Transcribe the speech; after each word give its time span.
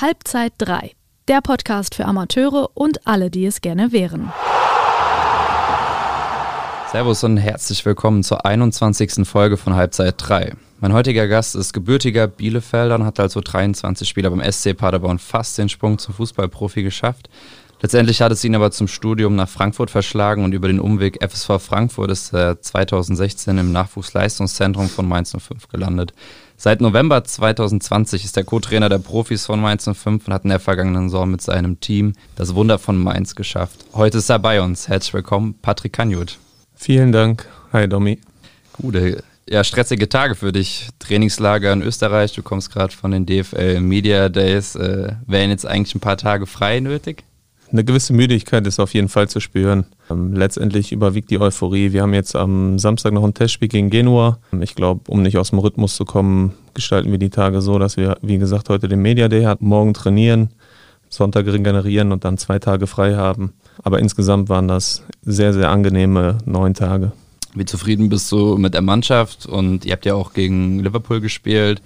Halbzeit 0.00 0.54
3, 0.56 0.92
der 1.28 1.42
Podcast 1.42 1.94
für 1.94 2.06
Amateure 2.06 2.70
und 2.72 3.06
alle, 3.06 3.30
die 3.30 3.44
es 3.44 3.60
gerne 3.60 3.92
wären. 3.92 4.32
Servus 6.90 7.22
und 7.22 7.36
herzlich 7.36 7.84
willkommen 7.84 8.22
zur 8.22 8.46
21. 8.46 9.28
Folge 9.28 9.58
von 9.58 9.74
Halbzeit 9.74 10.14
3. 10.16 10.54
Mein 10.80 10.94
heutiger 10.94 11.28
Gast 11.28 11.54
ist 11.54 11.74
gebürtiger 11.74 12.28
Bielefelder 12.28 12.94
und 12.94 13.04
hat 13.04 13.20
also 13.20 13.42
23 13.42 14.08
Spieler 14.08 14.30
beim 14.30 14.40
SC 14.50 14.74
Paderborn 14.74 15.18
fast 15.18 15.58
den 15.58 15.68
Sprung 15.68 15.98
zum 15.98 16.14
Fußballprofi 16.14 16.82
geschafft. 16.82 17.28
Letztendlich 17.82 18.22
hat 18.22 18.32
es 18.32 18.42
ihn 18.42 18.54
aber 18.54 18.70
zum 18.70 18.88
Studium 18.88 19.36
nach 19.36 19.48
Frankfurt 19.48 19.90
verschlagen 19.90 20.44
und 20.44 20.52
über 20.52 20.68
den 20.68 20.80
Umweg 20.80 21.22
FSV 21.22 21.62
Frankfurt 21.62 22.10
ist 22.10 22.32
er 22.32 22.60
2016 22.60 23.58
im 23.58 23.72
Nachwuchsleistungszentrum 23.72 24.88
von 24.88 25.06
Mainz 25.06 25.34
05 25.38 25.68
gelandet. 25.68 26.14
Seit 26.62 26.82
November 26.82 27.24
2020 27.24 28.22
ist 28.22 28.36
er 28.36 28.44
Co-Trainer 28.44 28.90
der 28.90 28.98
Profis 28.98 29.46
von 29.46 29.62
Mainz 29.62 29.88
05 29.90 30.26
und 30.26 30.34
hat 30.34 30.44
in 30.44 30.50
der 30.50 30.60
vergangenen 30.60 31.08
Saison 31.08 31.30
mit 31.30 31.40
seinem 31.40 31.80
Team 31.80 32.12
das 32.36 32.54
Wunder 32.54 32.78
von 32.78 32.98
Mainz 32.98 33.34
geschafft. 33.34 33.86
Heute 33.94 34.18
ist 34.18 34.28
er 34.28 34.40
bei 34.40 34.60
uns. 34.60 34.86
Herzlich 34.86 35.14
willkommen, 35.14 35.54
Patrick 35.62 35.94
Kanjut. 35.94 36.36
Vielen 36.74 37.12
Dank. 37.12 37.46
Hi, 37.72 37.88
Domi. 37.88 38.18
Gute, 38.74 39.24
ja, 39.48 39.64
stressige 39.64 40.10
Tage 40.10 40.34
für 40.34 40.52
dich. 40.52 40.90
Trainingslager 40.98 41.72
in 41.72 41.80
Österreich, 41.80 42.34
du 42.34 42.42
kommst 42.42 42.70
gerade 42.70 42.94
von 42.94 43.10
den 43.10 43.24
DFL 43.24 43.80
Media 43.80 44.28
Days. 44.28 44.76
Äh, 44.76 45.14
wären 45.26 45.48
jetzt 45.48 45.64
eigentlich 45.64 45.94
ein 45.94 46.00
paar 46.00 46.18
Tage 46.18 46.44
frei 46.44 46.80
nötig? 46.80 47.24
Eine 47.72 47.84
gewisse 47.84 48.12
Müdigkeit 48.12 48.66
ist 48.66 48.80
auf 48.80 48.94
jeden 48.94 49.08
Fall 49.08 49.28
zu 49.28 49.38
spüren. 49.38 49.84
Ähm, 50.10 50.32
letztendlich 50.32 50.90
überwiegt 50.90 51.30
die 51.30 51.40
Euphorie. 51.40 51.92
Wir 51.92 52.02
haben 52.02 52.14
jetzt 52.14 52.34
am 52.34 52.78
Samstag 52.78 53.12
noch 53.12 53.22
ein 53.22 53.34
Testspiel 53.34 53.68
gegen 53.68 53.90
Genua. 53.90 54.38
Ich 54.60 54.74
glaube, 54.74 55.02
um 55.08 55.22
nicht 55.22 55.38
aus 55.38 55.50
dem 55.50 55.60
Rhythmus 55.60 55.94
zu 55.94 56.04
kommen, 56.04 56.54
gestalten 56.74 57.12
wir 57.12 57.18
die 57.18 57.30
Tage 57.30 57.60
so, 57.60 57.78
dass 57.78 57.96
wir, 57.96 58.18
wie 58.22 58.38
gesagt, 58.38 58.68
heute 58.68 58.88
den 58.88 59.00
Media 59.02 59.28
Day 59.28 59.44
hatten, 59.44 59.66
morgen 59.66 59.94
trainieren, 59.94 60.50
Sonntag 61.08 61.46
regenerieren 61.46 62.10
und 62.10 62.24
dann 62.24 62.38
zwei 62.38 62.58
Tage 62.58 62.88
frei 62.88 63.14
haben. 63.14 63.52
Aber 63.82 64.00
insgesamt 64.00 64.48
waren 64.48 64.66
das 64.66 65.04
sehr, 65.22 65.52
sehr 65.52 65.70
angenehme 65.70 66.38
neun 66.44 66.74
Tage. 66.74 67.12
Wie 67.54 67.64
zufrieden 67.64 68.08
bist 68.08 68.30
du 68.32 68.56
mit 68.56 68.74
der 68.74 68.82
Mannschaft? 68.82 69.46
Und 69.46 69.84
ihr 69.84 69.92
habt 69.92 70.06
ja 70.06 70.14
auch 70.14 70.32
gegen 70.32 70.80
Liverpool 70.80 71.20
gespielt. 71.20 71.82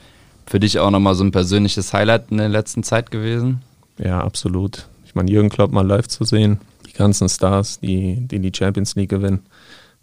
Für 0.46 0.60
dich 0.60 0.78
auch 0.78 0.90
nochmal 0.90 1.14
so 1.14 1.24
ein 1.24 1.32
persönliches 1.32 1.92
Highlight 1.92 2.30
in 2.30 2.38
der 2.38 2.48
letzten 2.48 2.82
Zeit 2.82 3.10
gewesen? 3.10 3.62
Ja, 3.98 4.20
absolut. 4.20 4.86
Ich 5.14 5.16
meine, 5.16 5.30
Jürgen 5.30 5.48
Klopp 5.48 5.70
mal 5.70 5.86
live 5.86 6.08
zu 6.08 6.24
sehen, 6.24 6.58
die 6.88 6.92
ganzen 6.92 7.28
Stars, 7.28 7.78
die, 7.78 8.26
die 8.26 8.40
die 8.40 8.50
Champions 8.52 8.96
League 8.96 9.10
gewinnen, 9.10 9.44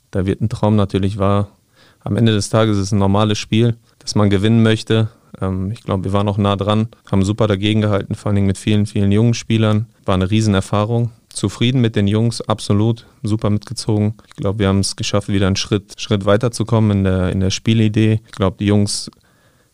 da 0.09 0.25
wird 0.25 0.39
ein 0.39 0.47
Traum 0.47 0.77
natürlich 0.77 1.17
wahr. 1.17 1.49
Am 1.99 2.15
Ende 2.15 2.31
des 2.31 2.47
Tages 2.47 2.77
ist 2.77 2.83
es 2.83 2.91
ein 2.93 2.99
normales 2.99 3.37
Spiel, 3.37 3.75
das 3.99 4.15
man 4.15 4.29
gewinnen 4.29 4.63
möchte. 4.63 5.09
Ähm, 5.41 5.69
ich 5.71 5.83
glaube, 5.83 6.05
wir 6.05 6.13
waren 6.13 6.29
auch 6.29 6.37
nah 6.37 6.55
dran, 6.55 6.87
haben 7.11 7.25
super 7.25 7.47
dagegen 7.47 7.81
gehalten, 7.81 8.15
vor 8.15 8.31
allem 8.31 8.45
mit 8.45 8.57
vielen, 8.57 8.85
vielen 8.85 9.11
jungen 9.11 9.33
Spielern. 9.33 9.87
War 10.05 10.15
eine 10.15 10.31
Riesenerfahrung. 10.31 11.11
Zufrieden 11.27 11.81
mit 11.81 11.97
den 11.97 12.07
Jungs, 12.07 12.39
absolut, 12.39 13.05
super 13.21 13.49
mitgezogen. 13.49 14.13
Ich 14.27 14.35
glaube, 14.37 14.59
wir 14.59 14.69
haben 14.69 14.79
es 14.79 14.95
geschafft, 14.95 15.27
wieder 15.27 15.47
einen 15.47 15.57
Schritt, 15.57 15.99
Schritt 15.99 16.23
weiterzukommen 16.23 16.99
in 16.99 17.03
der, 17.03 17.31
in 17.33 17.41
der 17.41 17.49
Spielidee. 17.49 18.21
Ich 18.25 18.31
glaube, 18.31 18.55
die 18.61 18.67
Jungs 18.67 19.11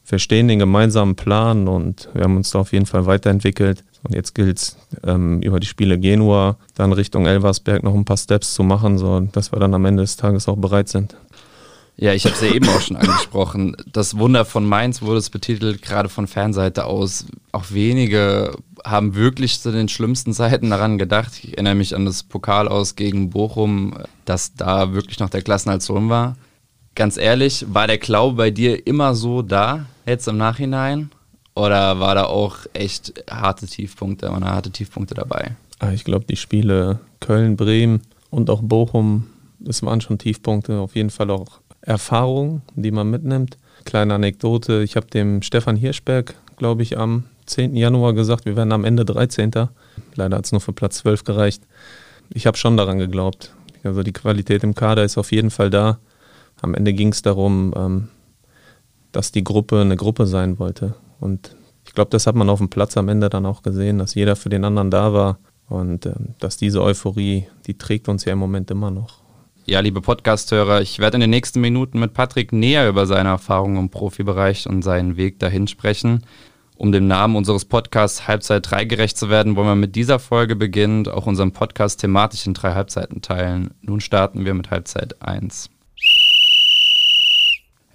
verstehen 0.04 0.48
den 0.48 0.58
gemeinsamen 0.58 1.16
Plan 1.16 1.68
und 1.68 2.10
wir 2.16 2.24
haben 2.24 2.38
uns 2.38 2.50
da 2.50 2.60
auf 2.60 2.74
jeden 2.74 2.88
Fall 2.88 3.06
weiterentwickelt. 3.06 3.84
Und 4.08 4.16
jetzt 4.16 4.34
gilt 4.36 4.58
es, 4.58 4.78
ähm, 5.04 5.42
über 5.42 5.60
die 5.60 5.68
Spiele 5.68 6.00
Genua, 6.00 6.56
dann 6.76 6.94
Richtung 6.94 7.26
Elversberg 7.26 7.84
noch 7.84 7.94
ein 7.94 8.06
paar 8.06 8.16
Steps 8.16 8.54
zu 8.54 8.64
machen, 8.64 8.98
so 8.98 9.20
dass 9.20 9.52
wir 9.52 9.60
dann 9.60 9.74
am 9.74 9.84
Ende 9.84 10.04
des 10.04 10.16
Tages 10.16 10.48
auch 10.48 10.56
bereit 10.56 10.88
sind. 10.88 11.18
Ja, 11.98 12.14
ich 12.14 12.26
habe 12.26 12.36
es 12.36 12.42
ja 12.42 12.54
eben 12.54 12.70
auch 12.70 12.80
schon 12.80 12.96
angesprochen. 12.96 13.76
Das 13.92 14.18
Wunder 14.18 14.46
von 14.46 14.66
Mainz 14.66 15.02
wurde 15.02 15.18
es 15.18 15.30
betitelt, 15.30 15.82
gerade 15.82 16.08
von 16.10 16.28
Fernseite 16.28 16.86
aus. 16.86 17.26
Auch 17.52 17.66
wenige 17.72 18.56
haben 18.86 19.16
wirklich 19.16 19.60
zu 19.60 19.72
den 19.72 19.90
schlimmsten 19.90 20.32
Zeiten 20.32 20.70
daran 20.70 20.98
gedacht. 20.98 21.34
Ich 21.44 21.54
erinnere 21.54 21.76
mich 21.76 21.96
an 21.96 22.06
das 22.06 22.24
Pokal 22.24 22.68
aus 22.68 22.96
gegen 22.96 23.32
Bochum, 23.32 23.96
dass 24.26 24.54
da 24.54 24.94
wirklich 24.94 25.20
noch 25.20 25.32
der 25.32 25.42
Klassenhalt 25.42 25.88
war. 25.90 26.38
Ganz 26.96 27.17
ehrlich, 27.17 27.66
war 27.67 27.88
der 27.88 27.98
Glaube 27.98 28.38
bei 28.38 28.52
dir 28.52 28.88
immer 28.88 29.16
so 29.16 29.42
da, 29.42 29.88
jetzt 30.06 30.28
im 30.28 30.38
Nachhinein? 30.38 31.10
Oder 31.58 32.00
war 32.00 32.14
da 32.14 32.26
auch 32.26 32.58
echt 32.73 33.23
harte 33.28 33.66
Tiefpunkte, 33.66 34.30
waren 34.30 34.45
harte 34.45 34.70
Tiefpunkte 34.70 35.16
dabei? 35.16 35.56
Ah, 35.80 35.92
ich 35.92 36.04
glaube, 36.04 36.26
die 36.26 36.36
Spiele 36.36 37.00
Köln, 37.20 37.58
Bremen 37.58 38.02
und 38.30 38.52
auch 38.52 38.62
Bochum, 38.62 39.26
das 39.58 39.82
waren 39.82 40.00
schon 40.00 40.20
Tiefpunkte. 40.20 40.78
Auf 40.78 40.96
jeden 40.96 41.10
Fall 41.10 41.32
auch 41.32 41.62
Erfahrungen, 41.82 42.62
die 42.76 42.92
man 42.92 43.10
mitnimmt. 43.10 43.58
Kleine 43.86 44.14
Anekdote, 44.14 44.84
ich 44.84 44.96
habe 44.96 45.08
dem 45.08 45.42
Stefan 45.42 45.78
Hirschberg, 45.78 46.36
glaube 46.58 46.84
ich, 46.84 47.00
am 47.00 47.23
10. 47.48 47.76
Januar 47.76 48.14
gesagt, 48.14 48.46
wir 48.46 48.56
werden 48.56 48.72
am 48.72 48.86
Ende 48.86 49.04
13. 49.04 49.52
Leider 50.14 50.38
hat 50.38 50.46
es 50.46 50.52
nur 50.52 50.62
für 50.62 50.73
Platz 50.73 50.98
12 50.98 51.23
gereicht. 51.23 51.64
Ich 52.30 52.46
habe 52.46 52.58
schon 52.58 52.78
daran 52.78 53.00
geglaubt. 53.00 53.52
Also 53.84 54.04
die 54.04 54.14
Qualität 54.14 54.64
im 54.64 54.76
Kader 54.76 55.04
ist 55.04 55.17
auf 55.17 55.32
jeden 55.32 55.50
Fall 55.50 55.72
da. 55.72 55.98
Am 56.62 56.76
Ende 56.76 56.94
ging 56.94 57.10
es 57.10 57.23
darum, 57.23 57.73
ähm, 57.76 58.08
dass 59.12 59.32
die 59.32 59.44
Gruppe 59.44 59.82
eine 59.82 59.96
Gruppe 59.96 60.28
sein 60.28 60.60
wollte. 60.60 60.94
Und 61.20 61.55
ich 61.86 61.94
glaube, 61.94 62.10
das 62.11 62.28
hat 62.28 62.36
man 62.36 62.50
auf 62.50 62.60
dem 62.60 62.70
Platz 62.70 62.98
am 62.98 63.10
Ende 63.10 63.30
dann 63.30 63.45
auch 63.45 63.64
gesehen, 63.64 63.98
dass 63.98 64.16
jeder 64.16 64.36
für 64.36 64.50
den 64.50 64.64
anderen 64.64 64.92
da 64.92 65.14
war 65.14 65.39
und 65.70 66.05
äh, 66.05 66.14
dass 66.39 66.58
diese 66.58 66.82
Euphorie, 66.82 67.48
die 67.66 67.78
trägt 67.78 68.10
uns 68.10 68.26
ja 68.26 68.33
im 68.33 68.39
Moment 68.39 68.72
immer 68.72 68.92
noch. 68.92 69.22
Ja, 69.66 69.82
liebe 69.82 70.00
Podcasthörer, 70.00 70.82
ich 70.82 71.00
werde 71.00 71.16
in 71.16 71.22
den 71.22 71.30
nächsten 71.30 71.60
Minuten 71.60 72.00
mit 72.00 72.14
Patrick 72.14 72.54
näher 72.54 72.88
über 72.88 73.05
seine 73.05 73.30
Erfahrungen 73.30 73.78
im 73.78 73.89
Profibereich 73.89 74.66
und 74.67 74.82
seinen 74.82 75.17
Weg 75.17 75.39
dahin 75.39 75.67
sprechen. 75.67 76.23
Um 76.78 76.92
dem 76.92 77.08
Namen 77.08 77.36
unseres 77.36 77.66
Podcasts 77.66 78.28
Halbzeit 78.28 78.70
3 78.70 78.86
gerecht 78.86 79.17
zu 79.17 79.30
werden, 79.30 79.55
wollen 79.55 79.67
wir 79.67 79.76
mit 79.76 79.95
dieser 79.95 80.20
Folge 80.20 80.55
beginnend 80.55 81.10
auch 81.10 81.26
unseren 81.26 81.52
Podcast 81.52 81.99
thematisch 81.99 82.45
in 82.45 82.54
drei 82.54 82.76
Halbzeiten 82.76 83.22
teilen. 83.22 83.72
Nun 83.82 83.99
starten 83.99 84.45
wir 84.45 84.54
mit 84.54 84.70
Halbzeit 84.70 85.22
1. 85.22 85.70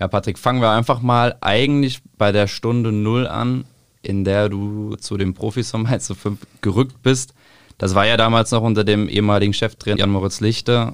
Ja, 0.02 0.08
Patrick, 0.08 0.36
fangen 0.36 0.60
wir 0.60 0.70
einfach 0.70 1.00
mal 1.00 1.36
eigentlich 1.42 2.00
bei 2.18 2.32
der 2.32 2.48
Stunde 2.48 2.90
Null 2.90 3.28
an, 3.28 3.64
in 4.02 4.24
der 4.24 4.48
du 4.48 4.96
zu 4.96 5.16
den 5.16 5.32
Profis 5.32 5.70
vom 5.70 5.84
Mainz 5.84 6.12
5 6.12 6.40
gerückt 6.60 7.04
bist. 7.04 7.34
Das 7.78 7.94
war 7.94 8.04
ja 8.04 8.16
damals 8.16 8.50
noch 8.50 8.62
unter 8.62 8.82
dem 8.82 9.08
ehemaligen 9.08 9.54
Cheftrainer 9.54 10.00
Jan-Moritz 10.00 10.40
Lichte, 10.40 10.92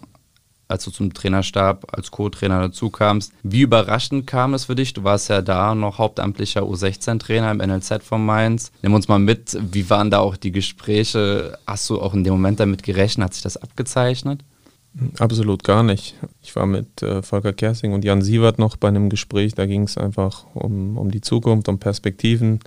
als 0.69 0.85
du 0.85 0.91
zum 0.91 1.15
Trainerstab 1.15 1.87
als 1.91 2.11
Co-Trainer 2.11 2.61
dazu 2.61 2.91
kamst. 2.91 3.33
Wie 3.43 3.63
überraschend 3.63 4.27
kam 4.27 4.53
es 4.53 4.67
für 4.67 4.75
dich? 4.75 4.93
Du 4.93 5.05
warst 5.05 5.31
ja 5.31 5.41
da 5.41 5.75
noch 5.75 5.97
hauptamtlicher 5.97 6.65
U16-Trainer 6.65 7.51
im 7.51 7.67
NLZ 7.67 8.03
von 8.03 8.27
Mainz. 8.27 8.73
Nimm 8.83 8.93
uns 8.93 9.09
mal 9.09 9.19
mit, 9.19 9.57
wie 9.59 9.89
waren 9.89 10.11
da 10.11 10.19
auch 10.19 10.37
die 10.37 10.53
Gespräche? 10.53 11.57
Hast 11.67 11.89
du 11.89 11.99
auch 11.99 12.13
in 12.13 12.25
dem 12.25 12.35
Moment 12.35 12.61
damit 12.61 12.83
gerechnet? 12.83 13.25
Hat 13.25 13.33
sich 13.33 13.43
das 13.43 13.57
abgezeichnet? 13.57 14.43
Absolut 15.19 15.65
gar 15.65 15.83
nicht. 15.83 16.17
Ich 16.43 16.55
war 16.57 16.67
mit 16.67 17.03
äh, 17.03 17.23
Volker 17.23 17.53
Kersing 17.53 17.93
und 17.93 18.05
Jan 18.05 18.23
Sievert 18.23 18.59
noch 18.59 18.77
bei 18.77 18.89
einem 18.89 19.11
Gespräch, 19.11 19.55
da 19.55 19.67
ging 19.67 19.85
es 19.85 19.97
einfach 19.97 20.45
um, 20.55 20.99
um 20.99 21.11
die 21.11 21.21
Zukunft, 21.21 21.69
um 21.69 21.79
Perspektiven, 21.79 22.61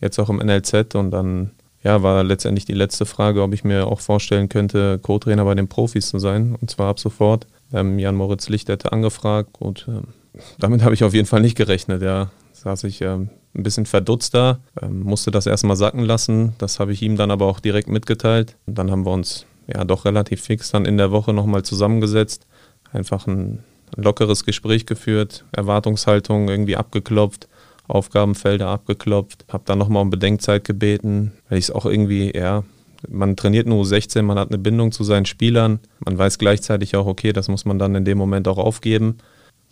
jetzt 0.00 0.18
auch 0.18 0.28
im 0.28 0.36
NLZ 0.36 0.94
und 0.94 1.10
dann 1.10 1.52
ja, 1.82 2.02
war 2.02 2.22
letztendlich 2.22 2.66
die 2.66 2.74
letzte 2.74 3.06
Frage, 3.06 3.42
ob 3.42 3.54
ich 3.54 3.64
mir 3.64 3.86
auch 3.86 4.00
vorstellen 4.00 4.50
könnte, 4.50 4.98
Co-Trainer 4.98 5.44
bei 5.44 5.54
den 5.54 5.68
Profis 5.68 6.08
zu 6.08 6.18
sein 6.18 6.56
und 6.60 6.70
zwar 6.70 6.88
ab 6.88 6.98
sofort. 6.98 7.46
Ähm, 7.72 7.98
Jan 7.98 8.16
Moritz 8.16 8.48
Licht 8.48 8.68
hätte 8.68 8.92
angefragt 8.92 9.56
und 9.58 9.88
äh, 9.88 10.40
damit 10.58 10.82
habe 10.82 10.94
ich 10.94 11.04
auf 11.04 11.14
jeden 11.14 11.26
Fall 11.26 11.40
nicht 11.40 11.56
gerechnet, 11.56 12.02
ja. 12.02 12.30
Saß 12.52 12.84
ich 12.84 13.00
äh, 13.00 13.14
ein 13.14 13.30
bisschen 13.54 13.86
verdutzt 13.86 14.34
da, 14.34 14.60
äh, 14.80 14.86
musste 14.86 15.30
das 15.30 15.46
erstmal 15.46 15.76
sacken 15.76 16.04
lassen, 16.04 16.54
das 16.58 16.78
habe 16.78 16.92
ich 16.92 17.00
ihm 17.00 17.16
dann 17.16 17.30
aber 17.30 17.46
auch 17.46 17.60
direkt 17.60 17.88
mitgeteilt 17.88 18.56
und 18.66 18.76
dann 18.76 18.90
haben 18.90 19.06
wir 19.06 19.12
uns 19.12 19.46
ja 19.72 19.84
doch 19.84 20.04
relativ 20.04 20.42
fix 20.42 20.70
dann 20.70 20.84
in 20.84 20.96
der 20.96 21.10
Woche 21.10 21.32
nochmal 21.32 21.62
zusammengesetzt, 21.62 22.46
einfach 22.92 23.26
ein, 23.26 23.64
lockeres 23.96 24.44
Gespräch 24.44 24.86
geführt, 24.86 25.44
Erwartungshaltung 25.52 26.48
irgendwie 26.48 26.76
abgeklopft, 26.76 27.48
Aufgabenfelder 27.88 28.68
abgeklopft, 28.68 29.44
habe 29.48 29.64
dann 29.66 29.78
nochmal 29.78 30.02
um 30.02 30.10
Bedenkzeit 30.10 30.64
gebeten, 30.64 31.32
weil 31.48 31.58
ich 31.58 31.66
es 31.66 31.70
auch 31.70 31.86
irgendwie, 31.86 32.32
ja, 32.34 32.62
man 33.08 33.36
trainiert 33.36 33.66
nur 33.66 33.82
U16, 33.82 34.22
man 34.22 34.38
hat 34.38 34.48
eine 34.48 34.58
Bindung 34.58 34.92
zu 34.92 35.04
seinen 35.04 35.26
Spielern, 35.26 35.80
man 36.04 36.18
weiß 36.18 36.38
gleichzeitig 36.38 36.94
auch, 36.96 37.06
okay, 37.06 37.32
das 37.32 37.48
muss 37.48 37.64
man 37.64 37.78
dann 37.78 37.94
in 37.94 38.04
dem 38.04 38.18
Moment 38.18 38.46
auch 38.46 38.58
aufgeben. 38.58 39.18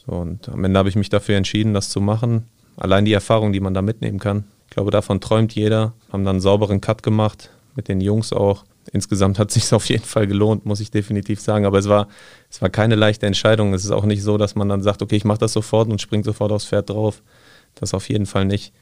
So, 0.04 0.12
und 0.12 0.48
am 0.48 0.64
Ende 0.64 0.78
habe 0.78 0.88
ich 0.88 0.96
mich 0.96 1.10
dafür 1.10 1.36
entschieden, 1.36 1.74
das 1.74 1.90
zu 1.90 2.00
machen. 2.00 2.46
Allein 2.76 3.04
die 3.04 3.12
Erfahrung, 3.12 3.52
die 3.52 3.60
man 3.60 3.74
da 3.74 3.82
mitnehmen 3.82 4.18
kann. 4.18 4.44
Ich 4.68 4.70
glaube, 4.70 4.90
davon 4.90 5.20
träumt 5.20 5.54
jeder. 5.54 5.92
Haben 6.10 6.24
dann 6.24 6.36
einen 6.36 6.40
sauberen 6.40 6.80
Cut 6.80 7.02
gemacht, 7.02 7.50
mit 7.74 7.88
den 7.88 8.00
Jungs 8.00 8.32
auch 8.32 8.64
insgesamt 8.92 9.38
hat 9.38 9.48
es 9.48 9.54
sich 9.54 9.72
auf 9.72 9.88
jeden 9.88 10.04
Fall 10.04 10.26
gelohnt, 10.26 10.66
muss 10.66 10.80
ich 10.80 10.90
definitiv 10.90 11.40
sagen. 11.40 11.66
Aber 11.66 11.78
es 11.78 11.88
war, 11.88 12.08
es 12.50 12.60
war 12.62 12.70
keine 12.70 12.94
leichte 12.94 13.26
Entscheidung. 13.26 13.74
Es 13.74 13.84
ist 13.84 13.90
auch 13.90 14.04
nicht 14.04 14.22
so, 14.22 14.38
dass 14.38 14.54
man 14.54 14.68
dann 14.68 14.82
sagt, 14.82 15.02
okay, 15.02 15.16
ich 15.16 15.24
mache 15.24 15.38
das 15.38 15.52
sofort 15.52 15.88
und 15.88 16.00
springe 16.00 16.24
sofort 16.24 16.52
aufs 16.52 16.66
Pferd 16.66 16.90
drauf. 16.90 17.22
Das 17.74 17.94
auf 17.94 18.08
jeden 18.08 18.26
Fall 18.26 18.44
nicht. 18.44 18.72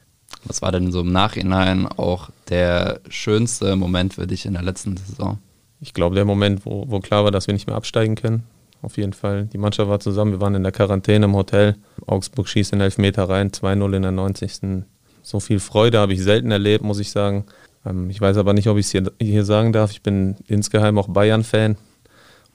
Was 0.45 0.63
war 0.63 0.73
denn 0.73 0.91
so 0.91 1.01
im 1.01 1.13
Nachhinein 1.13 1.87
auch 1.87 2.31
der 2.49 3.01
schönste 3.09 3.77
Moment 3.77 4.15
für 4.15 4.27
dich 4.27 4.47
in 4.47 4.55
der 4.55 4.63
letzten 4.63 4.97
Saison? 4.97 5.39
Ich 5.81 5.95
glaube, 5.95 6.15
der 6.15 6.25
Moment, 6.25 6.65
wo, 6.65 6.85
wo 6.89 7.01
klar 7.01 7.25
war, 7.25 7.31
dass 7.31 7.47
wir 7.47 7.55
nicht 7.55 7.67
mehr 7.67 7.77
absteigen 7.77 8.15
können. 8.15 8.45
Auf 8.83 8.97
jeden 8.97 9.13
Fall. 9.13 9.47
Die 9.47 9.59
Mannschaft 9.59 9.89
war 9.89 10.01
zusammen, 10.01 10.33
wir 10.33 10.41
waren 10.41 10.55
in 10.55 10.63
der 10.63 10.73
Quarantäne 10.73 11.27
im 11.27 11.35
Hotel. 11.35 11.77
Augsburg 12.07 12.49
schießt 12.49 12.73
in 12.73 12.81
Elfmeter 12.81 13.29
rein, 13.29 13.51
2-0 13.51 13.97
in 13.97 14.03
der 14.03 14.13
90. 14.13 14.85
so 15.23 15.41
viel 15.41 15.61
Freude 15.61 15.99
habe 15.99 16.13
ich 16.13 16.23
selten 16.23 16.51
erlebt, 16.51 16.85
muss 16.85 17.01
ich 17.01 17.11
sagen. 17.11 17.47
Ähm, 17.87 18.11
ich 18.11 18.21
weiß 18.21 18.37
aber 18.37 18.53
nicht, 18.53 18.69
ob 18.69 18.77
ich 18.77 18.87
es 18.87 18.93
hier, 18.93 19.11
hier 19.21 19.45
sagen 19.45 19.73
darf. 19.73 19.93
Ich 19.93 20.03
bin 20.03 20.37
insgeheim 20.47 20.99
auch 20.99 21.09
Bayern-Fan. 21.09 21.77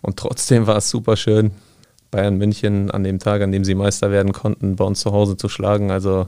Und 0.02 0.18
trotzdem 0.18 0.68
war 0.68 0.78
es 0.78 0.90
super 0.90 1.16
schön, 1.16 1.52
Bayern 2.10 2.38
München 2.38 2.90
an 2.92 3.04
dem 3.04 3.20
Tag, 3.20 3.42
an 3.42 3.52
dem 3.52 3.64
sie 3.64 3.76
Meister 3.76 4.12
werden 4.12 4.34
konnten, 4.34 4.76
bei 4.76 4.84
uns 4.84 5.00
zu 5.00 5.12
Hause 5.12 5.38
zu 5.38 5.48
schlagen. 5.48 5.92
Also 5.92 6.28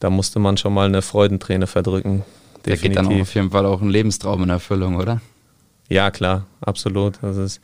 da 0.00 0.10
musste 0.10 0.38
man 0.38 0.56
schon 0.56 0.74
mal 0.74 0.86
eine 0.86 1.02
Freudenträne 1.02 1.66
verdrücken. 1.66 2.24
Der 2.66 2.76
geht 2.76 2.96
dann 2.96 3.06
auch 3.06 3.20
auf 3.20 3.34
jeden 3.34 3.50
Fall 3.50 3.64
auch 3.64 3.80
ein 3.80 3.88
Lebenstraum 3.88 4.42
in 4.42 4.50
Erfüllung, 4.50 4.96
oder? 4.96 5.20
Ja, 5.88 6.10
klar, 6.10 6.46
absolut. 6.60 7.14
Das 7.22 7.36
ist, 7.36 7.60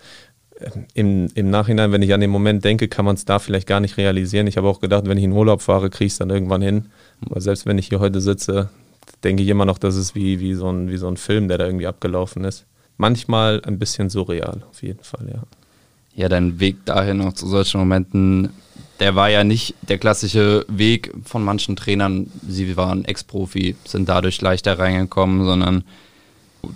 ähm, 0.61 0.87
im, 0.95 1.29
Im 1.35 1.51
Nachhinein, 1.51 1.93
wenn 1.93 2.03
ich 2.03 2.15
an 2.15 2.21
den 2.21 2.31
Moment 2.31 2.65
denke, 2.65 2.89
kann 2.89 3.05
man 3.05 3.17
es 3.17 3.25
da 3.25 3.39
vielleicht 3.39 3.67
gar 3.67 3.81
nicht 3.81 3.97
realisieren. 3.97 4.47
Ich 4.47 4.57
habe 4.57 4.69
auch 4.69 4.81
gedacht, 4.81 5.07
wenn 5.07 5.19
ich 5.19 5.25
in 5.25 5.33
Urlaub 5.33 5.61
fahre, 5.61 5.91
kriege 5.91 6.07
ich 6.07 6.13
es 6.13 6.19
dann 6.19 6.31
irgendwann 6.31 6.63
hin. 6.63 6.87
Aber 7.29 7.41
selbst 7.41 7.67
wenn 7.67 7.79
ich 7.79 7.89
hier 7.89 8.01
heute 8.01 8.21
sitze, 8.21 8.71
denke 9.25 9.43
ich 9.43 9.49
immer 9.49 9.65
noch, 9.65 9.79
das 9.79 9.97
ist 9.97 10.15
wie, 10.15 10.41
wie, 10.41 10.55
so 10.55 10.69
ein, 10.71 10.91
wie 10.91 10.97
so 10.97 11.09
ein 11.09 11.17
Film, 11.17 11.49
der 11.49 11.59
da 11.59 11.67
irgendwie 11.67 11.87
abgelaufen 11.87 12.45
ist. 12.45 12.65
Manchmal 12.97 13.63
ein 13.65 13.79
bisschen 13.79 14.11
surreal, 14.11 14.63
auf 14.71 14.83
jeden 14.83 15.03
Fall, 15.03 15.27
ja. 15.33 15.43
Ja, 16.15 16.29
dein 16.29 16.61
Weg 16.61 16.85
dahin 16.85 17.19
noch 17.19 17.33
zu 17.33 17.49
solchen 17.49 17.79
Momenten, 17.81 18.51
der 19.01 19.17
war 19.17 19.31
ja 19.31 19.45
nicht 19.45 19.75
der 19.89 19.99
klassische 19.99 20.67
Weg 20.69 21.13
von 21.25 21.43
manchen 21.43 21.75
Trainern. 21.75 22.31
Sie 22.47 22.77
waren 22.77 23.05
Ex-Profi, 23.05 23.77
sind 23.85 24.09
dadurch 24.09 24.41
leichter 24.41 24.79
reingekommen, 24.79 25.45
sondern 25.45 25.85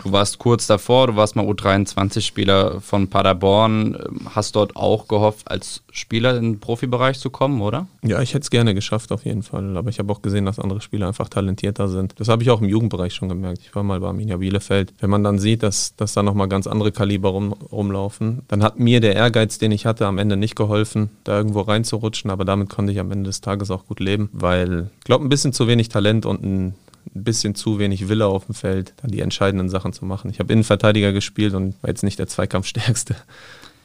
Du 0.03 0.11
warst 0.11 0.39
kurz 0.39 0.67
davor, 0.67 1.07
du 1.07 1.17
warst 1.17 1.37
mal 1.37 1.47
U23-Spieler 1.47 2.81
von 2.81 3.09
Paderborn. 3.09 3.97
Hast 4.35 4.57
dort 4.57 4.75
auch 4.77 5.07
gehofft, 5.07 5.51
als 5.51 5.83
Spieler 5.93 6.37
in 6.37 6.43
den 6.43 6.61
Profibereich 6.61 7.19
zu 7.19 7.31
kommen, 7.31 7.61
oder? 7.61 7.87
Ja, 8.03 8.21
ich 8.21 8.35
hätte 8.35 8.43
es 8.43 8.51
gerne 8.51 8.75
geschafft, 8.75 9.13
auf 9.13 9.25
jeden 9.25 9.43
Fall. 9.43 9.77
Aber 9.77 9.89
ich 9.89 9.99
habe 9.99 10.13
auch 10.13 10.23
gesehen, 10.23 10.45
dass 10.45 10.59
andere 10.59 10.81
Spieler 10.81 11.07
einfach 11.07 11.29
talentierter 11.29 11.89
sind. 11.89 12.15
Das 12.19 12.29
habe 12.29 12.43
ich 12.43 12.51
auch 12.51 12.61
im 12.61 12.69
Jugendbereich 12.69 13.15
schon 13.15 13.29
gemerkt. 13.29 13.61
Ich 13.63 13.75
war 13.75 13.83
mal 13.85 14.01
bei 14.01 14.09
Arminia 14.09 14.39
Bielefeld. 14.39 14.93
Wenn 15.01 15.11
man 15.11 15.23
dann 15.23 15.39
sieht, 15.39 15.63
dass, 15.63 15.95
dass 15.97 16.15
da 16.15 16.23
nochmal 16.23 16.49
ganz 16.49 16.67
andere 16.67 16.91
Kaliber 16.91 17.29
rum, 17.29 17.53
rumlaufen, 17.53 18.43
dann 18.49 18.63
hat 18.63 18.79
mir 18.79 19.01
der 19.01 19.15
Ehrgeiz, 19.15 19.59
den 19.59 19.73
ich 19.73 19.87
hatte, 19.87 20.07
am 20.07 20.19
Ende 20.19 20.37
nicht 20.37 20.57
geholfen, 20.57 21.11
da 21.25 21.37
irgendwo 21.37 21.61
reinzurutschen. 21.61 22.31
Aber 22.31 22.45
damit 22.45 22.71
konnte 22.71 22.93
ich 22.93 22.99
am 22.99 23.13
Ende 23.13 23.29
des 23.29 23.41
Tages 23.41 23.71
auch 23.71 23.87
gut 23.87 24.01
leben, 24.01 24.29
weil 24.33 24.91
ich 24.99 25.05
glaube, 25.05 25.25
ein 25.25 25.29
bisschen 25.29 25.53
zu 25.53 25.69
wenig 25.69 25.89
Talent 25.89 26.27
und 26.27 26.43
ein 26.43 26.75
ein 27.17 27.25
bisschen 27.25 27.55
zu 27.55 27.79
wenig 27.79 28.09
Wille 28.09 28.27
auf 28.27 28.47
dem 28.47 28.55
Feld, 28.55 28.95
dann 29.03 29.11
die 29.11 29.21
entscheidenden 29.21 29.69
Sachen 29.69 29.93
zu 29.93 30.05
machen. 30.05 30.31
Ich 30.31 30.39
habe 30.39 30.53
Innenverteidiger 30.53 31.13
gespielt 31.13 31.55
und 31.55 31.75
war 31.83 31.91
jetzt 31.91 32.03
nicht 32.03 32.19
der 32.19 32.29
Zweikampfstärkste. 32.29 33.17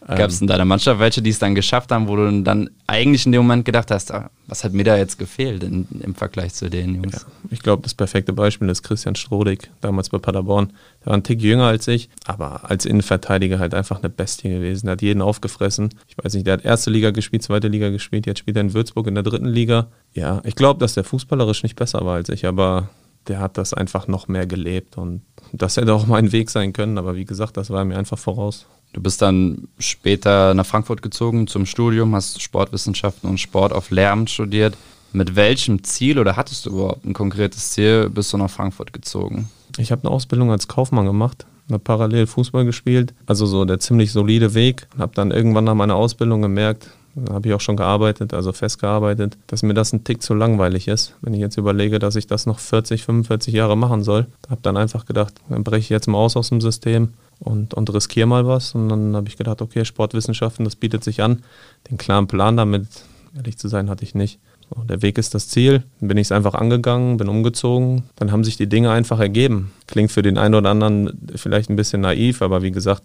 Gab 0.07 0.31
es 0.31 0.41
in 0.41 0.47
deiner 0.47 0.65
Mannschaft 0.65 0.99
welche, 0.99 1.21
die 1.21 1.29
es 1.29 1.37
dann 1.37 1.53
geschafft 1.53 1.91
haben, 1.91 2.07
wo 2.07 2.15
du 2.15 2.41
dann 2.41 2.71
eigentlich 2.87 3.27
in 3.27 3.31
dem 3.31 3.43
Moment 3.43 3.65
gedacht 3.65 3.91
hast, 3.91 4.11
ah, 4.11 4.31
was 4.47 4.63
hat 4.63 4.73
mir 4.73 4.83
da 4.83 4.97
jetzt 4.97 5.19
gefehlt 5.19 5.63
in, 5.63 5.87
im 6.01 6.15
Vergleich 6.15 6.55
zu 6.55 6.71
den 6.71 6.95
Jungs? 6.95 7.13
Ja, 7.13 7.19
ich 7.51 7.61
glaube, 7.61 7.83
das 7.83 7.93
perfekte 7.93 8.33
Beispiel 8.33 8.67
ist 8.69 8.81
Christian 8.81 9.15
Strodig, 9.15 9.69
damals 9.79 10.09
bei 10.09 10.17
Paderborn. 10.17 10.73
Der 11.01 11.07
war 11.07 11.13
ein 11.13 11.23
Tick 11.23 11.39
jünger 11.41 11.65
als 11.65 11.87
ich, 11.87 12.09
aber 12.25 12.69
als 12.69 12.85
Innenverteidiger 12.85 13.59
halt 13.59 13.75
einfach 13.75 13.99
eine 13.99 14.09
Bestie 14.09 14.49
gewesen. 14.49 14.87
Der 14.87 14.93
hat 14.93 15.03
jeden 15.03 15.21
aufgefressen. 15.21 15.89
Ich 16.07 16.17
weiß 16.17 16.33
nicht, 16.33 16.47
der 16.47 16.53
hat 16.53 16.65
erste 16.65 16.89
Liga 16.89 17.11
gespielt, 17.11 17.43
zweite 17.43 17.67
Liga 17.67 17.89
gespielt, 17.89 18.25
jetzt 18.25 18.39
spielt 18.39 18.57
er 18.57 18.61
in 18.61 18.73
Würzburg 18.73 19.05
in 19.05 19.13
der 19.13 19.23
dritten 19.23 19.47
Liga. 19.47 19.87
Ja, 20.13 20.41
ich 20.43 20.55
glaube, 20.55 20.79
dass 20.79 20.95
der 20.95 21.03
fußballerisch 21.03 21.61
nicht 21.61 21.75
besser 21.75 22.03
war 22.05 22.15
als 22.15 22.29
ich, 22.29 22.47
aber 22.47 22.89
der 23.27 23.39
hat 23.39 23.57
das 23.57 23.73
einfach 23.73 24.07
noch 24.07 24.27
mehr 24.27 24.47
gelebt 24.47 24.97
und 24.97 25.21
das 25.53 25.77
hätte 25.77 25.94
auch 25.94 26.07
mein 26.07 26.31
Weg 26.31 26.50
sein 26.50 26.73
können, 26.73 26.97
aber 26.97 27.15
wie 27.15 27.25
gesagt, 27.25 27.57
das 27.57 27.69
war 27.69 27.83
mir 27.85 27.97
einfach 27.97 28.18
voraus. 28.18 28.65
Du 28.94 29.01
bist 29.01 29.21
dann 29.21 29.68
später 29.79 30.53
nach 30.53 30.65
Frankfurt 30.65 31.01
gezogen 31.01 31.47
zum 31.47 31.65
Studium, 31.65 32.13
hast 32.15 32.41
Sportwissenschaften 32.41 33.29
und 33.29 33.39
Sport 33.39 33.73
auf 33.73 33.89
Lärm 33.89 34.27
studiert. 34.27 34.75
Mit 35.13 35.35
welchem 35.35 35.83
Ziel 35.83 36.19
oder 36.19 36.35
hattest 36.35 36.65
du 36.65 36.71
überhaupt 36.71 37.06
ein 37.06 37.13
konkretes 37.13 37.71
Ziel, 37.71 38.09
bist 38.09 38.31
du 38.33 38.38
nach 38.38 38.50
Frankfurt 38.50 38.94
gezogen? 38.94 39.50
Ich 39.77 39.91
habe 39.91 40.03
eine 40.03 40.12
Ausbildung 40.12 40.51
als 40.51 40.67
Kaufmann 40.67 41.06
gemacht, 41.06 41.45
habe 41.69 41.79
parallel 41.79 42.27
Fußball 42.27 42.65
gespielt, 42.65 43.13
also 43.25 43.45
so 43.45 43.65
der 43.65 43.79
ziemlich 43.79 44.12
solide 44.12 44.53
Weg. 44.53 44.88
Habe 44.97 45.13
dann 45.15 45.31
irgendwann 45.31 45.65
nach 45.65 45.75
meiner 45.75 45.95
Ausbildung 45.95 46.41
gemerkt, 46.41 46.89
habe 47.29 47.47
ich 47.47 47.53
auch 47.53 47.61
schon 47.61 47.77
gearbeitet, 47.77 48.33
also 48.33 48.53
festgearbeitet, 48.53 49.37
dass 49.47 49.63
mir 49.63 49.73
das 49.73 49.93
ein 49.93 50.03
Tick 50.03 50.21
zu 50.21 50.33
langweilig 50.33 50.87
ist. 50.87 51.15
Wenn 51.21 51.33
ich 51.33 51.39
jetzt 51.39 51.57
überlege, 51.57 51.99
dass 51.99 52.15
ich 52.15 52.27
das 52.27 52.45
noch 52.45 52.59
40, 52.59 53.03
45 53.03 53.53
Jahre 53.53 53.75
machen 53.75 54.03
soll, 54.03 54.27
habe 54.49 54.61
dann 54.61 54.77
einfach 54.77 55.05
gedacht, 55.05 55.33
dann 55.49 55.63
breche 55.63 55.79
ich 55.79 55.89
jetzt 55.89 56.07
mal 56.07 56.17
aus 56.17 56.37
aus 56.37 56.49
dem 56.49 56.61
System 56.61 57.09
und, 57.39 57.73
und 57.73 57.93
riskiere 57.93 58.27
mal 58.27 58.47
was. 58.47 58.75
Und 58.75 58.89
dann 58.89 59.15
habe 59.15 59.27
ich 59.27 59.37
gedacht, 59.37 59.61
okay, 59.61 59.83
Sportwissenschaften, 59.83 60.63
das 60.63 60.75
bietet 60.75 61.03
sich 61.03 61.21
an. 61.21 61.43
Den 61.89 61.97
klaren 61.97 62.27
Plan 62.27 62.55
damit, 62.55 62.87
ehrlich 63.35 63.57
zu 63.57 63.67
sein, 63.67 63.89
hatte 63.89 64.03
ich 64.03 64.15
nicht. 64.15 64.39
So, 64.73 64.83
der 64.83 65.01
Weg 65.01 65.17
ist 65.17 65.33
das 65.35 65.49
Ziel. 65.49 65.83
Dann 65.99 66.07
bin 66.07 66.17
ich 66.17 66.27
es 66.27 66.31
einfach 66.31 66.53
angegangen, 66.53 67.17
bin 67.17 67.27
umgezogen. 67.27 68.03
Dann 68.15 68.31
haben 68.31 68.43
sich 68.43 68.57
die 68.57 68.67
Dinge 68.67 68.91
einfach 68.91 69.19
ergeben. 69.19 69.71
Klingt 69.87 70.11
für 70.11 70.21
den 70.21 70.37
einen 70.37 70.55
oder 70.55 70.69
anderen 70.69 71.27
vielleicht 71.35 71.69
ein 71.69 71.75
bisschen 71.75 72.01
naiv, 72.01 72.41
aber 72.41 72.61
wie 72.61 72.71
gesagt, 72.71 73.03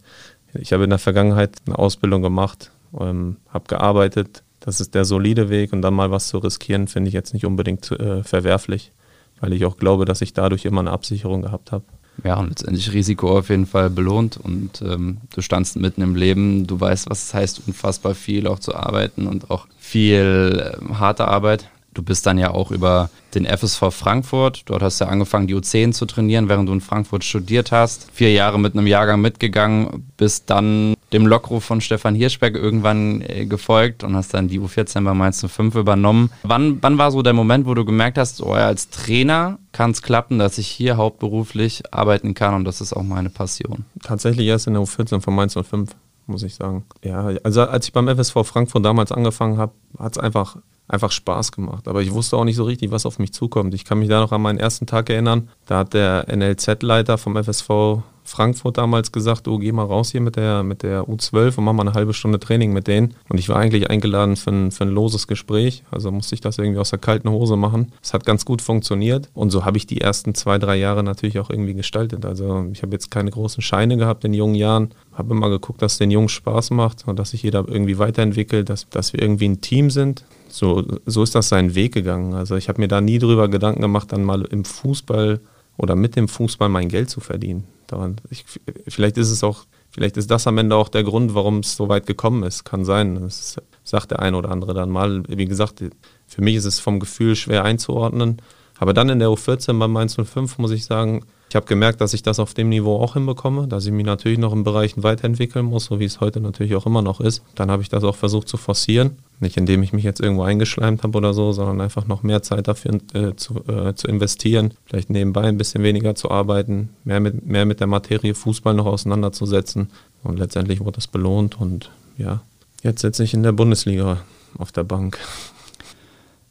ich 0.54 0.72
habe 0.72 0.84
in 0.84 0.90
der 0.90 0.98
Vergangenheit 0.98 1.56
eine 1.66 1.78
Ausbildung 1.78 2.22
gemacht, 2.22 2.70
ähm, 3.00 3.36
habe 3.48 3.66
gearbeitet. 3.68 4.42
Das 4.60 4.80
ist 4.80 4.94
der 4.94 5.04
solide 5.04 5.48
Weg 5.48 5.72
und 5.72 5.82
dann 5.82 5.94
mal 5.94 6.10
was 6.10 6.28
zu 6.28 6.38
riskieren, 6.38 6.88
finde 6.88 7.08
ich 7.08 7.14
jetzt 7.14 7.34
nicht 7.34 7.46
unbedingt 7.46 7.90
äh, 7.92 8.24
verwerflich, 8.24 8.92
weil 9.40 9.52
ich 9.52 9.64
auch 9.64 9.76
glaube, 9.76 10.04
dass 10.04 10.22
ich 10.22 10.32
dadurch 10.32 10.64
immer 10.64 10.80
eine 10.80 10.90
Absicherung 10.90 11.42
gehabt 11.42 11.72
habe. 11.72 11.84
Ja, 12.24 12.36
und 12.36 12.48
letztendlich 12.48 12.92
Risiko 12.92 13.38
auf 13.38 13.50
jeden 13.50 13.66
Fall 13.66 13.90
belohnt 13.90 14.38
und 14.38 14.80
ähm, 14.82 15.18
du 15.34 15.42
standst 15.42 15.76
mitten 15.76 16.00
im 16.00 16.14
Leben, 16.14 16.66
du 16.66 16.80
weißt, 16.80 17.10
was 17.10 17.24
es 17.24 17.34
heißt, 17.34 17.62
unfassbar 17.66 18.14
viel 18.14 18.46
auch 18.46 18.58
zu 18.58 18.74
arbeiten 18.74 19.26
und 19.26 19.50
auch 19.50 19.66
viel 19.78 20.78
äh, 20.80 20.94
harte 20.94 21.28
Arbeit. 21.28 21.68
Du 21.92 22.02
bist 22.02 22.26
dann 22.26 22.38
ja 22.38 22.50
auch 22.50 22.70
über 22.70 23.10
den 23.34 23.46
FSV 23.46 23.90
Frankfurt, 23.90 24.62
dort 24.66 24.82
hast 24.82 25.00
du 25.00 25.04
ja 25.04 25.10
angefangen, 25.10 25.46
die 25.46 25.54
U10 25.54 25.92
zu 25.92 26.06
trainieren, 26.06 26.48
während 26.48 26.68
du 26.68 26.72
in 26.72 26.80
Frankfurt 26.80 27.24
studiert 27.24 27.72
hast. 27.72 28.10
Vier 28.12 28.32
Jahre 28.32 28.58
mit 28.58 28.74
einem 28.74 28.86
Jahrgang 28.86 29.20
mitgegangen, 29.20 30.10
bist 30.16 30.50
dann 30.50 30.95
dem 31.16 31.26
Lockruf 31.26 31.64
von 31.64 31.80
Stefan 31.80 32.14
Hirschberg 32.14 32.54
irgendwann 32.54 33.22
äh, 33.22 33.46
gefolgt 33.46 34.04
und 34.04 34.14
hast 34.14 34.34
dann 34.34 34.48
die 34.48 34.60
U14 34.60 35.02
bei 35.02 35.14
Mainz 35.14 35.44
05 35.46 35.74
übernommen. 35.74 36.30
Wann, 36.42 36.78
wann 36.82 36.98
war 36.98 37.10
so 37.10 37.22
der 37.22 37.32
Moment, 37.32 37.66
wo 37.66 37.74
du 37.74 37.84
gemerkt 37.84 38.18
hast, 38.18 38.42
oh 38.42 38.52
als 38.52 38.90
Trainer 38.90 39.58
kann 39.72 39.92
es 39.92 40.02
klappen, 40.02 40.38
dass 40.38 40.58
ich 40.58 40.68
hier 40.68 40.96
hauptberuflich 40.96 41.92
arbeiten 41.92 42.34
kann 42.34 42.54
und 42.54 42.64
das 42.64 42.80
ist 42.80 42.92
auch 42.92 43.02
meine 43.02 43.30
Passion? 43.30 43.86
Tatsächlich 44.02 44.46
erst 44.46 44.66
in 44.66 44.74
der 44.74 44.82
U14 44.82 45.20
von 45.20 45.34
Mainz 45.34 45.54
05 45.54 45.90
muss 46.28 46.42
ich 46.42 46.56
sagen. 46.56 46.84
Ja, 47.04 47.30
also 47.44 47.62
als 47.62 47.86
ich 47.86 47.92
beim 47.92 48.08
FSV 48.08 48.44
Frankfurt 48.44 48.84
damals 48.84 49.12
angefangen 49.12 49.58
habe, 49.58 49.72
hat 49.96 50.16
es 50.16 50.18
einfach 50.18 50.56
einfach 50.88 51.10
Spaß 51.10 51.52
gemacht. 51.52 51.88
Aber 51.88 52.02
ich 52.02 52.12
wusste 52.12 52.36
auch 52.36 52.44
nicht 52.44 52.56
so 52.56 52.64
richtig, 52.64 52.90
was 52.90 53.06
auf 53.06 53.18
mich 53.18 53.32
zukommt. 53.32 53.74
Ich 53.74 53.84
kann 53.84 53.98
mich 53.98 54.08
da 54.08 54.20
noch 54.20 54.32
an 54.32 54.42
meinen 54.42 54.58
ersten 54.58 54.86
Tag 54.86 55.10
erinnern. 55.10 55.48
Da 55.66 55.78
hat 55.78 55.94
der 55.94 56.26
NLZ-Leiter 56.28 57.18
vom 57.18 57.36
FSV 57.42 58.02
Frankfurt 58.26 58.76
damals 58.76 59.12
gesagt, 59.12 59.48
oh, 59.48 59.58
geh 59.58 59.72
mal 59.72 59.84
raus 59.84 60.10
hier 60.10 60.20
mit 60.20 60.36
der, 60.36 60.62
mit 60.62 60.82
der 60.82 61.04
U12 61.04 61.58
und 61.58 61.64
mach 61.64 61.72
mal 61.72 61.82
eine 61.82 61.94
halbe 61.94 62.12
Stunde 62.12 62.40
Training 62.40 62.72
mit 62.72 62.88
denen. 62.88 63.14
Und 63.28 63.38
ich 63.38 63.48
war 63.48 63.56
eigentlich 63.56 63.88
eingeladen 63.88 64.36
für 64.36 64.50
ein, 64.50 64.70
für 64.72 64.84
ein 64.84 64.90
loses 64.90 65.26
Gespräch. 65.26 65.84
Also 65.90 66.10
musste 66.10 66.34
ich 66.34 66.40
das 66.40 66.58
irgendwie 66.58 66.80
aus 66.80 66.90
der 66.90 66.98
kalten 66.98 67.30
Hose 67.30 67.56
machen. 67.56 67.92
Es 68.02 68.12
hat 68.12 68.26
ganz 68.26 68.44
gut 68.44 68.62
funktioniert. 68.62 69.30
Und 69.32 69.50
so 69.50 69.64
habe 69.64 69.76
ich 69.76 69.86
die 69.86 70.00
ersten 70.00 70.34
zwei, 70.34 70.58
drei 70.58 70.76
Jahre 70.76 71.02
natürlich 71.04 71.38
auch 71.38 71.50
irgendwie 71.50 71.74
gestaltet. 71.74 72.24
Also 72.24 72.66
ich 72.72 72.82
habe 72.82 72.92
jetzt 72.92 73.10
keine 73.10 73.30
großen 73.30 73.62
Scheine 73.62 73.96
gehabt 73.96 74.24
in 74.24 74.34
jungen 74.34 74.56
Jahren. 74.56 74.90
Habe 75.12 75.32
immer 75.32 75.48
geguckt, 75.48 75.80
dass 75.80 75.92
es 75.92 75.98
den 75.98 76.10
Jungs 76.10 76.32
Spaß 76.32 76.72
macht 76.72 77.06
und 77.06 77.18
dass 77.18 77.30
sich 77.30 77.42
jeder 77.42 77.66
irgendwie 77.68 77.98
weiterentwickelt, 77.98 78.68
dass, 78.68 78.88
dass 78.90 79.12
wir 79.12 79.22
irgendwie 79.22 79.48
ein 79.48 79.60
Team 79.60 79.90
sind, 79.90 80.24
so, 80.48 80.84
so 81.06 81.22
ist 81.22 81.34
das 81.34 81.48
seinen 81.48 81.74
Weg 81.74 81.92
gegangen. 81.92 82.34
Also 82.34 82.56
ich 82.56 82.68
habe 82.68 82.80
mir 82.80 82.88
da 82.88 83.00
nie 83.00 83.18
drüber 83.18 83.48
Gedanken 83.48 83.82
gemacht, 83.82 84.12
dann 84.12 84.24
mal 84.24 84.42
im 84.42 84.64
Fußball 84.64 85.40
oder 85.76 85.94
mit 85.94 86.16
dem 86.16 86.28
Fußball 86.28 86.68
mein 86.68 86.88
Geld 86.88 87.10
zu 87.10 87.20
verdienen. 87.20 87.64
Daran, 87.86 88.16
ich, 88.30 88.44
vielleicht 88.88 89.16
ist 89.16 89.30
es 89.30 89.44
auch, 89.44 89.64
vielleicht 89.90 90.16
ist 90.16 90.30
das 90.30 90.46
am 90.46 90.58
Ende 90.58 90.76
auch 90.76 90.88
der 90.88 91.04
Grund, 91.04 91.34
warum 91.34 91.60
es 91.60 91.76
so 91.76 91.88
weit 91.88 92.06
gekommen 92.06 92.42
ist. 92.42 92.64
Kann 92.64 92.84
sein. 92.84 93.20
Das 93.20 93.56
sagt 93.84 94.10
der 94.10 94.20
eine 94.20 94.36
oder 94.36 94.50
andere 94.50 94.74
dann 94.74 94.90
mal. 94.90 95.22
Wie 95.28 95.46
gesagt, 95.46 95.84
für 96.26 96.42
mich 96.42 96.56
ist 96.56 96.64
es 96.64 96.80
vom 96.80 96.98
Gefühl 96.98 97.36
schwer 97.36 97.64
einzuordnen. 97.64 98.42
Aber 98.78 98.92
dann 98.92 99.08
in 99.08 99.20
der 99.20 99.28
U14 99.28 99.78
beim 99.78 99.96
105 99.96 100.58
muss 100.58 100.70
ich 100.70 100.84
sagen, 100.84 101.24
ich 101.48 101.54
habe 101.54 101.66
gemerkt, 101.66 102.00
dass 102.00 102.12
ich 102.12 102.22
das 102.22 102.40
auf 102.40 102.54
dem 102.54 102.68
Niveau 102.68 102.96
auch 102.96 103.14
hinbekomme, 103.14 103.68
dass 103.68 103.86
ich 103.86 103.92
mich 103.92 104.04
natürlich 104.04 104.38
noch 104.38 104.52
in 104.52 104.64
Bereichen 104.64 105.04
weiterentwickeln 105.04 105.64
muss, 105.64 105.84
so 105.84 106.00
wie 106.00 106.04
es 106.04 106.20
heute 106.20 106.40
natürlich 106.40 106.74
auch 106.74 106.86
immer 106.86 107.02
noch 107.02 107.20
ist. 107.20 107.42
Dann 107.54 107.70
habe 107.70 107.82
ich 107.82 107.88
das 107.88 108.02
auch 108.02 108.16
versucht 108.16 108.48
zu 108.48 108.56
forcieren. 108.56 109.18
Nicht 109.38 109.56
indem 109.56 109.82
ich 109.82 109.92
mich 109.92 110.02
jetzt 110.02 110.20
irgendwo 110.20 110.42
eingeschleimt 110.42 111.02
habe 111.04 111.16
oder 111.16 111.34
so, 111.34 111.52
sondern 111.52 111.80
einfach 111.80 112.06
noch 112.08 112.22
mehr 112.22 112.42
Zeit 112.42 112.66
dafür 112.66 112.98
äh, 113.14 113.36
zu, 113.36 113.62
äh, 113.68 113.94
zu 113.94 114.08
investieren. 114.08 114.74
Vielleicht 114.86 115.10
nebenbei 115.10 115.42
ein 115.42 115.58
bisschen 115.58 115.84
weniger 115.84 116.14
zu 116.16 116.30
arbeiten, 116.30 116.88
mehr 117.04 117.20
mit, 117.20 117.46
mehr 117.46 117.64
mit 117.64 117.78
der 117.78 117.86
Materie 117.86 118.34
Fußball 118.34 118.74
noch 118.74 118.86
auseinanderzusetzen. 118.86 119.90
Und 120.24 120.38
letztendlich 120.38 120.80
wurde 120.80 120.92
das 120.92 121.06
belohnt 121.06 121.60
und 121.60 121.90
ja, 122.18 122.40
jetzt 122.82 123.02
sitze 123.02 123.22
ich 123.22 123.34
in 123.34 123.44
der 123.44 123.52
Bundesliga 123.52 124.22
auf 124.58 124.72
der 124.72 124.84
Bank. 124.84 125.18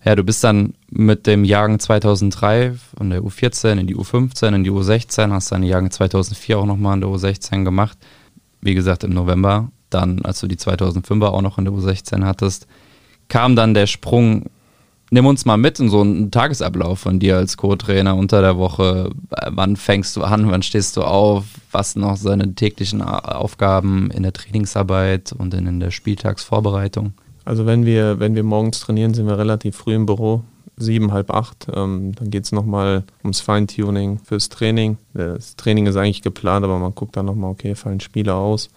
Ja, 0.06 0.16
du 0.16 0.24
bist 0.24 0.44
dann 0.44 0.76
mit 0.92 1.26
dem 1.26 1.44
Jahrgang 1.44 1.80
2003 1.80 2.74
von 2.96 3.10
der 3.10 3.22
U14 3.24 3.80
in 3.80 3.88
die 3.88 3.96
U15, 3.96 4.54
in 4.54 4.64
die 4.64 4.70
U16, 4.70 5.32
hast 5.32 5.52
deine 5.52 5.66
Jahrgang 5.66 5.90
2004 5.90 6.60
auch 6.60 6.68
nochmal 6.68 6.94
in 6.94 7.02
der 7.02 7.10
U16 7.10 7.64
gemacht. 7.64 7.98
Wie 8.62 8.76
gesagt, 8.76 9.04
im 9.04 9.14
November, 9.14 9.72
dann, 9.90 10.22
als 10.22 10.40
du 10.42 10.48
die 10.48 10.58
2005er 10.58 11.26
auch 11.26 11.42
noch 11.42 11.58
in 11.58 11.66
der 11.66 11.74
U16 11.74 12.24
hattest, 12.24 12.68
kam 13.30 13.56
dann 13.56 13.74
der 13.74 13.88
Sprung 13.88 14.46
Nimm 15.12 15.28
uns 15.28 15.46
mal 15.46 15.58
mit 15.58 15.80
in 15.80 15.90
so 15.90 16.02
einen 16.02 16.32
Tagesablauf 16.32 17.00
von 17.00 17.20
dir 17.20 17.38
als 17.38 17.58
Co-Trainer 17.58 18.16
unter 18.16 18.42
der 18.42 18.58
Woche. 18.58 19.12
Wann 19.30 19.76
fängst 19.76 20.16
du 20.16 20.24
an? 20.24 20.50
Wann 20.50 20.64
stehst 20.64 20.98
du 20.98 21.04
auf? 21.04 21.46
Was 21.72 21.96
noch 21.96 22.18
seine 22.18 22.56
täglichen 22.56 23.04
Aufgaben 23.04 24.10
in 24.10 24.24
der 24.24 24.34
Trainingsarbeit 24.34 25.32
und 25.32 25.54
in 25.54 25.80
der 25.80 25.92
Spieltagsvorbereitung? 25.92 27.14
Also 27.46 27.66
wenn 27.66 27.86
wir, 27.86 28.20
wenn 28.20 28.36
wir 28.36 28.44
morgens 28.44 28.80
trainieren, 28.80 29.14
sind 29.14 29.28
wir 29.28 29.38
relativ 29.38 29.76
früh 29.78 29.96
im 29.96 30.06
Büro 30.06 30.44
sieben, 30.78 31.14
halb 31.14 31.32
acht. 31.32 31.68
Ähm, 31.74 32.14
dann 32.16 32.30
geht 32.30 32.46
es 32.46 32.52
nochmal 32.52 33.04
ums 33.24 33.40
Feintuning 33.40 34.20
fürs 34.24 34.50
Training. 34.50 34.98
Das 35.14 35.56
Training 35.56 35.86
ist 35.88 35.96
eigentlich 35.96 36.22
geplant, 36.22 36.66
aber 36.66 36.80
man 36.80 36.96
guckt 36.96 37.16
dann 37.16 37.26
nochmal, 37.26 37.52
okay, 37.52 37.76
fallen 37.76 38.00
Spieler 38.00 38.36
aus. 38.36 38.70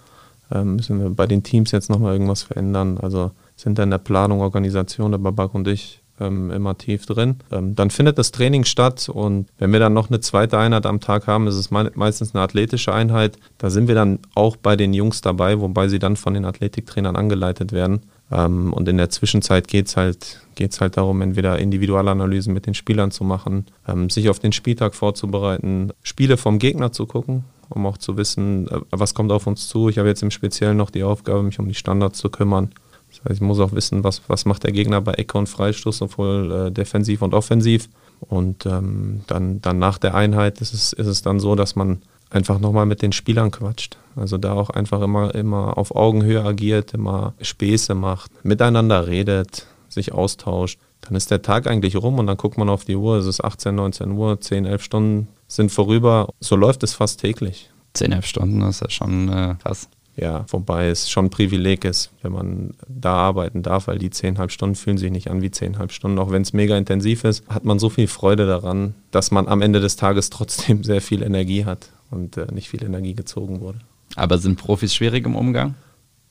Ähm, 0.51 0.77
müssen 0.77 1.01
wir 1.01 1.11
bei 1.11 1.27
den 1.27 1.43
Teams 1.43 1.73
jetzt 1.73 1.91
nochmal 1.91 2.13
irgendwas 2.13 2.43
verändern? 2.43 2.99
Also 2.99 3.33
sind 3.57 3.79
da 3.79 3.83
in 3.83 3.91
der 3.91 3.99
Planung, 3.99 4.41
Organisation, 4.41 5.11
der 5.11 5.19
Babak 5.19 5.55
und 5.55 5.67
ich 5.67 6.01
ähm, 6.21 6.51
immer 6.51 6.77
tief 6.77 7.07
drin. 7.07 7.37
Ähm, 7.51 7.75
dann 7.75 7.91
findet 7.91 8.19
das 8.19 8.33
Training 8.33 8.65
statt 8.65 9.09
und 9.09 9.49
wenn 9.59 9.73
wir 9.73 9.81
dann 9.81 9.93
noch 9.93 10.09
eine 10.09 10.21
zweite 10.21 10.59
Einheit 10.59 10.87
am 10.87 11.01
Tag 11.01 11.27
haben, 11.27 11.47
ist 11.47 11.57
es 11.57 11.71
me 11.71 11.91
meistens 11.95 12.35
eine 12.35 12.43
athletische 12.43 12.93
Einheit. 12.93 13.39
Da 13.59 13.71
sind 13.71 13.89
wir 13.89 13.95
dann 13.95 14.21
auch 14.35 14.57
bei 14.57 14.77
den 14.77 14.95
Jungs 14.95 15.21
dabei, 15.21 15.61
wobei 15.61 15.89
sie 15.89 15.99
dann 15.99 16.17
von 16.17 16.35
den 16.35 16.45
Athletiktrainern 16.45 17.17
angeleitet 17.17 17.73
werden. 17.73 18.01
Ähm, 18.31 18.73
und 18.73 18.89
in 18.89 18.99
der 18.99 19.11
Zwischenzeit 19.11 19.69
geht 19.69 19.87
es 19.87 19.97
halt, 19.97 20.41
geht's 20.55 20.81
halt 20.81 20.97
darum, 20.97 21.23
entweder 21.23 21.59
Individualanalysen 21.59 22.53
mit 22.53 22.67
den 22.67 22.75
Spielern 22.75 23.11
zu 23.11 23.25
machen, 23.25 23.67
ähm, 23.87 24.11
sich 24.11 24.29
auf 24.29 24.39
den 24.39 24.53
Spieltag 24.53 24.95
vorzubereiten, 24.95 25.93
Spiele 26.03 26.37
vom 26.37 26.59
Gegner 26.59 26.93
zu 26.93 27.07
gucken, 27.07 27.45
um 27.71 27.87
auch 27.87 27.99
zu 27.99 28.17
wissen, 28.17 28.69
äh, 28.69 28.81
was 28.91 29.15
kommt 29.15 29.33
auf 29.33 29.47
uns 29.47 29.69
zu. 29.69 29.89
Ich 29.89 29.99
habe 29.99 30.09
jetzt 30.09 30.23
im 30.23 30.31
Speziellen 30.31 30.77
noch 30.77 30.91
die 30.91 31.05
Aufgabe, 31.05 31.43
mich 31.43 31.59
um 31.59 31.69
die 31.69 31.75
Standards 31.75 32.19
zu 32.19 32.29
kümmern. 32.29 32.71
Das 33.11 33.21
heißt, 33.25 33.35
ich 33.37 33.41
muss 33.41 33.61
auch 33.61 33.73
wissen, 33.73 34.05
was, 34.05 34.23
was 34.29 34.45
macht 34.45 34.65
der 34.65 34.73
Gegner 34.73 35.01
bei 35.01 35.15
Ecke 35.15 35.39
und 35.39 35.49
Freistoß, 35.49 35.97
sowohl 35.97 36.67
äh, 36.67 36.71
defensiv 36.71 37.23
und 37.23 37.33
offensiv. 37.35 37.89
Und 38.21 38.67
ähm, 38.67 39.23
dann, 39.27 39.63
dann 39.63 39.79
nach 39.79 39.97
der 39.97 40.15
Einheit 40.15 40.61
ist 40.61 40.75
es, 40.75 40.93
ist 40.93 41.07
es 41.07 41.23
dann 41.23 41.41
so, 41.41 41.55
dass 41.55 41.77
man 41.77 42.03
einfach 42.31 42.59
nochmal 42.59 42.87
mit 42.87 43.03
den 43.03 43.13
Spielern 43.13 43.51
quatscht. 43.51 43.97
Also 44.17 44.37
da 44.39 44.53
auch 44.53 44.71
einfach 44.71 45.01
immer, 45.03 45.35
immer 45.35 45.79
auf 45.79 45.95
Augenhöhe 45.95 46.45
agiert, 46.45 46.95
immer 46.95 47.35
Späße 47.41 47.95
macht, 47.95 48.45
miteinander 48.45 49.07
redet, 49.07 49.67
sich 49.89 50.13
austauscht. 50.13 50.79
Dann 51.03 51.15
ist 51.15 51.31
der 51.31 51.43
Tag 51.43 51.67
eigentlich 51.67 51.97
rum 51.97 52.19
und 52.19 52.27
dann 52.27 52.37
guckt 52.37 52.59
man 52.59 52.69
auf 52.69 52.85
die 52.85 52.97
Uhr, 52.97 53.17
es 53.17 53.27
ist 53.27 53.43
18, 53.43 53.75
19 53.75 54.13
Uhr, 54.13 54.41
10, 54.41 54.67
11 54.67 54.83
Stunden 54.83 55.29
sind 55.47 55.71
vorüber. 55.71 56.35
So 56.41 56.57
läuft 56.57 56.83
es 56.83 56.95
fast 56.95 57.21
täglich. 57.21 57.71
10, 57.95 58.13
11 58.13 58.27
Stunden, 58.27 58.61
das 58.61 58.77
ist 58.77 58.81
ja 58.83 58.91
schon 58.91 59.29
äh, 59.29 59.55
krass. 59.63 59.89
Ja, 60.17 60.45
wobei 60.49 60.89
es 60.89 61.09
schon 61.09 61.27
ein 61.27 61.31
Privileg 61.31 61.85
ist, 61.85 62.11
wenn 62.23 62.33
man 62.33 62.75
da 62.89 63.15
arbeiten 63.15 63.63
darf, 63.63 63.87
weil 63.87 63.99
die 63.99 64.11
10,5 64.11 64.51
Stunden 64.51 64.75
fühlen 64.75 64.99
sich 64.99 65.13
nicht 65.13 65.31
an 65.31 65.43
wie 65.43 65.49
10,5 65.49 65.93
Stunden. 65.93 66.19
Auch 66.19 66.33
wenn 66.33 66.43
es 66.43 66.53
mega 66.53 66.77
intensiv 66.77 67.23
ist, 67.23 67.49
hat 67.49 67.65
man 67.65 67.79
so 67.79 67.89
viel 67.89 68.09
Freude 68.09 68.45
daran, 68.45 68.95
dass 69.13 69.31
man 69.31 69.47
am 69.47 69.63
Ende 69.63 69.79
des 69.81 69.95
Tages 69.95 70.29
trotzdem 70.31 70.83
sehr 70.83 71.01
viel 71.01 71.23
Energie 71.23 71.65
hat 71.65 71.91
und 72.11 72.37
äh, 72.37 72.47
nicht 72.53 72.69
viel 72.69 72.83
Energie 72.83 73.15
gezogen 73.15 73.61
wurde. 73.61 73.79
Aber 74.17 74.39
sind 74.39 74.57
Profis 74.57 74.95
schwierig 74.95 75.27
im 75.27 75.37
Umgang? 75.37 75.75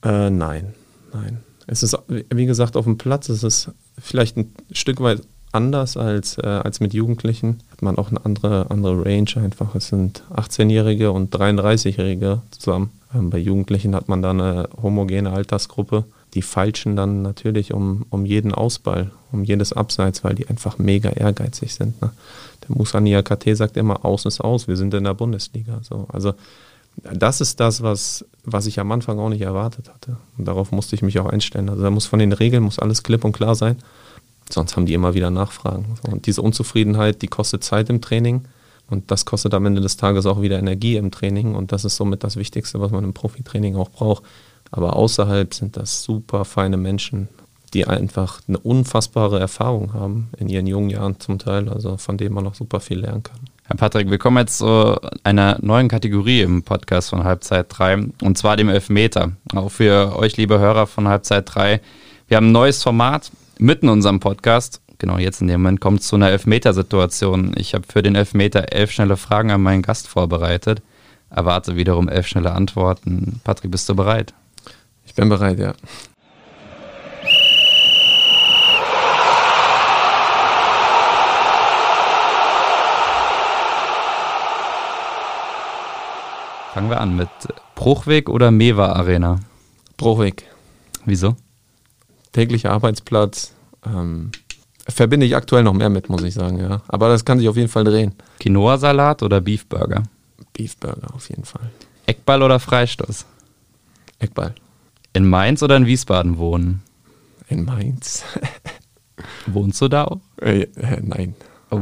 Äh, 0.02 0.30
nein, 0.30 0.74
nein. 1.12 1.38
Es 1.66 1.82
ist, 1.82 1.96
wie 2.08 2.46
gesagt, 2.46 2.76
auf 2.76 2.84
dem 2.84 2.96
Platz 2.96 3.28
es 3.28 3.42
ist 3.42 3.70
vielleicht 3.98 4.36
ein 4.36 4.52
Stück 4.72 5.00
weit 5.00 5.20
anders 5.52 5.96
als, 5.96 6.38
äh, 6.38 6.46
als 6.46 6.80
mit 6.80 6.94
Jugendlichen. 6.94 7.58
Hat 7.70 7.82
man 7.82 7.96
auch 7.96 8.10
eine 8.10 8.24
andere, 8.24 8.70
andere 8.70 9.04
Range 9.04 9.30
einfach. 9.36 9.74
Es 9.74 9.88
sind 9.88 10.22
18-Jährige 10.34 11.12
und 11.12 11.34
33-Jährige 11.34 12.42
zusammen. 12.50 12.90
Ähm, 13.14 13.30
bei 13.30 13.38
Jugendlichen 13.38 13.94
hat 13.94 14.08
man 14.08 14.22
da 14.22 14.30
eine 14.30 14.68
homogene 14.82 15.30
Altersgruppe. 15.30 16.04
Die 16.34 16.42
feilschen 16.42 16.96
dann 16.96 17.22
natürlich 17.22 17.72
um, 17.72 18.04
um 18.10 18.26
jeden 18.26 18.52
Ausball, 18.52 19.10
um 19.32 19.44
jedes 19.44 19.72
Abseits, 19.72 20.24
weil 20.24 20.34
die 20.34 20.48
einfach 20.48 20.78
mega 20.78 21.10
ehrgeizig 21.10 21.74
sind. 21.74 22.00
Ne? 22.02 22.10
Musa 22.68 23.00
Niakate 23.00 23.54
sagt 23.56 23.76
immer, 23.76 24.04
aus 24.04 24.24
ist 24.24 24.40
aus, 24.40 24.68
wir 24.68 24.76
sind 24.76 24.94
in 24.94 25.04
der 25.04 25.14
Bundesliga. 25.14 25.80
So, 25.82 26.06
also 26.12 26.34
das 27.02 27.40
ist 27.40 27.60
das, 27.60 27.82
was, 27.82 28.24
was 28.44 28.66
ich 28.66 28.80
am 28.80 28.90
Anfang 28.92 29.18
auch 29.18 29.28
nicht 29.28 29.42
erwartet 29.42 29.88
hatte. 29.88 30.16
Und 30.36 30.46
darauf 30.46 30.72
musste 30.72 30.96
ich 30.96 31.02
mich 31.02 31.18
auch 31.18 31.26
einstellen. 31.26 31.68
Also 31.68 31.82
da 31.82 31.90
muss 31.90 32.06
von 32.06 32.18
den 32.18 32.32
Regeln 32.32 32.62
muss 32.62 32.78
alles 32.78 33.02
klipp 33.02 33.24
und 33.24 33.32
klar 33.32 33.54
sein. 33.54 33.76
Sonst 34.50 34.76
haben 34.76 34.86
die 34.86 34.94
immer 34.94 35.14
wieder 35.14 35.30
Nachfragen. 35.30 35.96
Und 36.10 36.26
diese 36.26 36.42
Unzufriedenheit, 36.42 37.22
die 37.22 37.28
kostet 37.28 37.62
Zeit 37.62 37.90
im 37.90 38.00
Training. 38.00 38.44
Und 38.88 39.10
das 39.10 39.26
kostet 39.26 39.52
am 39.54 39.66
Ende 39.66 39.82
des 39.82 39.96
Tages 39.96 40.24
auch 40.26 40.40
wieder 40.40 40.58
Energie 40.58 40.96
im 40.96 41.10
Training. 41.10 41.54
Und 41.54 41.72
das 41.72 41.84
ist 41.84 41.96
somit 41.96 42.24
das 42.24 42.36
Wichtigste, 42.36 42.80
was 42.80 42.90
man 42.90 43.04
im 43.04 43.12
Profitraining 43.12 43.76
auch 43.76 43.90
braucht. 43.90 44.22
Aber 44.70 44.96
außerhalb 44.96 45.52
sind 45.52 45.76
das 45.76 46.02
super 46.02 46.44
feine 46.44 46.76
Menschen, 46.76 47.28
die 47.70 47.86
einfach 47.86 48.40
eine 48.48 48.58
unfassbare 48.58 49.38
Erfahrung 49.38 49.94
haben 49.94 50.30
in 50.38 50.48
ihren 50.48 50.66
jungen 50.66 50.90
Jahren 50.90 51.20
zum 51.20 51.38
Teil, 51.38 51.68
also 51.68 51.96
von 51.96 52.16
denen 52.16 52.34
man 52.34 52.44
noch 52.44 52.54
super 52.54 52.80
viel 52.80 53.00
lernen 53.00 53.22
kann. 53.22 53.38
Herr 53.64 53.76
Patrick, 53.76 54.10
wir 54.10 54.18
kommen 54.18 54.38
jetzt 54.38 54.58
zu 54.58 54.96
einer 55.24 55.58
neuen 55.60 55.88
Kategorie 55.88 56.40
im 56.40 56.62
Podcast 56.62 57.10
von 57.10 57.24
Halbzeit 57.24 57.66
3 57.68 58.08
und 58.22 58.38
zwar 58.38 58.56
dem 58.56 58.70
Elfmeter. 58.70 59.32
Auch 59.54 59.68
für 59.68 60.16
euch, 60.16 60.38
liebe 60.38 60.58
Hörer 60.58 60.86
von 60.86 61.06
Halbzeit 61.06 61.54
3. 61.54 61.80
Wir 62.28 62.36
haben 62.38 62.48
ein 62.48 62.52
neues 62.52 62.82
Format 62.82 63.30
mitten 63.58 63.86
in 63.86 63.92
unserem 63.92 64.20
Podcast. 64.20 64.80
Genau, 64.96 65.18
jetzt 65.18 65.42
in 65.42 65.48
dem 65.48 65.60
Moment 65.60 65.80
kommt 65.80 66.00
es 66.00 66.08
zu 66.08 66.16
einer 66.16 66.30
Elfmetersituation. 66.30 67.52
Ich 67.56 67.74
habe 67.74 67.84
für 67.86 68.02
den 68.02 68.14
Elfmeter 68.14 68.72
elf 68.72 68.90
schnelle 68.90 69.16
Fragen 69.16 69.50
an 69.50 69.60
meinen 69.60 69.82
Gast 69.82 70.08
vorbereitet. 70.08 70.82
Erwarte 71.30 71.76
wiederum 71.76 72.08
elf 72.08 72.26
schnelle 72.26 72.52
Antworten. 72.52 73.40
Patrick, 73.44 73.70
bist 73.70 73.88
du 73.88 73.94
bereit? 73.94 74.32
Ich 75.04 75.14
bin 75.14 75.28
bereit, 75.28 75.58
ja. 75.58 75.74
Fangen 86.78 86.90
wir 86.90 87.00
an 87.00 87.16
mit 87.16 87.28
Bruchweg 87.74 88.28
oder 88.28 88.52
Mewa 88.52 88.92
Arena? 88.92 89.40
Bruchweg. 89.96 90.44
Wieso? 91.06 91.34
Täglicher 92.30 92.70
Arbeitsplatz. 92.70 93.52
Ähm, 93.84 94.30
verbinde 94.86 95.26
ich 95.26 95.34
aktuell 95.34 95.64
noch 95.64 95.72
mehr 95.72 95.88
mit, 95.88 96.08
muss 96.08 96.22
ich 96.22 96.34
sagen, 96.34 96.60
ja. 96.60 96.82
Aber 96.86 97.08
das 97.08 97.24
kann 97.24 97.40
sich 97.40 97.48
auf 97.48 97.56
jeden 97.56 97.68
Fall 97.68 97.82
drehen. 97.82 98.14
Quinoa-Salat 98.38 99.24
oder 99.24 99.40
Beefburger? 99.40 100.04
Beefburger 100.52 101.12
auf 101.12 101.28
jeden 101.28 101.44
Fall. 101.44 101.68
Eckball 102.06 102.44
oder 102.44 102.60
Freistoß? 102.60 103.26
Eckball. 104.20 104.54
In 105.14 105.28
Mainz 105.28 105.64
oder 105.64 105.78
in 105.78 105.86
Wiesbaden 105.86 106.38
wohnen? 106.38 106.84
In 107.48 107.64
Mainz. 107.64 108.22
Wohnst 109.46 109.82
du 109.82 109.88
da 109.88 110.04
auch? 110.04 110.20
Äh, 110.40 110.60
äh, 110.76 111.00
nein. 111.02 111.34
Oh, 111.72 111.80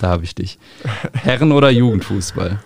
da 0.00 0.10
habe 0.10 0.22
ich 0.22 0.36
dich. 0.36 0.60
Herren- 1.14 1.50
oder 1.50 1.70
Jugendfußball? 1.70 2.60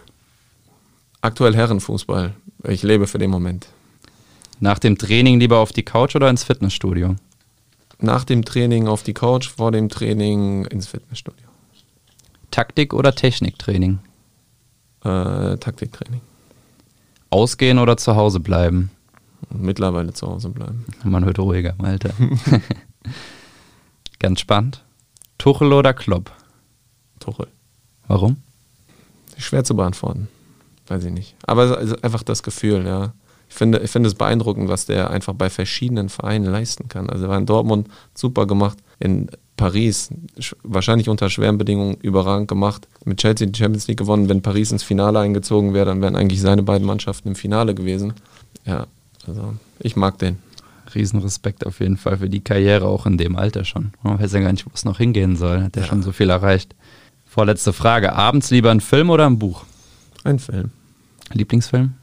Aktuell 1.20 1.54
Herrenfußball. 1.54 2.34
Ich 2.64 2.82
lebe 2.82 3.08
für 3.08 3.18
den 3.18 3.30
Moment. 3.30 3.68
Nach 4.60 4.78
dem 4.78 4.98
Training 4.98 5.40
lieber 5.40 5.58
auf 5.58 5.72
die 5.72 5.82
Couch 5.82 6.14
oder 6.14 6.30
ins 6.30 6.44
Fitnessstudio? 6.44 7.16
Nach 8.00 8.24
dem 8.24 8.44
Training 8.44 8.86
auf 8.86 9.02
die 9.02 9.14
Couch, 9.14 9.48
vor 9.48 9.72
dem 9.72 9.88
Training 9.88 10.64
ins 10.66 10.86
Fitnessstudio. 10.86 11.46
Taktik 12.52 12.94
oder 12.94 13.14
Techniktraining? 13.14 13.98
Äh, 15.04 15.56
Taktiktraining. 15.56 16.20
Ausgehen 17.30 17.78
oder 17.78 17.96
zu 17.96 18.14
Hause 18.14 18.38
bleiben? 18.38 18.90
Mittlerweile 19.50 20.12
zu 20.12 20.28
Hause 20.28 20.50
bleiben. 20.50 20.84
Man 21.02 21.26
wird 21.26 21.40
ruhiger, 21.40 21.74
Alter. 21.78 22.10
Ganz 24.20 24.40
spannend. 24.40 24.84
Tuchel 25.36 25.72
oder 25.72 25.94
Klopp? 25.94 26.32
Tuchel. 27.18 27.48
Warum? 28.06 28.36
Schwer 29.36 29.64
zu 29.64 29.74
beantworten 29.74 30.28
weiß 30.90 31.04
ich 31.04 31.12
nicht. 31.12 31.34
Aber 31.46 31.78
einfach 32.02 32.22
das 32.22 32.42
Gefühl, 32.42 32.86
ja. 32.86 33.12
Ich 33.48 33.54
finde, 33.54 33.78
ich 33.78 33.90
finde 33.90 34.08
es 34.08 34.14
beeindruckend, 34.14 34.68
was 34.68 34.84
der 34.84 35.10
einfach 35.10 35.32
bei 35.32 35.48
verschiedenen 35.48 36.10
Vereinen 36.10 36.44
leisten 36.44 36.88
kann. 36.88 37.08
Also 37.08 37.24
er 37.24 37.30
war 37.30 37.38
in 37.38 37.46
Dortmund 37.46 37.88
super 38.14 38.46
gemacht, 38.46 38.78
in 38.98 39.30
Paris 39.56 40.10
wahrscheinlich 40.62 41.08
unter 41.08 41.30
schweren 41.30 41.58
Bedingungen 41.58 41.96
überragend 42.02 42.48
gemacht. 42.48 42.86
Mit 43.04 43.18
Chelsea 43.18 43.46
die 43.46 43.58
Champions 43.58 43.88
League 43.88 43.98
gewonnen. 43.98 44.28
Wenn 44.28 44.42
Paris 44.42 44.70
ins 44.70 44.82
Finale 44.82 45.18
eingezogen 45.18 45.72
wäre, 45.72 45.86
dann 45.86 46.02
wären 46.02 46.14
eigentlich 46.14 46.40
seine 46.40 46.62
beiden 46.62 46.86
Mannschaften 46.86 47.28
im 47.28 47.34
Finale 47.34 47.74
gewesen. 47.74 48.12
Ja, 48.64 48.86
also 49.26 49.54
ich 49.80 49.96
mag 49.96 50.18
den. 50.18 50.38
Riesenrespekt 50.94 51.66
auf 51.66 51.80
jeden 51.80 51.98
Fall 51.98 52.16
für 52.18 52.30
die 52.30 52.40
Karriere, 52.40 52.86
auch 52.86 53.04
in 53.04 53.18
dem 53.18 53.36
Alter 53.36 53.64
schon. 53.64 53.92
Man 54.02 54.18
weiß 54.18 54.32
ja 54.32 54.40
gar 54.40 54.52
nicht, 54.52 54.64
wo 54.64 54.70
es 54.72 54.86
noch 54.86 54.98
hingehen 54.98 55.36
soll. 55.36 55.62
Hat 55.62 55.76
ja 55.76 55.84
schon 55.84 56.02
so 56.02 56.12
viel 56.12 56.30
erreicht. 56.30 56.74
Vorletzte 57.26 57.74
Frage. 57.74 58.14
Abends 58.14 58.50
lieber 58.50 58.70
ein 58.70 58.80
Film 58.80 59.10
oder 59.10 59.26
ein 59.26 59.38
Buch? 59.38 59.64
Ein 60.24 60.38
Film. 60.38 60.70
Lieblingsfilm? 61.32 61.94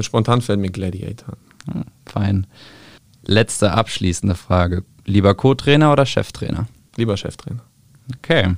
Spontan 0.00 0.40
fällt 0.40 0.60
mir 0.60 0.70
Gladiator. 0.70 1.36
Hm, 1.70 1.84
fein. 2.06 2.46
Letzte 3.24 3.72
abschließende 3.72 4.34
Frage. 4.34 4.84
Lieber 5.04 5.34
Co-Trainer 5.34 5.92
oder 5.92 6.06
Cheftrainer? 6.06 6.66
Lieber 6.96 7.16
Cheftrainer. 7.16 7.62
Okay. 8.18 8.56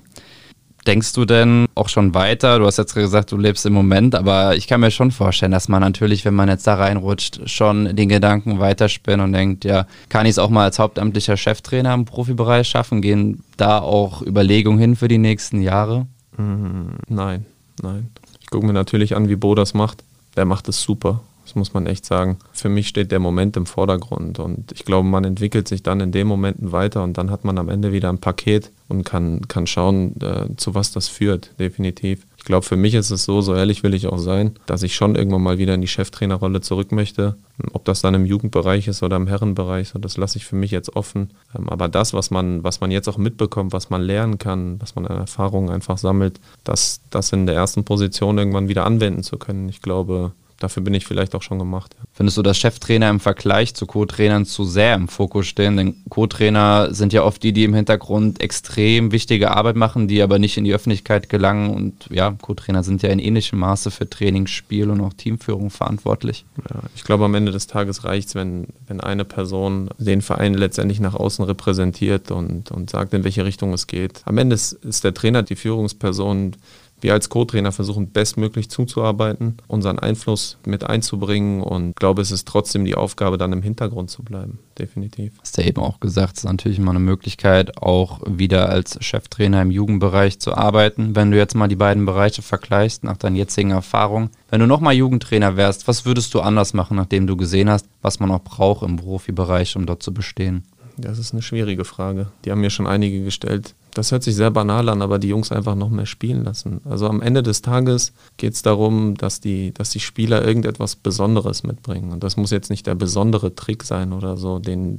Denkst 0.86 1.14
du 1.14 1.24
denn 1.24 1.66
auch 1.74 1.88
schon 1.88 2.12
weiter? 2.12 2.58
Du 2.58 2.66
hast 2.66 2.76
jetzt 2.76 2.94
gesagt, 2.94 3.32
du 3.32 3.38
lebst 3.38 3.64
im 3.64 3.72
Moment, 3.72 4.14
aber 4.14 4.54
ich 4.54 4.66
kann 4.66 4.80
mir 4.80 4.90
schon 4.90 5.12
vorstellen, 5.12 5.52
dass 5.52 5.68
man 5.68 5.80
natürlich, 5.80 6.26
wenn 6.26 6.34
man 6.34 6.50
jetzt 6.50 6.66
da 6.66 6.74
reinrutscht, 6.74 7.48
schon 7.48 7.96
den 7.96 8.10
Gedanken 8.10 8.58
weiterspinnt 8.58 9.22
und 9.22 9.32
denkt, 9.32 9.64
ja, 9.64 9.86
kann 10.10 10.26
ich 10.26 10.32
es 10.32 10.38
auch 10.38 10.50
mal 10.50 10.64
als 10.64 10.78
hauptamtlicher 10.78 11.38
Cheftrainer 11.38 11.94
im 11.94 12.04
Profibereich 12.04 12.68
schaffen? 12.68 13.00
Gehen 13.00 13.42
da 13.56 13.78
auch 13.78 14.20
Überlegungen 14.20 14.78
hin 14.78 14.94
für 14.94 15.08
die 15.08 15.16
nächsten 15.16 15.62
Jahre? 15.62 16.06
Mm, 16.36 16.96
nein, 17.08 17.46
nein. 17.82 18.10
Ich 18.40 18.50
gucke 18.50 18.66
mir 18.66 18.74
natürlich 18.74 19.16
an, 19.16 19.30
wie 19.30 19.36
Bo 19.36 19.54
das 19.54 19.72
macht. 19.72 20.04
Der 20.36 20.44
macht 20.44 20.68
es 20.68 20.82
super. 20.82 21.20
Das 21.44 21.54
muss 21.54 21.74
man 21.74 21.86
echt 21.86 22.06
sagen. 22.06 22.38
Für 22.52 22.70
mich 22.70 22.88
steht 22.88 23.12
der 23.12 23.18
Moment 23.18 23.56
im 23.56 23.66
Vordergrund 23.66 24.38
und 24.38 24.72
ich 24.72 24.84
glaube, 24.86 25.06
man 25.06 25.24
entwickelt 25.24 25.68
sich 25.68 25.82
dann 25.82 26.00
in 26.00 26.10
den 26.10 26.26
Momenten 26.26 26.72
weiter 26.72 27.02
und 27.02 27.18
dann 27.18 27.30
hat 27.30 27.44
man 27.44 27.58
am 27.58 27.68
Ende 27.68 27.92
wieder 27.92 28.08
ein 28.08 28.18
Paket 28.18 28.70
und 28.88 29.04
kann, 29.04 29.46
kann 29.46 29.66
schauen, 29.66 30.18
äh, 30.22 30.56
zu 30.56 30.74
was 30.74 30.92
das 30.92 31.08
führt, 31.08 31.50
definitiv. 31.58 32.26
Ich 32.44 32.46
glaube, 32.46 32.66
für 32.66 32.76
mich 32.76 32.92
ist 32.92 33.10
es 33.10 33.24
so, 33.24 33.40
so 33.40 33.54
ehrlich 33.54 33.82
will 33.84 33.94
ich 33.94 34.06
auch 34.06 34.18
sein, 34.18 34.56
dass 34.66 34.82
ich 34.82 34.94
schon 34.94 35.14
irgendwann 35.14 35.40
mal 35.40 35.56
wieder 35.56 35.72
in 35.72 35.80
die 35.80 35.88
Cheftrainerrolle 35.88 36.60
zurück 36.60 36.92
möchte. 36.92 37.36
Ob 37.72 37.86
das 37.86 38.02
dann 38.02 38.12
im 38.12 38.26
Jugendbereich 38.26 38.86
ist 38.86 39.02
oder 39.02 39.16
im 39.16 39.26
Herrenbereich, 39.26 39.88
so 39.88 39.98
das 39.98 40.18
lasse 40.18 40.36
ich 40.36 40.44
für 40.44 40.54
mich 40.54 40.70
jetzt 40.70 40.94
offen. 40.94 41.30
Ähm, 41.56 41.70
aber 41.70 41.88
das, 41.88 42.12
was 42.12 42.30
man, 42.30 42.62
was 42.62 42.82
man 42.82 42.90
jetzt 42.90 43.08
auch 43.08 43.16
mitbekommt, 43.16 43.72
was 43.72 43.88
man 43.88 44.02
lernen 44.02 44.36
kann, 44.36 44.78
was 44.78 44.94
man 44.94 45.06
an 45.06 45.16
Erfahrungen 45.16 45.70
einfach 45.70 45.96
sammelt, 45.96 46.38
das, 46.64 47.00
das 47.08 47.32
in 47.32 47.46
der 47.46 47.54
ersten 47.54 47.84
Position 47.84 48.36
irgendwann 48.36 48.68
wieder 48.68 48.84
anwenden 48.84 49.22
zu 49.22 49.38
können. 49.38 49.70
Ich 49.70 49.80
glaube, 49.80 50.32
dafür 50.58 50.82
bin 50.82 50.94
ich 50.94 51.06
vielleicht 51.06 51.34
auch 51.34 51.42
schon 51.42 51.58
gemacht. 51.58 51.94
Ja. 51.99 52.04
Findest 52.12 52.37
du, 52.38 52.42
dass 52.42 52.58
Cheftrainer 52.58 53.11
im 53.11 53.20
Vergleich 53.20 53.75
zu 53.75 53.87
Co-Trainern 53.87 54.46
zu 54.46 54.64
sehr 54.64 54.94
im 54.94 55.08
Fokus 55.08 55.46
stehen? 55.46 55.76
Denn 55.76 55.96
Co-Trainer 56.08 56.94
sind 56.94 57.12
ja 57.12 57.23
oft 57.23 57.42
die, 57.42 57.52
die 57.52 57.64
im 57.64 57.75
Hintergrund 57.75 58.40
extrem 58.40 59.12
wichtige 59.12 59.50
Arbeit 59.50 59.76
machen, 59.76 60.08
die 60.08 60.23
aber 60.23 60.38
nicht 60.38 60.56
in 60.56 60.64
die 60.64 60.75
Öffentlichkeit 60.75 61.28
gelangen. 61.28 61.75
Und 61.75 62.08
ja, 62.11 62.30
Co-Trainer 62.30 62.82
sind 62.82 63.02
ja 63.02 63.11
in 63.11 63.18
ähnlichem 63.18 63.58
Maße 63.58 63.90
für 63.90 64.08
Training, 64.08 64.46
Spiel 64.46 64.90
und 64.90 65.00
auch 65.00 65.12
Teamführung 65.14 65.70
verantwortlich. 65.70 66.44
Ja, 66.70 66.80
ich 66.94 67.04
glaube, 67.04 67.25
am 67.25 67.34
Ende 67.34 67.52
des 67.52 67.66
Tages 67.66 68.04
reicht 68.04 68.28
es, 68.28 68.34
wenn, 68.34 68.68
wenn 68.87 69.00
eine 69.00 69.25
Person 69.25 69.90
den 69.99 70.23
Verein 70.23 70.54
letztendlich 70.54 71.00
nach 71.00 71.14
außen 71.14 71.44
repräsentiert 71.44 72.30
und, 72.30 72.70
und 72.70 72.90
sagt, 72.90 73.14
in 73.14 73.25
welche 73.25 73.44
Richtung 73.44 73.73
es 73.73 73.87
geht. 73.87 74.23
Am 74.25 74.38
Ende 74.38 74.54
ist, 74.54 74.73
ist 74.73 75.04
der 75.04 75.14
Trainer 75.14 75.42
die 75.42 75.56
Führungsperson 75.56 76.52
wir 77.00 77.12
als 77.12 77.28
Co-Trainer 77.28 77.72
versuchen 77.72 78.10
bestmöglich 78.10 78.70
zuzuarbeiten, 78.70 79.58
unseren 79.68 79.98
Einfluss 79.98 80.56
mit 80.66 80.84
einzubringen 80.84 81.60
und 81.62 81.90
ich 81.90 81.96
glaube, 81.96 82.22
es 82.22 82.30
ist 82.30 82.48
trotzdem 82.48 82.84
die 82.84 82.94
Aufgabe, 82.94 83.36
dann 83.36 83.52
im 83.52 83.62
Hintergrund 83.62 84.10
zu 84.10 84.22
bleiben, 84.22 84.58
definitiv. 84.78 85.32
Hast 85.40 85.56
du 85.56 85.62
ja 85.62 85.68
eben 85.68 85.82
auch 85.82 86.00
gesagt, 86.00 86.38
es 86.38 86.44
ist 86.44 86.50
natürlich 86.50 86.78
immer 86.78 86.92
eine 86.92 87.00
Möglichkeit, 87.00 87.82
auch 87.82 88.20
wieder 88.26 88.70
als 88.70 88.96
Cheftrainer 89.04 89.60
im 89.62 89.70
Jugendbereich 89.70 90.38
zu 90.38 90.54
arbeiten. 90.54 91.14
Wenn 91.14 91.30
du 91.30 91.36
jetzt 91.36 91.54
mal 91.54 91.68
die 91.68 91.76
beiden 91.76 92.06
Bereiche 92.06 92.42
vergleichst, 92.42 93.04
nach 93.04 93.16
deinen 93.16 93.36
jetzigen 93.36 93.70
Erfahrungen, 93.70 94.30
wenn 94.48 94.60
du 94.60 94.66
nochmal 94.66 94.94
Jugendtrainer 94.94 95.56
wärst, 95.56 95.86
was 95.86 96.06
würdest 96.06 96.32
du 96.34 96.40
anders 96.40 96.74
machen, 96.74 96.96
nachdem 96.96 97.26
du 97.26 97.36
gesehen 97.36 97.68
hast, 97.68 97.86
was 98.02 98.18
man 98.20 98.30
auch 98.30 98.42
braucht 98.42 98.82
im 98.82 98.96
Profibereich, 98.96 99.76
um 99.76 99.84
dort 99.86 100.02
zu 100.02 100.14
bestehen? 100.14 100.64
Das 100.96 101.18
ist 101.18 101.32
eine 101.32 101.42
schwierige 101.42 101.84
Frage. 101.84 102.28
Die 102.44 102.50
haben 102.50 102.60
mir 102.60 102.70
schon 102.70 102.86
einige 102.86 103.24
gestellt. 103.24 103.74
Das 103.94 104.10
hört 104.10 104.24
sich 104.24 104.34
sehr 104.34 104.50
banal 104.50 104.88
an, 104.88 105.02
aber 105.02 105.20
die 105.20 105.28
Jungs 105.28 105.52
einfach 105.52 105.76
noch 105.76 105.88
mehr 105.88 106.06
spielen 106.06 106.44
lassen. 106.44 106.80
Also 106.84 107.06
am 107.06 107.22
Ende 107.22 107.42
des 107.44 107.62
Tages 107.62 108.12
geht 108.36 108.54
es 108.54 108.62
darum, 108.62 109.16
dass 109.16 109.40
die, 109.40 109.72
dass 109.72 109.90
die 109.90 110.00
Spieler 110.00 110.44
irgendetwas 110.44 110.96
Besonderes 110.96 111.62
mitbringen. 111.62 112.10
Und 112.10 112.24
das 112.24 112.36
muss 112.36 112.50
jetzt 112.50 112.70
nicht 112.70 112.86
der 112.88 112.96
besondere 112.96 113.54
Trick 113.54 113.84
sein 113.84 114.12
oder 114.12 114.36
so, 114.36 114.58
den, 114.58 114.96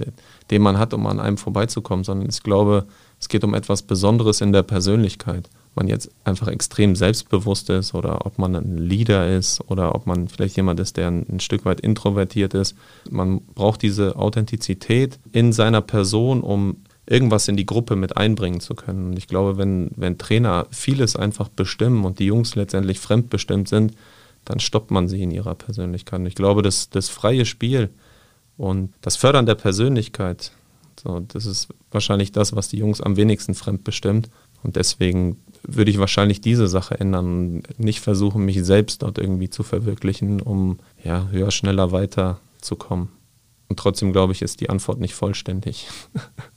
den 0.49 0.61
man 0.61 0.79
hat, 0.79 0.93
um 0.93 1.05
an 1.07 1.19
einem 1.19 1.37
vorbeizukommen, 1.37 2.05
sondern 2.05 2.29
ich 2.29 2.41
glaube, 2.41 2.85
es 3.19 3.27
geht 3.27 3.43
um 3.43 3.53
etwas 3.53 3.81
Besonderes 3.81 4.39
in 4.39 4.53
der 4.53 4.63
Persönlichkeit. 4.63 5.49
Ob 5.71 5.77
man 5.77 5.87
jetzt 5.89 6.09
einfach 6.23 6.47
extrem 6.47 6.95
selbstbewusst 6.95 7.69
ist 7.69 7.93
oder 7.93 8.25
ob 8.25 8.39
man 8.39 8.55
ein 8.55 8.77
Leader 8.77 9.35
ist 9.35 9.61
oder 9.69 9.93
ob 9.93 10.07
man 10.07 10.29
vielleicht 10.29 10.55
jemand 10.55 10.79
ist, 10.79 10.95
der 10.95 11.07
ein, 11.07 11.25
ein 11.29 11.39
Stück 11.41 11.65
weit 11.65 11.81
introvertiert 11.81 12.53
ist. 12.53 12.75
Man 13.09 13.41
braucht 13.41 13.81
diese 13.81 14.15
Authentizität 14.15 15.19
in 15.33 15.51
seiner 15.51 15.81
Person, 15.81 16.41
um 16.41 16.77
irgendwas 17.07 17.47
in 17.47 17.57
die 17.57 17.65
Gruppe 17.65 17.95
mit 17.95 18.17
einbringen 18.17 18.59
zu 18.59 18.75
können. 18.75 19.11
Und 19.11 19.17
ich 19.17 19.27
glaube, 19.27 19.57
wenn, 19.57 19.91
wenn 19.95 20.17
Trainer 20.17 20.67
vieles 20.71 21.15
einfach 21.15 21.49
bestimmen 21.49 22.03
und 22.03 22.19
die 22.19 22.25
Jungs 22.25 22.55
letztendlich 22.55 22.99
fremdbestimmt 22.99 23.67
sind, 23.67 23.93
dann 24.43 24.59
stoppt 24.59 24.91
man 24.91 25.07
sie 25.07 25.21
in 25.21 25.31
ihrer 25.31 25.55
Persönlichkeit. 25.55 26.19
Und 26.19 26.25
ich 26.27 26.35
glaube, 26.35 26.61
das, 26.61 26.89
das 26.89 27.09
freie 27.09 27.45
Spiel 27.45 27.89
und 28.57 28.93
das 29.01 29.15
Fördern 29.15 29.45
der 29.45 29.55
Persönlichkeit, 29.55 30.51
so, 30.99 31.19
das 31.19 31.45
ist 31.45 31.67
wahrscheinlich 31.91 32.31
das, 32.31 32.55
was 32.55 32.69
die 32.69 32.77
Jungs 32.77 33.01
am 33.01 33.17
wenigsten 33.17 33.53
fremdbestimmt. 33.53 34.29
Und 34.63 34.75
deswegen 34.75 35.37
würde 35.63 35.91
ich 35.91 35.99
wahrscheinlich 35.99 36.41
diese 36.41 36.67
Sache 36.67 36.99
ändern 36.99 37.25
und 37.25 37.79
nicht 37.79 37.99
versuchen, 37.99 38.45
mich 38.45 38.63
selbst 38.63 39.03
dort 39.03 39.17
irgendwie 39.17 39.49
zu 39.49 39.63
verwirklichen, 39.63 40.41
um 40.41 40.79
ja, 41.03 41.27
höher, 41.29 41.51
schneller 41.51 41.91
weiterzukommen. 41.91 43.09
Und 43.67 43.77
trotzdem 43.77 44.11
glaube 44.11 44.33
ich, 44.33 44.41
ist 44.41 44.61
die 44.61 44.69
Antwort 44.69 44.99
nicht 44.99 45.13
vollständig. 45.13 45.87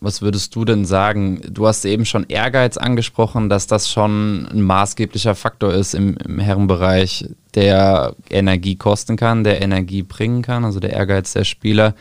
Was 0.00 0.22
würdest 0.22 0.54
du 0.54 0.64
denn 0.64 0.84
sagen? 0.84 1.40
Du 1.50 1.66
hast 1.66 1.84
eben 1.84 2.04
schon 2.04 2.26
Ehrgeiz 2.28 2.76
angesprochen, 2.76 3.48
dass 3.48 3.66
das 3.66 3.90
schon 3.90 4.46
ein 4.46 4.62
maßgeblicher 4.62 5.34
Faktor 5.34 5.74
ist 5.74 5.94
im, 5.94 6.16
im 6.18 6.38
Herrenbereich, 6.38 7.28
der 7.54 8.14
Energie 8.30 8.76
kosten 8.76 9.16
kann, 9.16 9.42
der 9.42 9.60
Energie 9.60 10.02
bringen 10.02 10.42
kann, 10.42 10.64
also 10.64 10.78
der 10.78 10.92
Ehrgeiz 10.92 11.32
der 11.32 11.44
Spieler. 11.44 11.94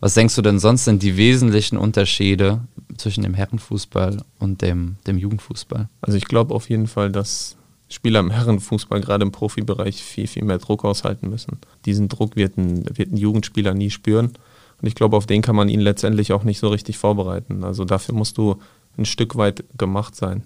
Was 0.00 0.14
denkst 0.14 0.34
du 0.34 0.42
denn 0.42 0.58
sonst 0.58 0.84
sind 0.84 1.02
die 1.02 1.16
wesentlichen 1.16 1.78
Unterschiede 1.78 2.60
zwischen 2.96 3.22
dem 3.22 3.34
Herrenfußball 3.34 4.22
und 4.38 4.62
dem, 4.62 4.96
dem 5.06 5.16
Jugendfußball? 5.16 5.88
Also 6.00 6.18
ich 6.18 6.26
glaube 6.26 6.54
auf 6.54 6.68
jeden 6.68 6.86
Fall, 6.86 7.10
dass 7.10 7.56
Spieler 7.88 8.20
im 8.20 8.30
Herrenfußball 8.30 9.00
gerade 9.00 9.24
im 9.24 9.32
Profibereich 9.32 10.02
viel, 10.02 10.26
viel 10.26 10.44
mehr 10.44 10.58
Druck 10.58 10.84
aushalten 10.84 11.30
müssen. 11.30 11.58
Diesen 11.84 12.08
Druck 12.08 12.34
wird 12.34 12.56
ein, 12.58 12.84
wird 12.96 13.12
ein 13.12 13.16
Jugendspieler 13.16 13.74
nie 13.74 13.90
spüren. 13.90 14.32
Und 14.80 14.88
ich 14.88 14.94
glaube, 14.94 15.16
auf 15.16 15.26
den 15.26 15.42
kann 15.42 15.56
man 15.56 15.68
ihn 15.68 15.80
letztendlich 15.80 16.32
auch 16.32 16.44
nicht 16.44 16.58
so 16.58 16.68
richtig 16.68 16.98
vorbereiten. 16.98 17.64
Also 17.64 17.84
dafür 17.84 18.14
musst 18.14 18.38
du 18.38 18.56
ein 18.98 19.04
Stück 19.04 19.36
weit 19.36 19.64
gemacht 19.78 20.14
sein. 20.14 20.42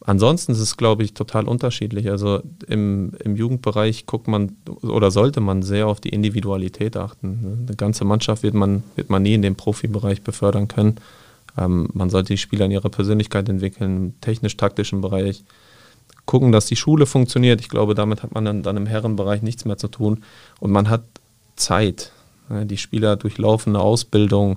Ansonsten 0.00 0.52
ist 0.52 0.60
es, 0.60 0.76
glaube 0.76 1.02
ich, 1.02 1.14
total 1.14 1.48
unterschiedlich. 1.48 2.10
Also 2.10 2.42
im, 2.68 3.12
im 3.24 3.34
Jugendbereich 3.34 4.06
guckt 4.06 4.28
man 4.28 4.56
oder 4.82 5.10
sollte 5.10 5.40
man 5.40 5.62
sehr 5.62 5.88
auf 5.88 6.00
die 6.00 6.10
Individualität 6.10 6.96
achten. 6.96 7.66
Eine 7.66 7.76
ganze 7.76 8.04
Mannschaft 8.04 8.42
wird 8.42 8.54
man, 8.54 8.84
wird 8.94 9.10
man 9.10 9.22
nie 9.22 9.34
in 9.34 9.42
den 9.42 9.56
Profibereich 9.56 10.22
befördern 10.22 10.68
können. 10.68 10.96
Ähm, 11.58 11.88
man 11.92 12.10
sollte 12.10 12.34
die 12.34 12.38
Spieler 12.38 12.66
in 12.66 12.70
ihrer 12.70 12.90
Persönlichkeit 12.90 13.48
entwickeln, 13.48 13.96
im 13.96 14.20
technisch-taktischen 14.20 15.00
Bereich. 15.00 15.44
Gucken, 16.26 16.52
dass 16.52 16.66
die 16.66 16.76
Schule 16.76 17.06
funktioniert. 17.06 17.60
Ich 17.60 17.68
glaube, 17.68 17.94
damit 17.94 18.22
hat 18.22 18.34
man 18.34 18.44
dann, 18.44 18.62
dann 18.62 18.76
im 18.76 18.86
Herrenbereich 18.86 19.42
nichts 19.42 19.64
mehr 19.64 19.78
zu 19.78 19.88
tun. 19.88 20.22
Und 20.60 20.72
man 20.72 20.90
hat 20.90 21.04
Zeit. 21.56 22.12
Die 22.48 22.78
Spieler 22.78 23.16
durchlaufen 23.16 23.74
eine 23.74 23.84
Ausbildung 23.84 24.56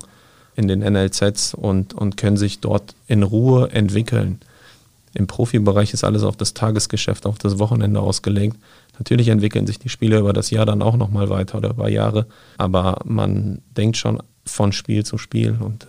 in 0.55 0.67
den 0.67 0.79
NLZs 0.79 1.53
und, 1.53 1.93
und 1.93 2.17
können 2.17 2.37
sich 2.37 2.59
dort 2.59 2.95
in 3.07 3.23
Ruhe 3.23 3.71
entwickeln. 3.71 4.39
Im 5.13 5.25
Profibereich 5.25 5.93
ist 5.93 6.03
alles 6.03 6.23
auf 6.23 6.35
das 6.35 6.53
Tagesgeschäft, 6.53 7.25
auf 7.25 7.39
das 7.39 7.57
Wochenende 7.57 7.99
ausgelegt. 7.99 8.57
Natürlich 8.99 9.29
entwickeln 9.29 9.65
sich 9.65 9.79
die 9.79 9.89
Spieler 9.89 10.19
über 10.19 10.33
das 10.33 10.51
Jahr 10.51 10.65
dann 10.65 10.81
auch 10.81 10.97
nochmal 10.97 11.29
weiter 11.29 11.57
oder 11.57 11.71
über 11.71 11.89
Jahre, 11.89 12.27
aber 12.57 12.99
man 13.05 13.61
denkt 13.75 13.97
schon 13.97 14.21
von 14.45 14.71
Spiel 14.71 15.05
zu 15.05 15.17
Spiel 15.17 15.57
und 15.59 15.87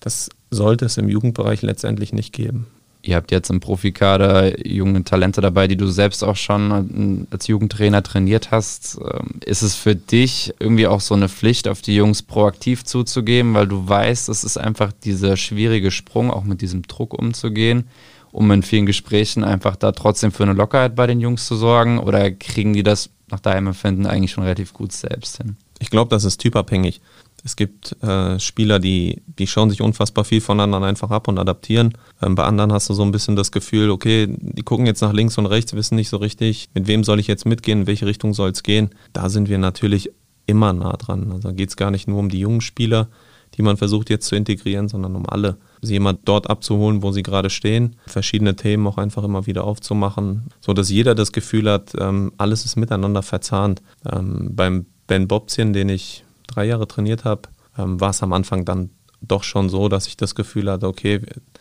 das 0.00 0.28
sollte 0.50 0.84
es 0.84 0.96
im 0.96 1.08
Jugendbereich 1.08 1.62
letztendlich 1.62 2.12
nicht 2.12 2.32
geben. 2.32 2.66
Ihr 3.02 3.16
habt 3.16 3.30
jetzt 3.30 3.48
im 3.48 3.60
Profikader 3.60 4.66
junge 4.66 5.04
Talente 5.04 5.40
dabei, 5.40 5.66
die 5.66 5.76
du 5.76 5.86
selbst 5.86 6.22
auch 6.22 6.36
schon 6.36 7.26
als 7.30 7.46
Jugendtrainer 7.46 8.02
trainiert 8.02 8.50
hast. 8.50 8.98
Ähm, 8.98 9.40
ist 9.44 9.62
es 9.62 9.74
für 9.74 9.96
dich 9.96 10.52
irgendwie 10.58 10.86
auch 10.86 11.00
so 11.00 11.14
eine 11.14 11.30
Pflicht, 11.30 11.66
auf 11.66 11.80
die 11.80 11.94
Jungs 11.94 12.22
proaktiv 12.22 12.84
zuzugeben, 12.84 13.54
weil 13.54 13.66
du 13.66 13.88
weißt, 13.88 14.28
es 14.28 14.44
ist 14.44 14.58
einfach 14.58 14.92
dieser 14.92 15.38
schwierige 15.38 15.90
Sprung, 15.90 16.30
auch 16.30 16.44
mit 16.44 16.60
diesem 16.60 16.82
Druck 16.82 17.14
umzugehen, 17.14 17.84
um 18.32 18.50
in 18.50 18.62
vielen 18.62 18.86
Gesprächen 18.86 19.44
einfach 19.44 19.76
da 19.76 19.92
trotzdem 19.92 20.30
für 20.30 20.42
eine 20.42 20.52
Lockerheit 20.52 20.94
bei 20.94 21.06
den 21.06 21.20
Jungs 21.20 21.46
zu 21.46 21.56
sorgen? 21.56 21.98
Oder 21.98 22.30
kriegen 22.30 22.74
die 22.74 22.82
das 22.82 23.08
nach 23.30 23.40
deinem 23.40 23.68
Empfinden 23.68 24.04
eigentlich 24.04 24.32
schon 24.32 24.44
relativ 24.44 24.74
gut 24.74 24.92
selbst 24.92 25.38
hin? 25.38 25.56
Ich 25.78 25.88
glaube, 25.88 26.10
das 26.10 26.24
ist 26.24 26.38
typabhängig. 26.38 27.00
Es 27.44 27.56
gibt 27.56 27.96
äh, 28.02 28.38
Spieler, 28.38 28.78
die, 28.78 29.22
die 29.26 29.46
schauen 29.46 29.70
sich 29.70 29.80
unfassbar 29.80 30.24
viel 30.24 30.40
voneinander 30.40 30.86
einfach 30.86 31.10
ab 31.10 31.28
und 31.28 31.38
adaptieren. 31.38 31.94
Ähm, 32.22 32.34
bei 32.34 32.44
anderen 32.44 32.72
hast 32.72 32.88
du 32.90 32.94
so 32.94 33.02
ein 33.02 33.12
bisschen 33.12 33.36
das 33.36 33.52
Gefühl, 33.52 33.90
okay, 33.90 34.26
die 34.28 34.62
gucken 34.62 34.86
jetzt 34.86 35.00
nach 35.00 35.12
links 35.12 35.38
und 35.38 35.46
rechts, 35.46 35.72
wissen 35.74 35.96
nicht 35.96 36.08
so 36.08 36.18
richtig, 36.18 36.68
mit 36.74 36.86
wem 36.86 37.04
soll 37.04 37.20
ich 37.20 37.26
jetzt 37.26 37.46
mitgehen, 37.46 37.82
in 37.82 37.86
welche 37.86 38.06
Richtung 38.06 38.34
soll 38.34 38.50
es 38.50 38.62
gehen. 38.62 38.90
Da 39.12 39.28
sind 39.28 39.48
wir 39.48 39.58
natürlich 39.58 40.10
immer 40.46 40.72
nah 40.72 40.96
dran. 40.96 41.32
Also 41.32 41.52
geht 41.52 41.70
es 41.70 41.76
gar 41.76 41.90
nicht 41.90 42.08
nur 42.08 42.18
um 42.18 42.28
die 42.28 42.40
jungen 42.40 42.60
Spieler, 42.60 43.08
die 43.56 43.62
man 43.62 43.76
versucht 43.76 44.10
jetzt 44.10 44.26
zu 44.26 44.36
integrieren, 44.36 44.88
sondern 44.88 45.16
um 45.16 45.28
alle. 45.28 45.56
Sie 45.82 45.96
immer 45.96 46.12
dort 46.12 46.50
abzuholen, 46.50 47.02
wo 47.02 47.12
sie 47.12 47.22
gerade 47.22 47.50
stehen, 47.50 47.96
verschiedene 48.06 48.54
Themen 48.56 48.86
auch 48.86 48.98
einfach 48.98 49.24
immer 49.24 49.46
wieder 49.46 49.64
aufzumachen, 49.64 50.48
sodass 50.60 50.90
jeder 50.90 51.14
das 51.14 51.32
Gefühl 51.32 51.70
hat, 51.70 51.92
ähm, 51.98 52.32
alles 52.36 52.64
ist 52.64 52.76
miteinander 52.76 53.22
verzahnt. 53.22 53.82
Ähm, 54.10 54.50
beim 54.52 54.86
Ben 55.06 55.26
Bobzien, 55.26 55.72
den 55.72 55.88
ich 55.88 56.24
drei 56.50 56.66
Jahre 56.66 56.86
trainiert 56.88 57.24
habe, 57.24 57.42
ähm, 57.78 58.00
war 58.00 58.10
es 58.10 58.22
am 58.22 58.32
Anfang 58.32 58.64
dann 58.64 58.90
doch 59.22 59.44
schon 59.44 59.68
so, 59.68 59.88
dass 59.88 60.06
ich 60.06 60.16
das 60.16 60.34
Gefühl 60.34 60.70
hatte, 60.70 60.86
okay, 60.86 61.20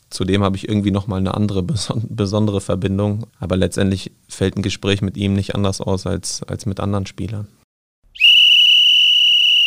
Zudem 0.10 0.44
habe 0.44 0.58
ich 0.58 0.68
irgendwie 0.68 0.92
nochmal 0.92 1.20
eine 1.20 1.36
andere 1.36 1.64
besondere 1.64 2.62
Verbindung. 2.62 3.28
Aber 3.40 3.56
letztendlich 3.58 4.12
fällt 4.28 4.58
ein 4.58 4.64
Gespräch 4.64 5.02
mit 5.02 5.18
ihm 5.18 5.34
nicht 5.34 5.56
anders 5.56 5.82
aus 5.82 6.08
als, 6.08 6.44
als 6.44 6.66
mit 6.66 6.80
anderen 6.80 7.06
Spielern. 7.06 7.48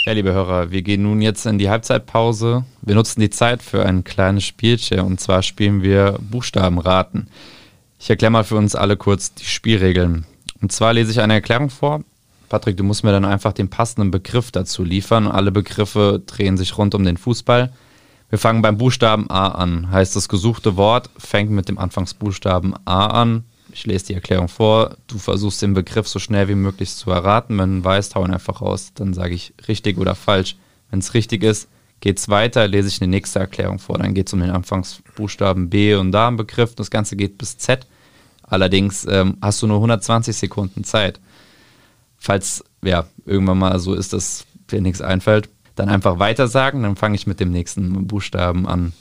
Ja, 0.05 0.13
liebe 0.13 0.33
Hörer, 0.33 0.73
wir 0.73 0.83
gehen 0.83 1.05
nun 1.05 1.23
jetzt 1.23 1.47
in 1.47 1.59
die 1.59 1.71
Halbzeitpause. 1.71 2.65
Wir 2.81 2.97
nutzen 2.97 3.21
die 3.21 3.31
Zeit 3.31 3.63
für 3.63 3.87
ein 3.87 4.03
kleines 4.03 4.43
Spielchen 4.43 4.99
und 4.99 5.21
zwar 5.21 5.45
spielen 5.45 5.83
wir 5.83 6.19
Buchstabenraten. 6.21 7.29
Ich 8.01 8.11
erkläre 8.11 8.33
mal 8.33 8.43
für 8.43 8.57
uns 8.57 8.75
alle 8.75 8.97
kurz 8.97 9.33
die 9.33 9.45
Spielregeln. 9.45 10.27
Und 10.61 10.73
zwar 10.73 10.93
lese 10.93 11.13
ich 11.13 11.21
eine 11.21 11.35
Erklärung 11.35 11.71
vor. 11.71 12.03
Patrick, 12.53 12.77
du 12.77 12.85
musst 12.85 13.03
mir 13.03 13.12
dann 13.12 13.25
einfach 13.25 13.55
den 13.55 13.71
passenden 13.71 14.11
Begriff 14.11 14.53
dazu 14.53 14.85
liefern. 14.85 15.27
Alle 15.27 15.51
Begriffe 15.51 16.23
drehen 16.27 16.59
sich 16.59 16.77
rund 16.77 16.95
um 16.95 17.03
den 17.03 17.17
Fußball. 17.17 17.73
Wir 18.29 18.38
fangen 18.38 18.61
beim 18.61 18.77
Buchstaben 18.77 19.31
A 19.31 19.49
an. 19.49 19.91
Heißt 19.91 20.15
das 20.17 20.29
gesuchte 20.29 20.77
Wort 20.77 21.09
fängt 21.17 21.51
mit 21.51 21.71
dem 21.71 21.79
Anfangsbuchstaben 21.79 22.75
A 22.85 23.07
an. 23.07 23.45
Ich 23.73 23.87
lese 23.87 24.09
die 24.09 24.12
Erklärung 24.15 24.49
vor. 24.49 24.99
Du 25.07 25.17
versuchst 25.17 25.62
den 25.62 25.73
Begriff 25.73 26.07
so 26.09 26.19
schnell 26.19 26.47
wie 26.49 26.55
möglich 26.55 26.95
zu 26.95 27.11
erraten. 27.11 27.59
Wenn 27.59 27.79
du 27.79 27.85
weißt, 27.87 28.17
hau 28.17 28.23
ihn 28.27 28.35
einfach 28.35 28.61
raus. 28.61 28.93
Dann 28.95 29.15
sage 29.15 29.33
ich 29.33 29.55
richtig 29.67 29.97
oder 29.97 30.15
falsch. 30.15 30.57
Wenn 30.91 30.99
es 30.99 31.15
richtig 31.15 31.43
ist, 31.45 31.71
geht 32.01 32.19
es 32.19 32.29
weiter, 32.29 32.69
lese 32.69 32.88
ich 32.88 33.01
eine 33.01 33.09
nächste 33.09 33.38
Erklärung 33.38 33.79
vor. 33.79 33.97
Dann 33.97 34.12
geht 34.12 34.27
es 34.27 34.35
um 34.35 34.41
den 34.41 34.51
Anfangsbuchstaben 34.51 35.71
B 35.71 35.95
und 35.95 36.12
da 36.12 36.29
im 36.29 36.37
Begriff. 36.37 36.75
Das 36.75 36.91
Ganze 36.91 37.17
geht 37.17 37.38
bis 37.38 37.57
Z. 37.57 37.87
Allerdings 38.43 39.07
ähm, 39.09 39.38
hast 39.41 39.62
du 39.62 39.67
nur 39.67 39.79
120 39.79 40.37
Sekunden 40.37 40.85
Zeit. 40.85 41.19
Falls 42.23 42.65
ja 42.85 43.05
irgendwann 43.27 43.59
mal 43.59 43.79
so 43.79 43.95
ist, 43.95 44.13
dass 44.13 44.47
dir 44.71 44.81
nichts 44.81 45.01
einfällt, 45.01 45.49
dann 45.75 45.89
einfach 45.89 46.19
weiter 46.19 46.49
sagen. 46.49 46.83
Dann 46.83 46.97
fange 46.97 47.17
ich 47.17 47.27
mit 47.27 47.41
dem 47.41 47.51
nächsten 47.51 48.07
Buchstaben 48.07 48.67
an. 48.67 48.93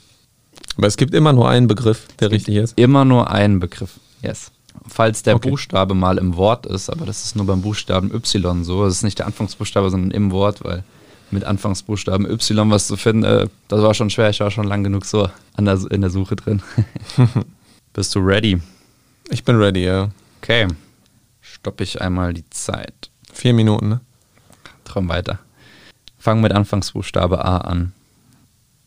Aber 0.76 0.86
es 0.86 0.96
gibt 0.96 1.14
immer 1.14 1.32
nur 1.32 1.48
einen 1.48 1.68
Begriff, 1.68 2.06
der 2.20 2.30
richtig 2.30 2.56
ist. 2.56 2.78
Immer 2.78 3.04
nur 3.04 3.30
einen 3.30 3.60
Begriff. 3.60 4.00
Yes 4.22 4.50
falls 4.88 5.22
der 5.22 5.36
okay. 5.36 5.50
Buchstabe 5.50 5.94
mal 5.94 6.18
im 6.18 6.36
Wort 6.36 6.66
ist, 6.66 6.90
aber 6.90 7.06
das 7.06 7.24
ist 7.24 7.36
nur 7.36 7.46
beim 7.46 7.62
Buchstaben 7.62 8.12
Y 8.12 8.64
so. 8.64 8.84
Das 8.84 8.94
ist 8.94 9.02
nicht 9.02 9.18
der 9.18 9.26
Anfangsbuchstabe, 9.26 9.90
sondern 9.90 10.10
im 10.10 10.30
Wort, 10.30 10.64
weil 10.64 10.84
mit 11.30 11.44
Anfangsbuchstaben 11.44 12.28
Y 12.28 12.70
was 12.70 12.86
zu 12.86 12.96
finden, 12.96 13.24
äh, 13.24 13.48
das 13.68 13.82
war 13.82 13.94
schon 13.94 14.10
schwer. 14.10 14.30
Ich 14.30 14.40
war 14.40 14.50
schon 14.50 14.66
lang 14.66 14.84
genug 14.84 15.04
so 15.04 15.30
der, 15.58 15.78
in 15.90 16.00
der 16.00 16.10
Suche 16.10 16.36
drin. 16.36 16.62
Bist 17.92 18.14
du 18.14 18.20
ready? 18.20 18.60
Ich 19.30 19.44
bin 19.44 19.56
ready, 19.56 19.84
ja. 19.84 20.10
Okay. 20.40 20.68
Stoppe 21.40 21.84
ich 21.84 22.00
einmal 22.00 22.34
die 22.34 22.48
Zeit. 22.50 23.10
Vier 23.32 23.54
Minuten, 23.54 23.88
ne? 23.88 24.00
Traum 24.84 25.08
weiter. 25.08 25.38
Fangen 26.18 26.42
mit 26.42 26.52
Anfangsbuchstabe 26.52 27.44
A 27.44 27.58
an. 27.58 27.92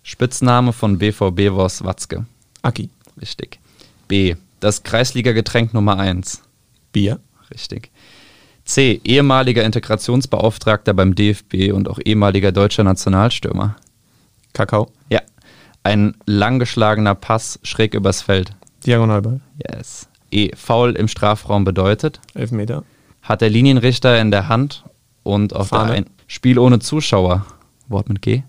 Spitzname 0.03 0.71
von 0.71 0.97
BVB 0.99 1.51
Wors 1.51 1.83
Watzke. 1.83 2.25
Aki. 2.61 2.89
Richtig. 3.19 3.59
B. 4.07 4.35
Das 4.59 4.83
Kreisliga-Getränk 4.83 5.73
Nummer 5.73 5.97
1. 5.97 6.43
Bier. 6.91 7.19
Richtig. 7.51 7.91
C. 8.65 9.01
Ehemaliger 9.03 9.63
Integrationsbeauftragter 9.63 10.93
beim 10.93 11.15
DFB 11.15 11.71
und 11.73 11.87
auch 11.87 11.99
ehemaliger 12.03 12.51
deutscher 12.51 12.83
Nationalstürmer. 12.83 13.75
Kakao. 14.53 14.91
Ja. 15.09 15.21
Ein 15.83 16.15
langgeschlagener 16.25 17.15
Pass 17.15 17.59
schräg 17.63 17.93
übers 17.93 18.21
Feld. 18.21 18.51
Diagonalball. 18.85 19.41
Yes. 19.69 20.07
E. 20.31 20.55
Foul 20.55 20.95
im 20.95 21.07
Strafraum 21.07 21.63
bedeutet. 21.63 22.19
Elfmeter. 22.33 22.83
Hat 23.25 23.41
der 23.41 23.49
Linienrichter 23.49 24.21
in 24.21 24.31
der 24.31 24.47
Hand 24.47 24.83
und 25.23 25.53
auf 25.53 25.69
Fahne. 25.69 25.87
der 25.87 25.95
ein 25.97 26.05
Spiel 26.27 26.59
ohne 26.59 26.79
Zuschauer. 26.79 27.45
Wort 27.87 28.07
mit 28.07 28.21
G. 28.21 28.43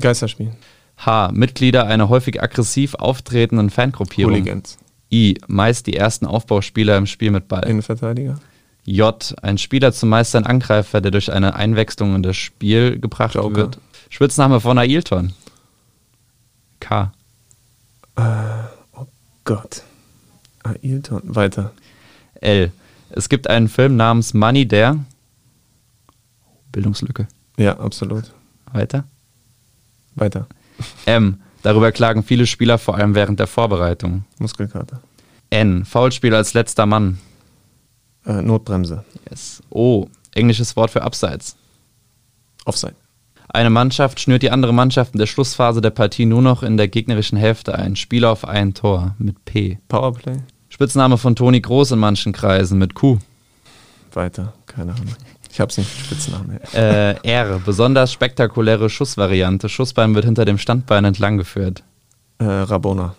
Geisterspiel. 0.00 0.52
H. 0.98 1.30
Mitglieder 1.32 1.86
einer 1.86 2.08
häufig 2.08 2.40
aggressiv 2.42 2.94
auftretenden 2.94 3.70
Fangruppierung. 3.70 4.32
Hooligans. 4.32 4.78
I. 5.12 5.38
Meist 5.48 5.86
die 5.86 5.96
ersten 5.96 6.26
Aufbauspieler 6.26 6.96
im 6.96 7.06
Spiel 7.06 7.32
mit 7.32 7.48
Ball. 7.48 7.68
Innenverteidiger. 7.68 8.38
J. 8.84 9.34
Ein 9.42 9.58
Spieler 9.58 9.92
zumeist 9.92 10.36
ein 10.36 10.46
Angreifer, 10.46 11.00
der 11.00 11.10
durch 11.10 11.32
eine 11.32 11.54
Einwechslung 11.56 12.14
in 12.14 12.22
das 12.22 12.36
Spiel 12.36 12.98
gebracht 13.00 13.34
Joker. 13.34 13.56
wird. 13.56 13.78
Spitzname 14.10 14.60
von 14.60 14.78
Ailton. 14.78 15.32
K. 16.80 17.12
Äh, 18.16 18.22
oh 18.92 19.06
Gott. 19.44 19.82
Ailton. 20.62 21.22
Weiter. 21.24 21.72
L. 22.40 22.72
Es 23.16 23.28
gibt 23.28 23.48
einen 23.48 23.68
Film 23.68 23.94
namens 23.96 24.34
Money, 24.34 24.66
der. 24.66 24.98
Bildungslücke. 26.72 27.28
Ja, 27.56 27.78
absolut. 27.78 28.32
Weiter. 28.72 29.04
Weiter. 30.16 30.48
M. 31.06 31.40
Darüber 31.62 31.92
klagen 31.92 32.24
viele 32.24 32.46
Spieler 32.46 32.76
vor 32.76 32.96
allem 32.96 33.14
während 33.14 33.38
der 33.38 33.46
Vorbereitung. 33.46 34.24
Muskelkater. 34.38 35.00
N. 35.50 35.84
Foulspiel 35.84 36.34
als 36.34 36.54
letzter 36.54 36.86
Mann. 36.86 37.18
Äh, 38.26 38.42
Notbremse. 38.42 39.04
Yes. 39.30 39.62
O. 39.70 40.08
Englisches 40.34 40.74
Wort 40.74 40.90
für 40.90 41.02
Abseits. 41.02 41.56
Offside. 42.64 42.96
Eine 43.48 43.70
Mannschaft 43.70 44.18
schnürt 44.18 44.42
die 44.42 44.50
andere 44.50 44.74
Mannschaft 44.74 45.14
in 45.14 45.20
der 45.20 45.26
Schlussphase 45.26 45.80
der 45.80 45.90
Partie 45.90 46.26
nur 46.26 46.42
noch 46.42 46.64
in 46.64 46.76
der 46.76 46.88
gegnerischen 46.88 47.38
Hälfte 47.38 47.76
ein. 47.76 47.94
Spieler 47.94 48.32
auf 48.32 48.44
ein 48.44 48.74
Tor 48.74 49.14
mit 49.18 49.44
P. 49.44 49.78
Powerplay. 49.86 50.38
Spitzname 50.74 51.18
von 51.18 51.36
Toni 51.36 51.60
Groß 51.60 51.92
in 51.92 52.00
manchen 52.00 52.32
Kreisen 52.32 52.78
mit 52.78 52.94
Q. 52.94 53.18
Weiter, 54.12 54.54
keine 54.66 54.90
Ahnung. 54.90 55.14
Ich 55.48 55.60
habe 55.60 55.70
es 55.70 55.78
nicht 55.78 55.88
mit 55.96 56.04
Spitznamen. 56.04 56.58
Äh, 56.72 57.12
R, 57.22 57.60
besonders 57.64 58.12
spektakuläre 58.12 58.90
Schussvariante. 58.90 59.68
Schussbein 59.68 60.16
wird 60.16 60.24
hinter 60.24 60.44
dem 60.44 60.58
Standbein 60.58 61.04
entlang 61.04 61.38
geführt. 61.38 61.84
Äh, 62.38 62.46
Rabona. 62.46 63.14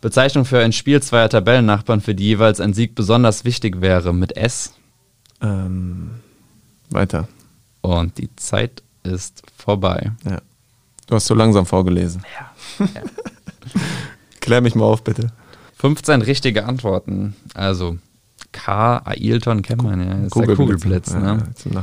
Bezeichnung 0.00 0.46
für 0.46 0.60
ein 0.60 0.72
Spiel 0.72 1.02
zweier 1.02 1.28
Tabellennachbarn, 1.28 2.00
für 2.00 2.14
die 2.14 2.24
jeweils 2.24 2.58
ein 2.58 2.72
Sieg 2.72 2.94
besonders 2.94 3.44
wichtig 3.44 3.82
wäre. 3.82 4.14
Mit 4.14 4.38
S. 4.38 4.72
Ähm, 5.42 6.12
weiter. 6.88 7.28
Und 7.82 8.16
die 8.16 8.34
Zeit 8.36 8.82
ist 9.02 9.42
vorbei. 9.58 10.12
Ja. 10.24 10.40
Du 11.06 11.16
hast 11.16 11.26
so 11.26 11.34
langsam 11.34 11.66
vorgelesen. 11.66 12.24
Ja. 12.38 12.86
ja. 12.94 13.02
Klär 14.40 14.62
mich 14.62 14.74
mal 14.74 14.86
auf, 14.86 15.04
bitte. 15.04 15.32
15 15.84 16.22
richtige 16.22 16.64
Antworten. 16.64 17.36
Also 17.52 17.98
K. 18.52 19.02
Ailton 19.04 19.60
kennt 19.60 19.82
man 19.82 20.00
ja. 20.00 20.14
Ist 20.24 20.30
Kugelblitz, 20.30 20.56
Kugelblitz 20.56 21.14
ne? 21.14 21.44
ja, 21.74 21.82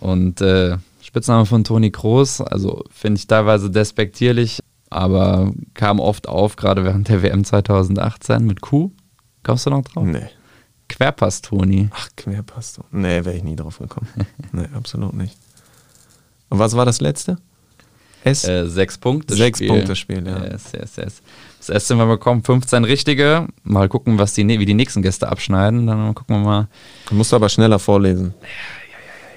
Und 0.00 0.40
äh, 0.40 0.78
Spitzname 1.02 1.44
von 1.44 1.62
Toni 1.62 1.90
Groß, 1.90 2.40
also 2.40 2.82
finde 2.90 3.18
ich 3.18 3.26
teilweise 3.26 3.70
despektierlich, 3.70 4.60
aber 4.88 5.52
kam 5.74 6.00
oft 6.00 6.28
auf, 6.28 6.56
gerade 6.56 6.82
während 6.86 7.10
der 7.10 7.22
WM 7.22 7.44
2018 7.44 8.46
mit 8.46 8.62
Q. 8.62 8.90
Kommst 9.42 9.66
du 9.66 9.70
noch 9.70 9.82
drauf? 9.82 10.06
Nee. 10.06 10.30
Querpass 10.88 11.42
Toni. 11.42 11.90
Ach, 11.92 12.08
Querpass 12.16 12.72
Toni. 12.72 12.88
Nee, 12.92 13.22
wäre 13.22 13.34
ich 13.34 13.44
nie 13.44 13.56
drauf 13.56 13.78
gekommen. 13.78 14.08
nee, 14.52 14.64
absolut 14.74 15.12
nicht. 15.12 15.36
Und 16.48 16.58
was 16.58 16.74
war 16.74 16.86
das 16.86 17.02
letzte? 17.02 17.36
S? 18.24 18.44
Äh, 18.44 18.66
sechs 18.66 18.96
Punkte. 18.96 19.34
Sechs 19.34 19.60
Punkte 19.60 19.94
Spiel, 19.94 20.26
ja. 20.26 20.42
Yes, 20.42 20.72
yes, 20.72 20.96
yes. 20.96 21.22
Das 21.62 21.68
erste 21.68 21.94
Mal 21.94 22.06
bekommen 22.06 22.42
15 22.42 22.82
richtige. 22.82 23.46
Mal 23.62 23.88
gucken, 23.88 24.18
was 24.18 24.34
die, 24.34 24.48
wie 24.48 24.66
die 24.66 24.74
nächsten 24.74 25.00
Gäste 25.00 25.28
abschneiden. 25.28 25.86
Dann 25.86 26.12
gucken 26.12 26.34
wir 26.34 26.44
mal. 26.44 26.68
Du 27.08 27.14
musst 27.14 27.32
aber 27.32 27.48
schneller 27.48 27.78
vorlesen. 27.78 28.34
Ja, 28.40 28.48
ja, 28.48 28.48
ja, 28.48 28.54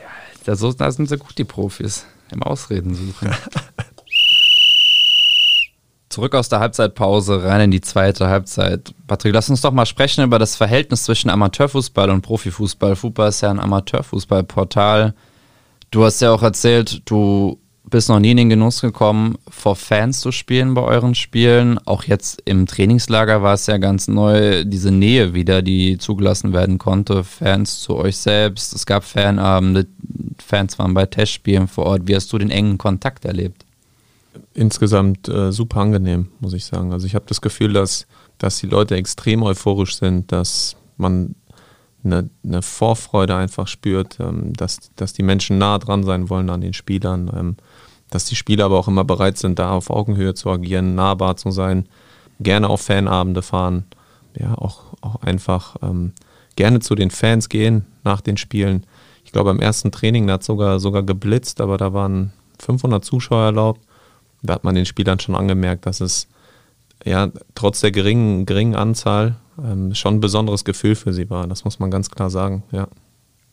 ja. 0.01 0.09
Da, 0.43 0.55
so, 0.55 0.73
da 0.73 0.89
sind 0.89 1.07
sie 1.07 1.19
gut, 1.19 1.37
die 1.37 1.43
Profis. 1.43 2.07
Im 2.31 2.41
Ausreden 2.41 2.95
suchen. 2.95 3.29
Zurück 6.09 6.33
aus 6.33 6.49
der 6.49 6.61
Halbzeitpause, 6.61 7.43
rein 7.43 7.61
in 7.61 7.69
die 7.69 7.81
zweite 7.81 8.27
Halbzeit. 8.27 8.95
Patrick, 9.05 9.35
lass 9.35 9.51
uns 9.51 9.61
doch 9.61 9.71
mal 9.71 9.85
sprechen 9.85 10.23
über 10.23 10.39
das 10.39 10.55
Verhältnis 10.55 11.03
zwischen 11.03 11.29
Amateurfußball 11.29 12.09
und 12.09 12.23
Profifußball. 12.23 12.95
Fußball 12.95 13.29
ist 13.29 13.41
ja 13.41 13.51
ein 13.51 13.59
Amateurfußballportal. 13.59 15.13
Du 15.91 16.03
hast 16.03 16.21
ja 16.21 16.31
auch 16.31 16.41
erzählt, 16.41 17.03
du 17.05 17.59
bist 17.89 18.09
noch 18.09 18.19
nie 18.19 18.31
in 18.31 18.37
den 18.37 18.49
Genuss 18.49 18.81
gekommen, 18.81 19.37
vor 19.47 19.75
Fans 19.75 20.19
zu 20.19 20.31
spielen 20.31 20.73
bei 20.73 20.81
euren 20.81 21.15
Spielen. 21.15 21.77
Auch 21.85 22.03
jetzt 22.03 22.41
im 22.45 22.65
Trainingslager 22.65 23.41
war 23.41 23.53
es 23.53 23.67
ja 23.67 23.77
ganz 23.77 24.07
neu, 24.07 24.63
diese 24.65 24.91
Nähe 24.91 25.33
wieder, 25.33 25.61
die 25.61 25.97
zugelassen 25.97 26.53
werden 26.53 26.77
konnte. 26.77 27.23
Fans 27.23 27.79
zu 27.81 27.95
euch 27.95 28.17
selbst. 28.17 28.73
Es 28.73 28.85
gab 28.85 29.03
Fanabende, 29.03 29.87
Fans 30.43 30.79
waren 30.79 30.93
bei 30.93 31.05
Testspielen 31.05 31.67
vor 31.67 31.85
Ort. 31.85 32.03
Wie 32.05 32.15
hast 32.15 32.31
du 32.33 32.37
den 32.37 32.51
engen 32.51 32.77
Kontakt 32.77 33.25
erlebt? 33.25 33.65
Insgesamt 34.53 35.27
äh, 35.27 35.51
super 35.51 35.81
angenehm, 35.81 36.29
muss 36.39 36.53
ich 36.53 36.65
sagen. 36.65 36.91
Also 36.91 37.05
ich 37.05 37.15
habe 37.15 37.25
das 37.27 37.41
Gefühl, 37.41 37.73
dass, 37.73 38.07
dass 38.37 38.59
die 38.59 38.67
Leute 38.67 38.95
extrem 38.95 39.43
euphorisch 39.43 39.95
sind, 39.95 40.31
dass 40.31 40.75
man 40.97 41.35
eine, 42.05 42.29
eine 42.43 42.61
Vorfreude 42.61 43.35
einfach 43.35 43.67
spürt, 43.67 44.19
ähm, 44.19 44.53
dass, 44.53 44.91
dass 44.95 45.13
die 45.13 45.23
Menschen 45.23 45.57
nah 45.57 45.77
dran 45.77 46.03
sein 46.03 46.29
wollen 46.29 46.49
an 46.49 46.61
den 46.61 46.73
Spielern. 46.73 47.31
Ähm, 47.35 47.55
dass 48.09 48.25
die 48.25 48.35
Spieler 48.35 48.65
aber 48.65 48.77
auch 48.77 48.87
immer 48.87 49.03
bereit 49.03 49.37
sind, 49.37 49.59
da 49.59 49.71
auf 49.71 49.89
Augenhöhe 49.89 50.33
zu 50.33 50.49
agieren, 50.49 50.95
nahbar 50.95 51.37
zu 51.37 51.51
sein, 51.51 51.87
gerne 52.39 52.69
auf 52.69 52.81
Fanabende 52.81 53.41
fahren, 53.41 53.85
ja, 54.37 54.55
auch, 54.57 54.81
auch 55.01 55.21
einfach 55.21 55.75
ähm, 55.81 56.13
gerne 56.55 56.79
zu 56.79 56.95
den 56.95 57.11
Fans 57.11 57.49
gehen 57.49 57.85
nach 58.03 58.21
den 58.21 58.37
Spielen. 58.37 58.85
Ich 59.23 59.31
glaube, 59.31 59.51
beim 59.51 59.59
ersten 59.59 59.91
Training, 59.91 60.27
da 60.27 60.33
hat 60.33 60.43
sogar, 60.43 60.79
sogar 60.79 61.03
geblitzt, 61.03 61.61
aber 61.61 61.77
da 61.77 61.93
waren 61.93 62.33
500 62.59 63.03
Zuschauer 63.03 63.45
erlaubt. 63.45 63.81
Da 64.41 64.53
hat 64.53 64.63
man 64.63 64.75
den 64.75 64.85
Spielern 64.85 65.19
schon 65.19 65.35
angemerkt, 65.35 65.85
dass 65.85 66.01
es 66.01 66.27
ja, 67.03 67.29
trotz 67.55 67.81
der 67.81 67.91
geringen, 67.91 68.45
geringen 68.45 68.75
Anzahl 68.75 69.37
ähm, 69.63 69.93
schon 69.93 70.15
ein 70.15 70.19
besonderes 70.21 70.65
Gefühl 70.65 70.95
für 70.95 71.13
sie 71.13 71.29
war. 71.29 71.47
Das 71.47 71.65
muss 71.65 71.79
man 71.79 71.91
ganz 71.91 72.09
klar 72.09 72.29
sagen, 72.29 72.63
ja. 72.71 72.87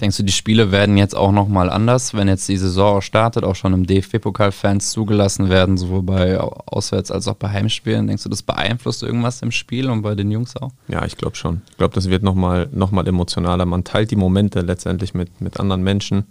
Denkst 0.00 0.16
du, 0.16 0.24
die 0.24 0.32
Spiele 0.32 0.72
werden 0.72 0.96
jetzt 0.96 1.14
auch 1.14 1.30
nochmal 1.30 1.70
anders, 1.70 2.12
wenn 2.14 2.26
jetzt 2.26 2.48
die 2.48 2.56
Saison 2.56 3.00
startet, 3.02 3.44
auch 3.44 3.54
schon 3.54 3.72
im 3.72 3.86
DFB-Pokal 3.86 4.50
Fans 4.50 4.90
zugelassen 4.90 5.48
werden, 5.48 5.76
sowohl 5.76 6.02
bei 6.02 6.40
Auswärts- 6.40 7.12
als 7.12 7.28
auch 7.28 7.34
bei 7.34 7.50
Heimspielen? 7.50 8.08
Denkst 8.08 8.24
du, 8.24 8.28
das 8.28 8.42
beeinflusst 8.42 9.02
irgendwas 9.04 9.42
im 9.42 9.52
Spiel 9.52 9.88
und 9.88 10.02
bei 10.02 10.14
den 10.14 10.30
Jungs 10.30 10.56
auch? 10.56 10.72
Ja, 10.88 11.04
ich 11.04 11.16
glaube 11.16 11.36
schon. 11.36 11.62
Ich 11.70 11.76
glaube, 11.76 11.94
das 11.94 12.08
wird 12.08 12.24
nochmal 12.24 12.68
noch 12.72 12.90
mal 12.90 13.06
emotionaler. 13.06 13.64
Man 13.64 13.84
teilt 13.84 14.10
die 14.10 14.16
Momente 14.16 14.62
letztendlich 14.62 15.14
mit, 15.14 15.40
mit 15.40 15.60
anderen 15.60 15.84
Menschen 15.84 16.24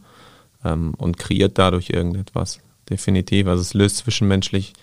ähm, 0.65 0.93
und 0.97 1.17
kreiert 1.17 1.57
dadurch 1.57 1.91
irgendetwas. 1.91 2.59
Definitiv. 2.89 3.47
Also 3.47 3.61
es 3.61 3.73
löst 3.73 3.97
zwischenmenschlich 3.97 4.73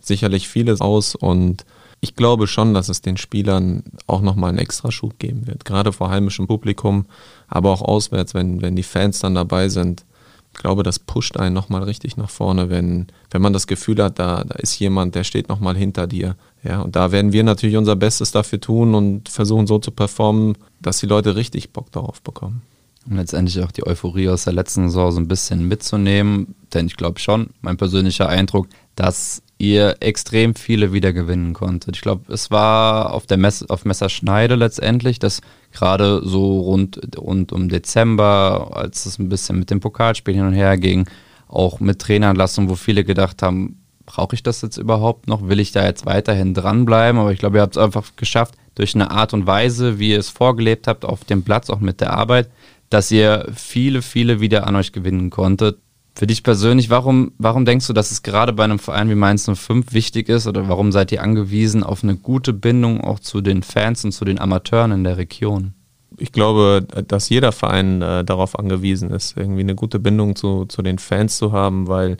sicherlich 0.00 0.48
vieles 0.48 0.80
aus 0.80 1.14
und 1.14 1.64
ich 2.04 2.14
glaube 2.16 2.46
schon, 2.46 2.74
dass 2.74 2.90
es 2.90 3.00
den 3.00 3.16
Spielern 3.16 3.82
auch 4.06 4.20
nochmal 4.20 4.50
einen 4.50 4.58
Extraschub 4.58 5.18
geben 5.18 5.46
wird. 5.46 5.64
Gerade 5.64 5.90
vor 5.90 6.10
heimischem 6.10 6.46
Publikum, 6.46 7.06
aber 7.48 7.70
auch 7.70 7.80
auswärts, 7.80 8.34
wenn, 8.34 8.60
wenn 8.60 8.76
die 8.76 8.82
Fans 8.82 9.20
dann 9.20 9.34
dabei 9.34 9.70
sind. 9.70 10.04
Ich 10.52 10.60
glaube, 10.60 10.82
das 10.82 10.98
pusht 10.98 11.38
einen 11.38 11.54
nochmal 11.54 11.82
richtig 11.82 12.18
nach 12.18 12.28
vorne, 12.28 12.68
wenn, 12.68 13.06
wenn 13.30 13.40
man 13.42 13.54
das 13.54 13.66
Gefühl 13.66 14.02
hat, 14.02 14.18
da, 14.18 14.44
da 14.44 14.54
ist 14.56 14.78
jemand, 14.78 15.14
der 15.14 15.24
steht 15.24 15.48
nochmal 15.48 15.76
hinter 15.76 16.06
dir. 16.06 16.36
Ja, 16.62 16.82
und 16.82 16.94
da 16.94 17.10
werden 17.10 17.32
wir 17.32 17.42
natürlich 17.42 17.76
unser 17.76 17.96
Bestes 17.96 18.32
dafür 18.32 18.60
tun 18.60 18.94
und 18.94 19.30
versuchen 19.30 19.66
so 19.66 19.78
zu 19.78 19.90
performen, 19.90 20.56
dass 20.80 21.00
die 21.00 21.06
Leute 21.06 21.36
richtig 21.36 21.72
Bock 21.72 21.90
darauf 21.90 22.20
bekommen. 22.20 22.62
Um 23.08 23.16
letztendlich 23.16 23.64
auch 23.64 23.72
die 23.72 23.86
Euphorie 23.86 24.28
aus 24.28 24.44
der 24.44 24.52
letzten 24.52 24.88
Saison 24.88 25.10
so 25.10 25.20
ein 25.20 25.28
bisschen 25.28 25.66
mitzunehmen, 25.66 26.54
denn 26.74 26.86
ich 26.86 26.96
glaube 26.96 27.18
schon, 27.18 27.48
mein 27.62 27.78
persönlicher 27.78 28.28
Eindruck, 28.28 28.68
dass 28.94 29.42
ihr 29.58 29.96
extrem 30.00 30.54
viele 30.54 30.92
wieder 30.92 31.12
gewinnen 31.12 31.52
konntet. 31.52 31.96
Ich 31.96 32.02
glaube, 32.02 32.32
es 32.32 32.50
war 32.50 33.12
auf 33.12 33.26
der 33.26 33.36
Mess 33.36 33.62
auf 33.62 33.84
Messerschneide 33.84 34.56
letztendlich, 34.56 35.18
dass 35.18 35.40
gerade 35.72 36.22
so 36.24 36.60
rund, 36.60 37.00
rund 37.16 37.52
um 37.52 37.68
Dezember, 37.68 38.70
als 38.74 39.06
es 39.06 39.18
ein 39.18 39.28
bisschen 39.28 39.58
mit 39.58 39.70
dem 39.70 39.80
Pokalspiel 39.80 40.34
hin 40.34 40.46
und 40.46 40.54
her 40.54 40.76
ging, 40.76 41.06
auch 41.48 41.80
mit 41.80 42.00
Traineranlassung, 42.00 42.68
wo 42.68 42.74
viele 42.74 43.04
gedacht 43.04 43.42
haben, 43.42 43.80
brauche 44.06 44.34
ich 44.34 44.42
das 44.42 44.62
jetzt 44.62 44.76
überhaupt 44.76 45.28
noch? 45.28 45.48
Will 45.48 45.60
ich 45.60 45.72
da 45.72 45.84
jetzt 45.84 46.04
weiterhin 46.06 46.54
dranbleiben? 46.54 47.20
Aber 47.20 47.32
ich 47.32 47.38
glaube, 47.38 47.58
ihr 47.58 47.62
habt 47.62 47.76
es 47.76 47.82
einfach 47.82 48.16
geschafft, 48.16 48.54
durch 48.74 48.94
eine 48.94 49.10
Art 49.10 49.32
und 49.34 49.46
Weise, 49.46 49.98
wie 49.98 50.10
ihr 50.10 50.18
es 50.18 50.30
vorgelebt 50.30 50.86
habt 50.86 51.04
auf 51.04 51.24
dem 51.24 51.42
Platz, 51.42 51.70
auch 51.70 51.80
mit 51.80 52.00
der 52.00 52.12
Arbeit, 52.12 52.50
dass 52.90 53.10
ihr 53.10 53.46
viele, 53.54 54.02
viele 54.02 54.40
wieder 54.40 54.66
an 54.66 54.76
euch 54.76 54.92
gewinnen 54.92 55.30
konntet. 55.30 55.78
Für 56.16 56.28
dich 56.28 56.44
persönlich, 56.44 56.90
warum, 56.90 57.32
warum 57.38 57.64
denkst 57.64 57.88
du, 57.88 57.92
dass 57.92 58.12
es 58.12 58.22
gerade 58.22 58.52
bei 58.52 58.62
einem 58.62 58.78
Verein 58.78 59.10
wie 59.10 59.16
Mainz 59.16 59.50
05 59.52 59.92
wichtig 59.92 60.28
ist 60.28 60.46
oder 60.46 60.68
warum 60.68 60.92
seid 60.92 61.10
ihr 61.10 61.22
angewiesen 61.22 61.82
auf 61.82 62.04
eine 62.04 62.14
gute 62.16 62.52
Bindung 62.52 63.00
auch 63.00 63.18
zu 63.18 63.40
den 63.40 63.64
Fans 63.64 64.04
und 64.04 64.12
zu 64.12 64.24
den 64.24 64.38
Amateuren 64.38 64.92
in 64.92 65.02
der 65.02 65.16
Region? 65.16 65.74
Ich 66.16 66.30
glaube, 66.30 66.86
dass 67.08 67.28
jeder 67.28 67.50
Verein 67.50 68.00
äh, 68.00 68.24
darauf 68.24 68.56
angewiesen 68.56 69.10
ist, 69.10 69.36
irgendwie 69.36 69.62
eine 69.62 69.74
gute 69.74 69.98
Bindung 69.98 70.36
zu, 70.36 70.66
zu 70.66 70.82
den 70.82 70.98
Fans 70.98 71.36
zu 71.36 71.50
haben, 71.50 71.88
weil 71.88 72.18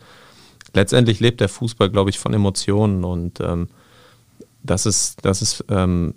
letztendlich 0.75 1.21
lebt 1.21 1.41
der 1.41 1.49
Fußball, 1.49 1.91
glaube 1.91 2.11
ich, 2.11 2.19
von 2.19 2.35
Emotionen 2.35 3.05
und 3.05 3.39
ähm, 3.39 3.69
das 4.65 4.87
ist, 4.87 5.25
das 5.25 5.41
ist 5.41 5.65
ähm, 5.69 6.15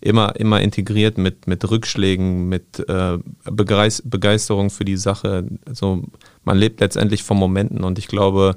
immer, 0.00 0.36
immer 0.36 0.60
integriert 0.60 1.18
mit, 1.18 1.46
mit 1.46 1.68
Rückschlägen, 1.68 2.48
mit 2.48 2.88
äh, 2.88 3.18
Begeisterung 3.44 4.70
für 4.70 4.84
die 4.84 4.96
Sache. 4.96 5.48
Also 5.66 6.02
man 6.48 6.56
lebt 6.56 6.80
letztendlich 6.80 7.24
von 7.24 7.36
Momenten 7.36 7.84
und 7.84 7.98
ich 7.98 8.08
glaube, 8.08 8.56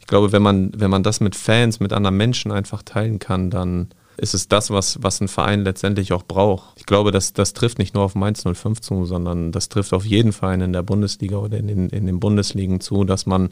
ich 0.00 0.08
glaube, 0.08 0.32
wenn 0.32 0.42
man, 0.42 0.72
wenn 0.74 0.90
man 0.90 1.04
das 1.04 1.20
mit 1.20 1.36
Fans, 1.36 1.78
mit 1.78 1.92
anderen 1.92 2.16
Menschen 2.16 2.50
einfach 2.50 2.82
teilen 2.82 3.20
kann, 3.20 3.50
dann 3.50 3.86
ist 4.16 4.34
es 4.34 4.48
das, 4.48 4.70
was, 4.70 5.00
was 5.04 5.20
ein 5.20 5.28
Verein 5.28 5.62
letztendlich 5.62 6.12
auch 6.12 6.24
braucht. 6.24 6.72
Ich 6.76 6.86
glaube, 6.86 7.12
das, 7.12 7.32
das 7.32 7.52
trifft 7.52 7.78
nicht 7.78 7.94
nur 7.94 8.02
auf 8.02 8.16
Mainz 8.16 8.42
05 8.42 8.80
zu, 8.80 9.04
sondern 9.06 9.52
das 9.52 9.68
trifft 9.68 9.92
auf 9.92 10.04
jeden 10.04 10.32
Verein 10.32 10.60
in 10.60 10.72
der 10.72 10.82
Bundesliga 10.82 11.36
oder 11.36 11.56
in 11.56 11.68
den, 11.68 11.88
in 11.88 12.06
den 12.06 12.18
Bundesligen 12.18 12.80
zu, 12.80 13.04
dass 13.04 13.26
man 13.26 13.50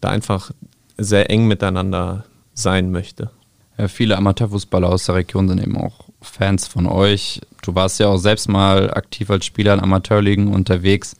da 0.00 0.10
einfach 0.10 0.52
sehr 0.96 1.28
eng 1.28 1.48
miteinander 1.48 2.24
sein 2.54 2.92
möchte. 2.92 3.32
Ja, 3.78 3.88
viele 3.88 4.16
Amateurfußballer 4.16 4.88
aus 4.88 5.06
der 5.06 5.16
Region 5.16 5.48
sind 5.48 5.60
eben 5.60 5.76
auch 5.76 6.04
Fans 6.20 6.68
von 6.68 6.86
euch. 6.86 7.40
Du 7.62 7.74
warst 7.74 7.98
ja 7.98 8.06
auch 8.06 8.18
selbst 8.18 8.48
mal 8.48 8.94
aktiv 8.94 9.28
als 9.28 9.44
Spieler 9.44 9.74
in 9.74 9.80
Amateurligen 9.80 10.54
unterwegs. 10.54 11.16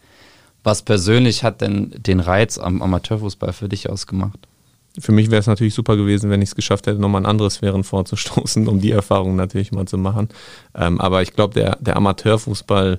Was 0.62 0.82
persönlich 0.82 1.42
hat 1.42 1.60
denn 1.60 1.90
den 1.96 2.20
Reiz 2.20 2.58
am 2.58 2.82
Amateurfußball 2.82 3.52
für 3.52 3.68
dich 3.68 3.88
ausgemacht? 3.88 4.38
Für 4.98 5.12
mich 5.12 5.30
wäre 5.30 5.40
es 5.40 5.46
natürlich 5.46 5.74
super 5.74 5.96
gewesen, 5.96 6.30
wenn 6.30 6.42
ich 6.42 6.50
es 6.50 6.54
geschafft 6.54 6.86
hätte, 6.86 7.00
nochmal 7.00 7.22
in 7.22 7.26
andere 7.26 7.50
Sphären 7.50 7.82
vorzustoßen, 7.82 8.68
um 8.68 8.80
die 8.80 8.90
Erfahrung 8.90 9.36
natürlich 9.36 9.72
mal 9.72 9.86
zu 9.86 9.98
machen. 9.98 10.28
Ähm, 10.74 11.00
aber 11.00 11.22
ich 11.22 11.32
glaube, 11.32 11.54
der, 11.54 11.76
der 11.80 11.96
Amateurfußball 11.96 12.98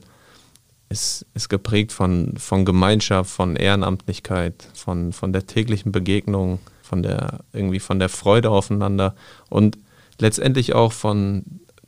ist, 0.89 1.25
ist 1.33 1.49
geprägt 1.49 1.91
von, 1.91 2.33
von 2.37 2.65
Gemeinschaft, 2.65 3.29
von 3.29 3.55
Ehrenamtlichkeit, 3.55 4.67
von, 4.73 5.13
von 5.13 5.33
der 5.33 5.45
täglichen 5.45 5.91
Begegnung, 5.91 6.59
von 6.81 7.03
der 7.03 7.39
irgendwie 7.53 7.79
von 7.79 7.99
der 7.99 8.09
Freude 8.09 8.49
aufeinander 8.49 9.15
und 9.49 9.77
letztendlich 10.19 10.73
auch 10.73 10.91
von 10.91 11.43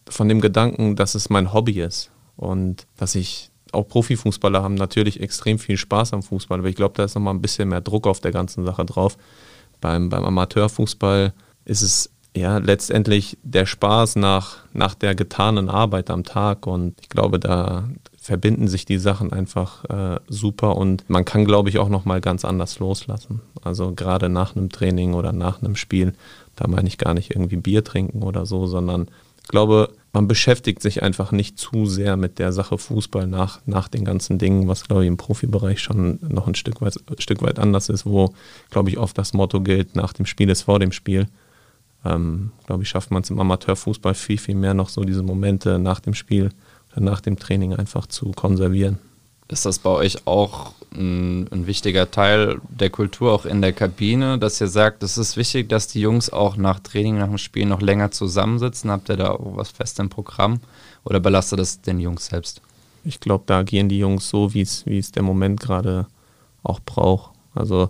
von 0.10 0.30
dem 0.30 0.42
Gedanken, 0.42 0.96
dass 0.96 1.16
es 1.16 1.30
mein 1.30 1.54
Hobby 1.54 1.82
ist 1.82 2.12
und 2.36 2.86
dass 2.98 3.16
ich 3.16 3.50
auch 3.76 3.88
Profifußballer 3.88 4.64
haben 4.64 4.76
natürlich 4.76 5.20
extrem 5.22 5.60
viel 5.60 5.78
Spaß 5.78 6.14
am 6.14 6.24
Fußball, 6.24 6.60
aber 6.60 6.70
ich 6.70 6.76
glaube, 6.76 6.94
da 6.96 7.04
ist 7.04 7.16
nochmal 7.16 7.34
ein 7.34 7.42
bisschen 7.42 7.70
mehr 7.70 7.82
Druck 7.82 8.08
auf 8.08 8.20
der 8.20 8.32
ganzen 8.32 8.66
Sache 8.66 8.86
drauf. 8.86 9.18
Beim, 9.82 10.10
beim 10.10 10.24
Amateurfußball 10.24 11.34
ist 11.66 11.82
es 11.82 12.10
ja 12.36 12.58
letztendlich 12.58 13.38
der 13.44 13.66
Spaß 13.66 14.18
nach, 14.18 14.58
nach 14.74 14.94
der 14.96 15.16
getanen 15.16 15.70
Arbeit 15.70 16.10
am 16.10 16.24
Tag 16.24 16.68
und 16.68 16.96
ich 17.02 17.10
glaube, 17.10 17.40
da 17.40 17.88
verbinden 18.26 18.68
sich 18.68 18.86
die 18.86 18.98
Sachen 18.98 19.32
einfach 19.32 19.86
äh, 19.86 20.20
super 20.28 20.76
und 20.78 21.08
man 21.10 21.26
kann, 21.26 21.46
glaube 21.46 21.70
ich, 21.70 21.78
auch 21.78 21.90
nochmal 21.90 22.22
ganz 22.22 22.44
anders 22.44 22.80
loslassen. 22.80 23.42
Also 23.64 23.94
gerade 23.94 24.30
nach 24.30 24.56
einem 24.56 24.70
Training 24.70 25.14
oder 25.14 25.32
nach 25.32 25.62
einem 25.62 25.76
Spiel, 25.76 26.14
da 26.56 26.68
meine 26.68 26.88
ich 26.88 26.98
gar 26.98 27.14
nicht 27.14 27.32
irgendwie 27.32 27.58
Bier 27.58 27.84
trinken 27.84 28.24
oder 28.24 28.46
so, 28.46 28.66
sondern 28.66 29.10
ich 29.46 29.50
glaube, 29.50 29.94
man 30.12 30.28
beschäftigt 30.28 30.82
sich 30.82 31.04
einfach 31.04 31.32
nicht 31.32 31.60
zu 31.60 31.86
sehr 31.86 32.18
mit 32.18 32.40
der 32.40 32.52
Sache 32.52 32.80
Fußball 32.80 33.28
nach, 33.28 33.60
nach 33.68 33.88
den 33.88 34.04
ganzen 34.04 34.40
Dingen, 34.40 34.68
was, 34.68 34.86
glaube 34.86 35.04
ich, 35.04 35.08
im 35.08 35.18
Profibereich 35.18 35.80
schon 35.82 36.18
noch 36.28 36.48
ein 36.48 36.56
Stück 36.56 36.82
weit, 36.82 36.96
Stück 37.20 37.44
weit 37.44 37.60
anders 37.60 37.90
ist, 37.90 38.08
wo, 38.08 38.34
glaube 38.72 38.90
ich, 38.90 38.98
oft 38.98 39.16
das 39.20 39.34
Motto 39.34 39.62
gilt, 39.62 39.96
nach 39.96 40.14
dem 40.14 40.26
Spiel 40.26 40.50
ist 40.50 40.64
vor 40.64 40.80
dem 40.80 40.92
Spiel. 40.92 41.28
Ähm, 42.04 42.54
glaube 42.66 42.82
ich, 42.82 42.90
schafft 42.90 43.12
man 43.12 43.22
es 43.22 43.30
im 43.30 43.40
Amateurfußball 43.40 44.16
viel, 44.16 44.40
viel 44.40 44.56
mehr 44.56 44.74
noch 44.74 44.90
so 44.90 45.04
diese 45.04 45.22
Momente 45.22 45.78
nach 45.78 46.00
dem 46.00 46.16
Spiel 46.16 46.50
oder 46.92 47.02
nach 47.02 47.22
dem 47.22 47.38
Training 47.38 47.76
einfach 47.76 48.08
zu 48.08 48.32
konservieren. 48.32 48.98
Ist 49.48 49.66
das 49.66 49.78
bei 49.80 49.92
euch 49.92 50.26
auch 50.26 50.74
ein, 50.92 51.48
ein, 51.52 51.68
wichtiger 51.68 52.10
Teil 52.10 52.60
der 52.68 52.90
Kultur, 52.90 53.32
auch 53.32 53.46
in 53.46 53.62
der 53.62 53.74
Kabine, 53.74 54.40
dass 54.40 54.60
ihr 54.60 54.68
sagt, 54.68 55.04
es 55.04 55.18
ist 55.18 55.38
wichtig, 55.38 55.70
dass 55.70 55.88
die 55.88 56.02
Jungs 56.02 56.32
auch 56.32 56.58
nach 56.58 56.80
Training, 56.80 57.20
nach 57.20 57.28
dem 57.28 57.38
Spiel 57.38 57.66
noch 57.66 57.82
länger 57.82 58.10
zusammensitzen? 58.10 58.90
Habt 58.90 59.10
ihr 59.10 59.18
da 59.18 59.36
was 59.40 59.70
fest 59.70 60.00
im 60.00 60.10
Programm 60.10 60.62
oder 61.04 61.20
belastet 61.20 61.60
das 61.60 61.82
den 61.82 62.00
Jungs 62.00 62.26
selbst? 62.26 62.62
Ich 63.04 63.20
glaube, 63.20 63.44
da 63.46 63.62
gehen 63.62 63.88
die 63.88 64.00
Jungs 64.00 64.30
so, 64.30 64.56
wie 64.56 64.62
es 64.62 65.12
der 65.12 65.22
Moment 65.22 65.60
gerade 65.60 66.08
auch 66.64 66.80
braucht. 66.80 67.32
Also 67.54 67.90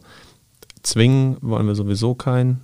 zwingen 0.84 1.38
wollen 1.42 1.68
wir 1.68 1.76
sowieso 1.76 2.16
keinen. 2.16 2.62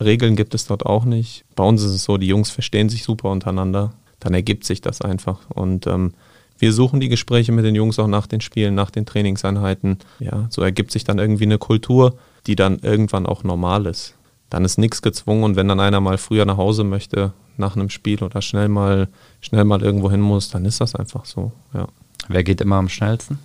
Regeln 0.00 0.34
gibt 0.34 0.54
es 0.54 0.66
dort 0.66 0.86
auch 0.86 1.04
nicht. 1.04 1.44
Bei 1.54 1.64
uns 1.64 1.82
ist 1.82 1.92
es 1.92 2.04
so, 2.04 2.16
die 2.16 2.26
Jungs 2.26 2.50
verstehen 2.50 2.88
sich 2.88 3.04
super 3.04 3.30
untereinander. 3.30 3.92
Dann 4.18 4.32
ergibt 4.32 4.64
sich 4.64 4.80
das 4.80 5.02
einfach. 5.02 5.50
Und 5.50 5.86
ähm, 5.86 6.14
wir 6.60 6.72
suchen 6.72 7.00
die 7.00 7.08
Gespräche 7.08 7.52
mit 7.52 7.64
den 7.64 7.74
Jungs 7.74 7.98
auch 7.98 8.06
nach 8.06 8.26
den 8.26 8.40
Spielen, 8.40 8.74
nach 8.74 8.90
den 8.90 9.06
Trainingseinheiten. 9.06 9.98
Ja, 10.18 10.46
so 10.50 10.62
ergibt 10.62 10.92
sich 10.92 11.04
dann 11.04 11.18
irgendwie 11.18 11.44
eine 11.44 11.58
Kultur, 11.58 12.16
die 12.46 12.56
dann 12.56 12.78
irgendwann 12.80 13.26
auch 13.26 13.44
normal 13.44 13.86
ist. 13.86 14.14
Dann 14.50 14.64
ist 14.64 14.78
nichts 14.78 15.02
gezwungen 15.02 15.44
und 15.44 15.56
wenn 15.56 15.68
dann 15.68 15.80
einer 15.80 16.00
mal 16.00 16.18
früher 16.18 16.44
nach 16.44 16.56
Hause 16.56 16.84
möchte 16.84 17.32
nach 17.56 17.76
einem 17.76 17.90
Spiel 17.90 18.22
oder 18.22 18.42
schnell 18.42 18.68
mal 18.68 19.08
schnell 19.40 19.64
mal 19.64 19.82
irgendwo 19.82 20.10
hin 20.10 20.20
muss, 20.20 20.50
dann 20.50 20.64
ist 20.64 20.80
das 20.80 20.94
einfach 20.94 21.24
so. 21.24 21.52
Ja. 21.74 21.88
Wer 22.28 22.44
geht 22.44 22.60
immer 22.60 22.76
am 22.76 22.88
schnellsten? 22.88 23.38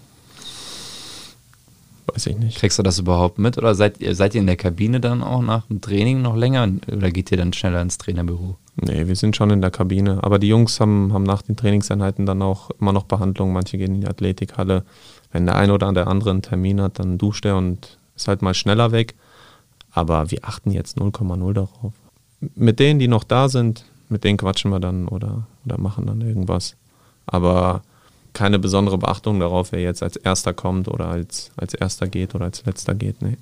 Weiß 2.16 2.28
ich 2.28 2.38
nicht. 2.38 2.58
Kriegst 2.58 2.80
du 2.80 2.84
das 2.84 2.98
überhaupt 2.98 3.40
mit 3.40 3.58
oder 3.58 3.76
seid 3.76 4.00
ihr, 4.00 4.16
seid 4.16 4.36
ihr 4.36 4.42
in 4.42 4.48
der 4.48 4.56
Kabine 4.56 5.02
dann 5.02 5.22
auch 5.22 5.42
nach 5.42 5.68
dem 5.68 5.82
Training 5.82 6.22
noch 6.22 6.38
länger 6.38 6.66
oder 6.88 7.12
geht 7.12 7.30
ihr 7.30 7.38
dann 7.38 7.52
schneller 7.52 7.82
ins 7.82 7.98
Trainerbüro? 7.98 8.56
Nee, 8.78 9.08
wir 9.08 9.18
sind 9.18 9.36
schon 9.36 9.50
in 9.50 9.62
der 9.62 9.70
Kabine. 9.70 10.24
Aber 10.24 10.40
die 10.40 10.48
Jungs 10.48 10.80
haben, 10.80 11.12
haben 11.12 11.24
nach 11.24 11.42
den 11.42 11.58
Trainingseinheiten 11.58 12.26
dann 12.26 12.42
auch 12.42 12.70
immer 12.80 12.94
noch 12.94 13.04
Behandlung. 13.04 13.52
Manche 13.52 13.78
gehen 13.78 13.96
in 13.96 14.02
die 14.02 14.08
Athletikhalle. 14.08 14.86
Wenn 15.34 15.46
der 15.46 15.56
eine 15.56 15.74
oder 15.74 15.92
der 15.92 16.08
andere 16.08 16.32
einen 16.32 16.42
Termin 16.42 16.80
hat, 16.80 17.00
dann 17.00 17.18
duscht 17.18 17.46
er 17.46 17.58
und 17.58 17.98
ist 18.16 18.30
halt 18.30 18.42
mal 18.42 18.54
schneller 18.54 18.94
weg. 18.94 19.16
Aber 19.92 20.32
wir 20.32 20.40
achten 20.44 20.72
jetzt 20.72 20.98
0,0 20.98 21.54
darauf. 21.54 21.92
Mit 22.40 22.80
denen, 22.80 23.00
die 23.00 23.10
noch 23.10 23.26
da 23.26 23.50
sind, 23.50 23.84
mit 24.08 24.24
denen 24.24 24.38
quatschen 24.38 24.72
wir 24.72 24.80
dann 24.80 25.10
oder, 25.10 25.48
oder 25.66 25.78
machen 25.78 26.06
dann 26.06 26.22
irgendwas. 26.22 26.78
Aber 27.26 27.82
keine 28.36 28.60
besondere 28.60 29.00
Beachtung 29.00 29.40
darauf, 29.40 29.72
wer 29.72 29.82
jetzt 29.82 30.04
als 30.04 30.18
erster 30.18 30.54
kommt 30.54 30.88
oder 30.88 31.08
als, 31.08 31.50
als 31.58 31.74
erster 31.74 32.08
geht 32.08 32.36
oder 32.36 32.46
als 32.46 32.64
letzter 32.66 32.94
geht. 32.94 33.22
Nee. 33.22 33.38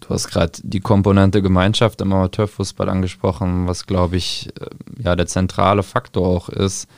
Du 0.00 0.10
hast 0.10 0.28
gerade 0.28 0.52
die 0.62 0.80
Komponente 0.80 1.40
Gemeinschaft 1.40 2.00
im 2.00 2.12
Amateurfußball 2.12 2.88
angesprochen, 2.88 3.66
was 3.66 3.86
glaube 3.86 4.16
ich 4.16 4.50
äh, 4.60 5.02
ja 5.02 5.16
der 5.16 5.26
zentrale 5.26 5.82
Faktor 5.82 6.26
auch 6.26 6.48
ist 6.48 6.88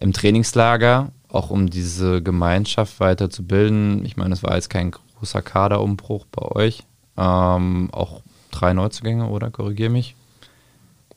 im 0.00 0.12
Trainingslager, 0.12 1.10
auch 1.28 1.50
um 1.50 1.68
diese 1.68 2.22
Gemeinschaft 2.22 3.00
weiterzubilden. 3.00 4.04
Ich 4.06 4.16
meine, 4.16 4.32
es 4.32 4.42
war 4.42 4.54
jetzt 4.54 4.70
kein 4.70 4.92
großer 4.92 5.42
Kaderumbruch 5.42 6.24
bei 6.30 6.42
euch, 6.42 6.84
ähm, 7.18 7.90
auch 7.92 8.22
drei 8.50 8.72
Neuzugänge, 8.72 9.28
oder 9.28 9.50
korrigiere 9.50 9.90
mich? 9.90 10.14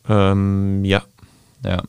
Ähm, 0.10 0.84
ja. 0.84 1.04
Ja. 1.64 1.84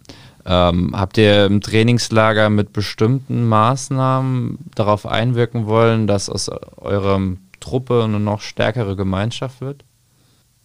Ähm, 0.47 0.91
habt 0.95 1.17
ihr 1.17 1.47
im 1.47 1.61
Trainingslager 1.61 2.51
mit 2.51 2.73
bestimmten 2.73 3.49
Maßnahmen 3.49 4.59
darauf 4.75 5.07
einwirken 5.07 5.67
wollen, 5.67 6.07
dass 6.07 6.29
aus 6.29 6.51
eurem 6.77 7.39
Truppe 7.61 8.05
eine 8.05 8.21
noch 8.21 8.43
stärkere 8.43 8.95
Gemeinschaft 8.95 9.61
wird? 9.61 9.85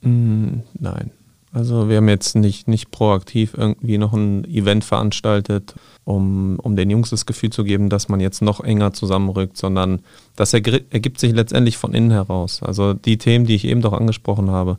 Mm, 0.01 0.59
nein. 0.77 1.11
Also 1.51 1.89
wir 1.89 1.97
haben 1.97 2.09
jetzt 2.09 2.35
nicht, 2.35 2.67
nicht 2.67 2.91
proaktiv 2.91 3.55
irgendwie 3.57 3.97
noch 3.97 4.13
ein 4.13 4.45
Event 4.45 4.83
veranstaltet, 4.83 5.73
um, 6.03 6.59
um 6.59 6.75
den 6.75 6.91
Jungs 6.91 7.09
das 7.09 7.25
Gefühl 7.25 7.49
zu 7.49 7.63
geben, 7.63 7.89
dass 7.89 8.07
man 8.07 8.19
jetzt 8.19 8.43
noch 8.43 8.59
enger 8.59 8.93
zusammenrückt, 8.93 9.57
sondern 9.57 10.01
das 10.35 10.53
ergibt 10.53 11.19
sich 11.19 11.33
letztendlich 11.33 11.77
von 11.77 11.93
innen 11.93 12.11
heraus. 12.11 12.61
Also 12.61 12.93
die 12.93 13.17
Themen, 13.17 13.45
die 13.45 13.55
ich 13.55 13.65
eben 13.65 13.81
doch 13.81 13.93
angesprochen 13.93 14.51
habe. 14.51 14.77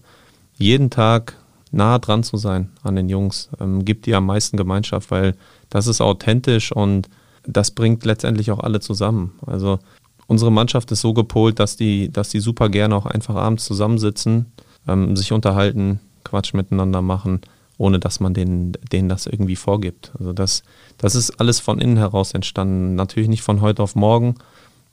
Jeden 0.56 0.90
Tag 0.90 1.36
nah 1.70 1.98
dran 1.98 2.22
zu 2.22 2.36
sein 2.36 2.70
an 2.82 2.96
den 2.96 3.08
Jungs, 3.08 3.48
ähm, 3.60 3.84
gibt 3.84 4.06
dir 4.06 4.18
am 4.18 4.26
meisten 4.26 4.56
Gemeinschaft, 4.56 5.10
weil 5.10 5.34
das 5.68 5.86
ist 5.86 6.00
authentisch 6.00 6.72
und 6.72 7.08
das 7.46 7.70
bringt 7.70 8.04
letztendlich 8.04 8.50
auch 8.50 8.60
alle 8.60 8.80
zusammen. 8.80 9.32
Also 9.46 9.78
unsere 10.26 10.52
Mannschaft 10.52 10.90
ist 10.92 11.00
so 11.00 11.14
gepolt, 11.14 11.58
dass 11.58 11.76
die, 11.76 12.10
dass 12.10 12.28
die 12.28 12.40
super 12.40 12.68
gerne 12.68 12.94
auch 12.96 13.06
einfach 13.06 13.34
abends 13.34 13.64
zusammensitzen, 13.64 14.46
ähm, 14.86 15.16
sich 15.16 15.32
unterhalten, 15.32 16.00
Quatsch 16.24 16.54
miteinander 16.54 17.02
machen, 17.02 17.40
ohne 17.78 17.98
dass 17.98 18.20
man 18.20 18.34
denen, 18.34 18.72
denen 18.92 19.08
das 19.08 19.26
irgendwie 19.26 19.56
vorgibt. 19.56 20.12
Also 20.18 20.32
das, 20.32 20.62
das 20.98 21.14
ist 21.14 21.40
alles 21.40 21.60
von 21.60 21.80
innen 21.80 21.96
heraus 21.96 22.34
entstanden. 22.34 22.94
Natürlich 22.94 23.28
nicht 23.28 23.42
von 23.42 23.60
heute 23.60 23.82
auf 23.82 23.94
morgen, 23.94 24.34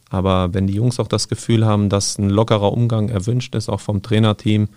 aber 0.10 0.54
wenn 0.54 0.68
die 0.68 0.74
Jungs 0.74 1.00
auch 1.00 1.08
das 1.08 1.28
Gefühl 1.28 1.66
haben, 1.66 1.90
dass 1.90 2.18
ein 2.18 2.30
lockerer 2.30 2.72
Umgang 2.72 3.10
erwünscht 3.10 3.56
ist, 3.56 3.70
auch 3.70 3.82
vom 3.82 4.02
Trainerteam 4.02 4.70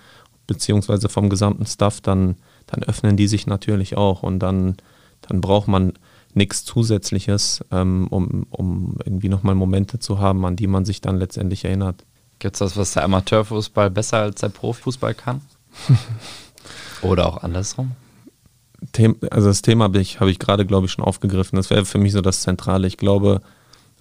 beziehungsweise 0.51 1.09
vom 1.09 1.31
gesamten 1.31 1.65
Staff, 1.65 2.01
dann, 2.01 2.35
dann 2.67 2.83
öffnen 2.83 3.17
die 3.17 3.29
sich 3.29 3.47
natürlich 3.47 3.97
auch 3.97 4.25
und 4.25 4.41
dann, 4.41 4.77
dann 5.23 5.41
braucht 5.41 5.69
man 5.69 5.93
nichts 6.35 6.65
Zusätzliches, 6.65 7.65
ähm, 7.71 8.09
um, 8.09 8.47
um 8.51 8.97
irgendwie 9.05 9.29
nochmal 9.29 9.55
Momente 9.55 10.01
zu 10.01 10.19
haben, 10.19 10.45
an 10.45 10.57
die 10.57 10.67
man 10.67 10.85
sich 10.85 11.01
dann 11.01 11.17
letztendlich 11.17 11.65
erinnert. 11.65 12.05
Gibt 12.41 12.57
es 12.57 12.59
das, 12.59 12.77
was 12.77 12.95
der 12.95 13.05
Amateurfußball 13.05 13.91
besser 13.91 14.19
als 14.19 14.41
der 14.41 14.49
Profifußball 14.49 15.15
kann? 15.15 15.41
Oder 17.03 17.27
auch 17.27 17.43
andersrum? 17.43 17.93
also 19.31 19.49
das 19.49 19.63
Thema 19.63 19.85
habe 19.85 20.01
ich, 20.01 20.21
hab 20.21 20.29
ich 20.29 20.39
gerade, 20.39 20.65
glaube 20.67 20.87
ich, 20.87 20.93
schon 20.93 21.05
aufgegriffen. 21.05 21.57
Das 21.57 21.71
wäre 21.71 21.85
für 21.85 21.99
mich 21.99 22.13
so 22.13 22.23
das 22.23 22.41
Zentrale. 22.41 22.87
Ich 22.87 22.97
glaube, 22.97 23.43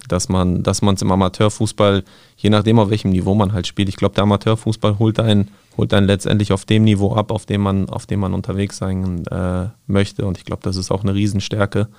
dass 0.08 0.30
man 0.30 0.64
dass 0.64 0.82
es 0.82 1.02
im 1.02 1.12
Amateurfußball, 1.12 2.04
je 2.38 2.50
nachdem 2.50 2.80
auf 2.80 2.90
welchem 2.90 3.12
Niveau 3.12 3.36
man 3.36 3.54
halt 3.54 3.68
spielt, 3.68 3.90
ich 3.90 3.98
glaube, 3.98 4.16
der 4.16 4.24
Amateurfußball 4.24 4.98
holt 5.00 5.20
einen, 5.20 5.50
holt 5.78 5.94
einen 5.94 6.08
letztendlich 6.08 6.52
auf 6.54 6.66
dem 6.66 6.84
Niveau 6.84 7.16
ab, 7.16 7.32
auf 7.32 7.46
dem 7.46 7.62
man, 7.62 7.90
auf 7.90 8.06
dem 8.06 8.20
man 8.20 8.34
unterwegs 8.34 8.78
sein 8.78 9.26
äh, 9.28 9.68
möchte. 9.88 10.26
Und 10.26 10.38
ich 10.38 10.46
glaube, 10.46 10.62
das 10.64 10.78
ist 10.78 10.92
auch 10.92 11.04
eine 11.04 11.14
Riesenstärke 11.14 11.90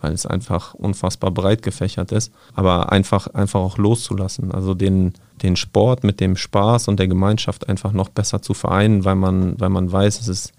weil 0.00 0.12
es 0.12 0.26
einfach 0.26 0.74
unfassbar 0.74 1.30
breit 1.30 1.62
gefächert 1.62 2.12
ist, 2.12 2.32
aber 2.54 2.92
einfach, 2.92 3.28
einfach 3.28 3.60
auch 3.60 3.78
loszulassen. 3.78 4.52
Also 4.52 4.74
den, 4.74 5.14
den 5.42 5.56
Sport 5.56 6.04
mit 6.04 6.20
dem 6.20 6.36
Spaß 6.36 6.88
und 6.88 6.98
der 7.00 7.08
Gemeinschaft 7.08 7.68
einfach 7.68 7.92
noch 7.92 8.10
besser 8.10 8.42
zu 8.42 8.54
vereinen, 8.54 9.04
weil 9.04 9.14
man, 9.14 9.58
weil 9.58 9.70
man 9.70 9.90
weiß, 9.90 10.20
es 10.20 10.28
ist 10.28 10.52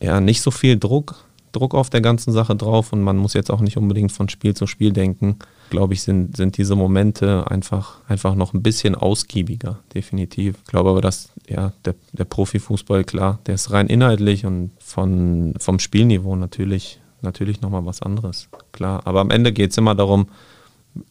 ja 0.00 0.20
nicht 0.20 0.42
so 0.42 0.50
viel 0.50 0.78
Druck, 0.78 1.14
Druck 1.52 1.74
auf 1.74 1.90
der 1.90 2.00
ganzen 2.00 2.32
Sache 2.32 2.56
drauf 2.56 2.92
und 2.92 3.02
man 3.02 3.16
muss 3.16 3.34
jetzt 3.34 3.50
auch 3.50 3.60
nicht 3.60 3.76
unbedingt 3.76 4.12
von 4.12 4.28
Spiel 4.28 4.54
zu 4.54 4.66
Spiel 4.66 4.92
denken. 4.92 5.38
Glaube 5.70 5.94
ich, 5.94 6.02
sind, 6.02 6.36
sind 6.36 6.58
diese 6.58 6.76
Momente 6.76 7.50
einfach, 7.50 8.00
einfach 8.08 8.34
noch 8.34 8.54
ein 8.54 8.62
bisschen 8.62 8.94
ausgiebiger, 8.94 9.78
definitiv. 9.94 10.56
Ich 10.64 10.70
glaube 10.70 10.90
aber, 10.90 11.00
dass 11.00 11.30
ja, 11.48 11.72
der, 11.84 11.94
der 12.12 12.24
Profifußball, 12.24 13.04
klar, 13.04 13.38
der 13.46 13.54
ist 13.54 13.70
rein 13.70 13.86
inhaltlich 13.86 14.44
und 14.46 14.70
von, 14.78 15.54
vom 15.58 15.78
Spielniveau 15.78 16.36
natürlich 16.36 16.98
natürlich 17.22 17.60
nochmal 17.60 17.86
was 17.86 18.02
anderes. 18.02 18.48
Klar. 18.72 19.02
Aber 19.04 19.20
am 19.20 19.30
Ende 19.30 19.52
geht 19.52 19.70
es 19.70 19.78
immer 19.78 19.94
darum, 19.94 20.26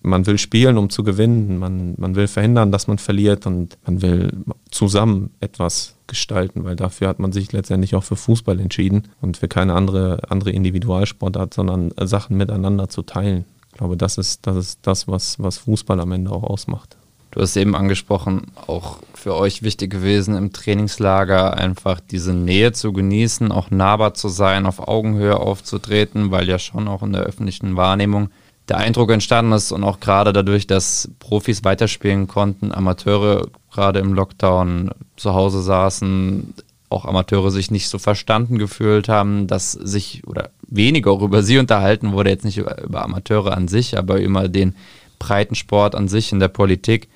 man 0.02 0.26
will 0.26 0.38
spielen, 0.38 0.78
um 0.78 0.90
zu 0.90 1.04
gewinnen. 1.04 1.58
Man, 1.58 1.96
man 1.98 2.16
will 2.16 2.28
verhindern, 2.28 2.72
dass 2.72 2.88
man 2.88 2.98
verliert 2.98 3.46
und 3.46 3.78
man 3.86 4.02
will 4.02 4.32
zusammen 4.70 5.32
etwas 5.40 5.96
gestalten, 6.08 6.64
weil 6.64 6.76
dafür 6.76 7.08
hat 7.08 7.20
man 7.20 7.32
sich 7.32 7.52
letztendlich 7.52 7.96
auch 7.96 8.04
für 8.04 8.16
Fußball 8.16 8.60
entschieden 8.60 9.08
und 9.22 9.38
für 9.38 9.48
keine 9.48 9.74
andere, 9.74 10.20
andere 10.30 10.52
Individualsportart, 10.52 11.54
sondern 11.54 11.92
Sachen 12.02 12.38
miteinander 12.38 12.90
zu 12.90 13.02
teilen. 13.02 13.46
Ich 13.72 13.78
glaube, 13.78 13.98
das 13.98 14.18
ist 14.18 14.46
das, 14.46 14.58
ist 14.58 14.80
das 14.84 15.08
was, 15.08 15.40
was 15.40 15.58
Fußball 15.60 16.00
am 16.00 16.12
Ende 16.12 16.32
auch 16.32 16.44
ausmacht. 16.44 16.98
Du 17.32 17.40
hast 17.40 17.56
eben 17.56 17.76
angesprochen, 17.76 18.48
auch 18.68 18.98
für 19.14 19.36
euch 19.36 19.64
wichtig 19.64 19.90
gewesen 19.90 20.36
im 20.36 20.52
Trainingslager 20.52 21.54
einfach 21.54 22.02
diese 22.02 22.34
Nähe 22.34 22.74
zu 22.74 22.92
genießen, 22.92 23.54
auch 23.54 23.72
nahbar 23.72 24.14
zu 24.14 24.28
sein, 24.28 24.66
auf 24.66 24.86
Augenhöhe 24.86 25.38
aufzutreten, 25.38 26.32
weil 26.32 26.50
ja 26.50 26.60
schon 26.60 26.90
auch 26.90 27.04
in 27.04 27.14
der 27.14 27.22
öffentlichen 27.22 27.78
Wahrnehmung 27.78 28.32
der 28.72 28.78
Eindruck 28.78 29.12
entstanden 29.12 29.52
ist 29.52 29.74
und 29.74 29.84
auch 29.84 30.00
gerade 30.00 30.32
dadurch, 30.32 30.66
dass 30.66 31.10
Profis 31.20 31.66
weiterspielen 31.66 32.28
konnten, 32.28 32.72
Amateure 32.72 33.50
gerade 33.70 34.00
im 34.00 34.14
Lockdown 34.14 34.92
zu 35.18 35.34
Hause 35.34 35.62
saßen, 35.62 36.54
auch 36.88 37.04
Amateure 37.04 37.52
sich 37.52 37.70
nicht 37.70 37.90
so 37.90 38.00
verstanden 38.00 38.58
gefühlt 38.58 39.10
haben, 39.10 39.48
dass 39.48 39.74
sich 39.74 40.26
oder 40.26 40.52
weniger 40.70 41.12
auch 41.12 41.22
über 41.22 41.44
sie 41.44 41.58
unterhalten 41.58 42.14
wurde, 42.14 42.30
jetzt 42.30 42.46
nicht 42.46 42.60
über, 42.60 42.82
über 42.82 43.04
Amateure 43.04 43.58
an 43.58 43.68
sich, 43.68 43.98
aber 43.98 44.22
über 44.22 44.48
den 44.48 44.74
Breitensport 45.20 45.94
an 45.94 46.08
sich 46.08 46.32
in 46.32 46.40
der 46.40 46.48
Politik 46.48 47.10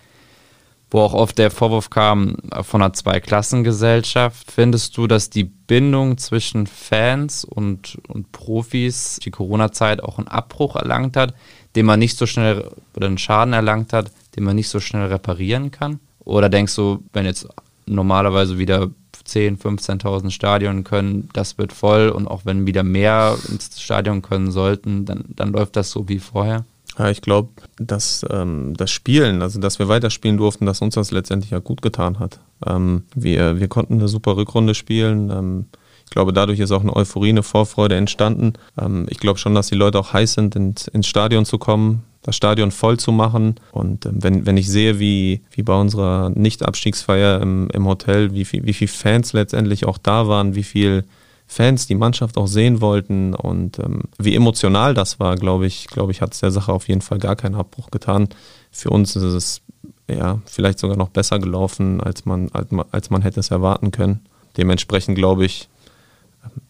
wo 0.96 1.02
auch 1.02 1.14
oft 1.14 1.38
der 1.38 1.52
Vorwurf 1.52 1.90
kam 1.90 2.38
von 2.62 2.82
einer 2.82 2.94
Zweiklassengesellschaft. 2.94 4.50
Findest 4.50 4.96
du, 4.96 5.08
dass 5.08 5.30
die 5.30 5.44
Bindung 5.44 6.18
zwischen 6.18 6.68
Fans 6.68 7.44
und, 7.44 7.98
und 8.08 8.32
Profis 8.32 9.20
die 9.22 9.30
Corona-Zeit 9.30 10.02
auch 10.02 10.20
einen 10.20 10.30
Abbruch 10.30 10.78
erlangt 10.78 11.18
hat, 11.18 11.34
den 11.76 11.86
man 11.86 12.00
nicht 12.00 12.18
so 12.18 12.26
schnell 12.26 12.72
oder 12.96 13.08
einen 13.08 13.18
Schaden 13.18 13.52
erlangt 13.54 13.92
hat, 13.92 14.10
den 14.38 14.46
man 14.46 14.56
nicht 14.56 14.70
so 14.70 14.80
schnell 14.80 15.08
reparieren 15.08 15.70
kann? 15.70 16.00
Oder 16.20 16.48
denkst 16.48 16.74
du, 16.78 17.04
wenn 17.12 17.26
jetzt 17.26 17.46
normalerweise 17.86 18.58
wieder 18.58 18.90
10, 19.26 19.58
15.000 19.58 20.30
Stadion 20.30 20.86
können, 20.86 21.28
das 21.34 21.58
wird 21.58 21.74
voll 21.74 22.08
und 22.08 22.26
auch 22.26 22.46
wenn 22.46 22.68
wieder 22.68 22.84
mehr 22.84 23.38
ins 23.50 23.82
Stadion 23.82 24.22
können 24.22 24.50
sollten, 24.50 25.04
dann, 25.04 25.26
dann 25.28 25.52
läuft 25.52 25.76
das 25.76 25.92
so 25.92 26.08
wie 26.08 26.20
vorher? 26.20 26.64
Ja, 26.98 27.10
ich 27.10 27.22
glaube, 27.22 27.50
dass 27.78 28.26
ähm, 28.30 28.74
das 28.78 28.90
Spielen, 28.92 29.42
also 29.42 29.60
dass 29.60 29.80
wir 29.80 29.88
weiterspielen 29.88 30.38
durften, 30.38 30.66
dass 30.66 30.82
uns 30.82 30.96
das 30.96 31.12
letztendlich 31.12 31.52
ja 31.52 31.60
gut 31.60 31.82
getan 31.82 32.20
hat. 32.20 32.40
Ähm, 32.66 33.04
wir, 33.14 33.60
wir 33.60 33.68
konnten 33.68 33.96
eine 33.96 34.08
super 34.08 34.38
Rückrunde 34.38 34.76
spielen. 34.76 35.30
Ähm, 35.30 35.66
ich 36.06 36.12
glaube, 36.12 36.32
dadurch 36.32 36.60
ist 36.60 36.72
auch 36.72 36.82
eine 36.82 36.96
Euphorie, 36.96 37.30
eine 37.30 37.44
Vorfreude 37.44 37.96
entstanden. 37.96 38.54
Ähm, 38.80 39.08
ich 39.10 39.20
glaube 39.20 39.40
schon, 39.40 39.56
dass 39.56 39.68
die 39.68 39.76
Leute 39.76 40.00
auch 40.00 40.14
heiß 40.14 40.34
sind, 40.34 40.56
ins, 40.56 40.88
ins 40.88 41.08
Stadion 41.08 41.46
zu 41.46 41.58
kommen, 41.58 42.04
das 42.22 42.36
Stadion 42.36 42.72
voll 42.72 42.98
zu 42.98 43.12
machen. 43.12 43.56
Und 43.72 44.06
ähm, 44.06 44.24
wenn, 44.24 44.46
wenn 44.46 44.58
ich 44.58 44.70
sehe, 44.70 45.00
wie, 45.00 45.42
wie 45.52 45.64
bei 45.64 45.78
unserer 45.78 46.30
Nicht-Abstiegsfeier 46.30 47.42
im, 47.42 47.70
im 47.74 47.86
Hotel, 47.88 48.34
wie 48.34 48.46
viel, 48.46 48.66
wie 48.66 48.74
viel 48.74 48.88
Fans 48.88 49.34
letztendlich 49.34 49.86
auch 49.86 49.98
da 49.98 50.28
waren, 50.28 50.56
wie 50.56 50.64
viel 50.64 51.04
Fans 51.48 51.88
die 51.88 51.96
Mannschaft 51.96 52.38
auch 52.38 52.48
sehen 52.48 52.82
wollten 52.82 53.34
und 53.36 53.80
ähm, 53.80 54.04
wie 54.18 54.36
emotional 54.36 54.94
das 54.94 55.20
war, 55.20 55.36
glaube 55.36 55.68
ich, 55.68 55.88
glaube 55.88 56.12
ich, 56.12 56.22
hat 56.22 56.34
es 56.34 56.40
der 56.40 56.52
Sache 56.52 56.74
auf 56.74 56.88
jeden 56.88 57.02
Fall 57.02 57.20
gar 57.20 57.36
keinen 57.36 57.56
Abbruch 57.56 57.92
getan. 57.92 58.30
Für 58.72 58.90
uns 58.90 59.16
ist 59.16 59.24
es 59.24 59.62
ja 60.08 60.42
vielleicht 60.46 60.80
sogar 60.80 60.98
noch 60.98 61.10
besser 61.10 61.40
gelaufen, 61.40 62.02
als 62.02 62.26
man, 62.26 62.50
als 62.52 62.72
man, 62.72 62.86
als 62.92 63.10
man 63.10 63.22
hätte 63.22 63.40
es 63.40 63.52
erwarten 63.52 63.92
können. 63.92 64.26
Dementsprechend 64.58 65.18
glaube 65.18 65.46
ich, 65.46 65.70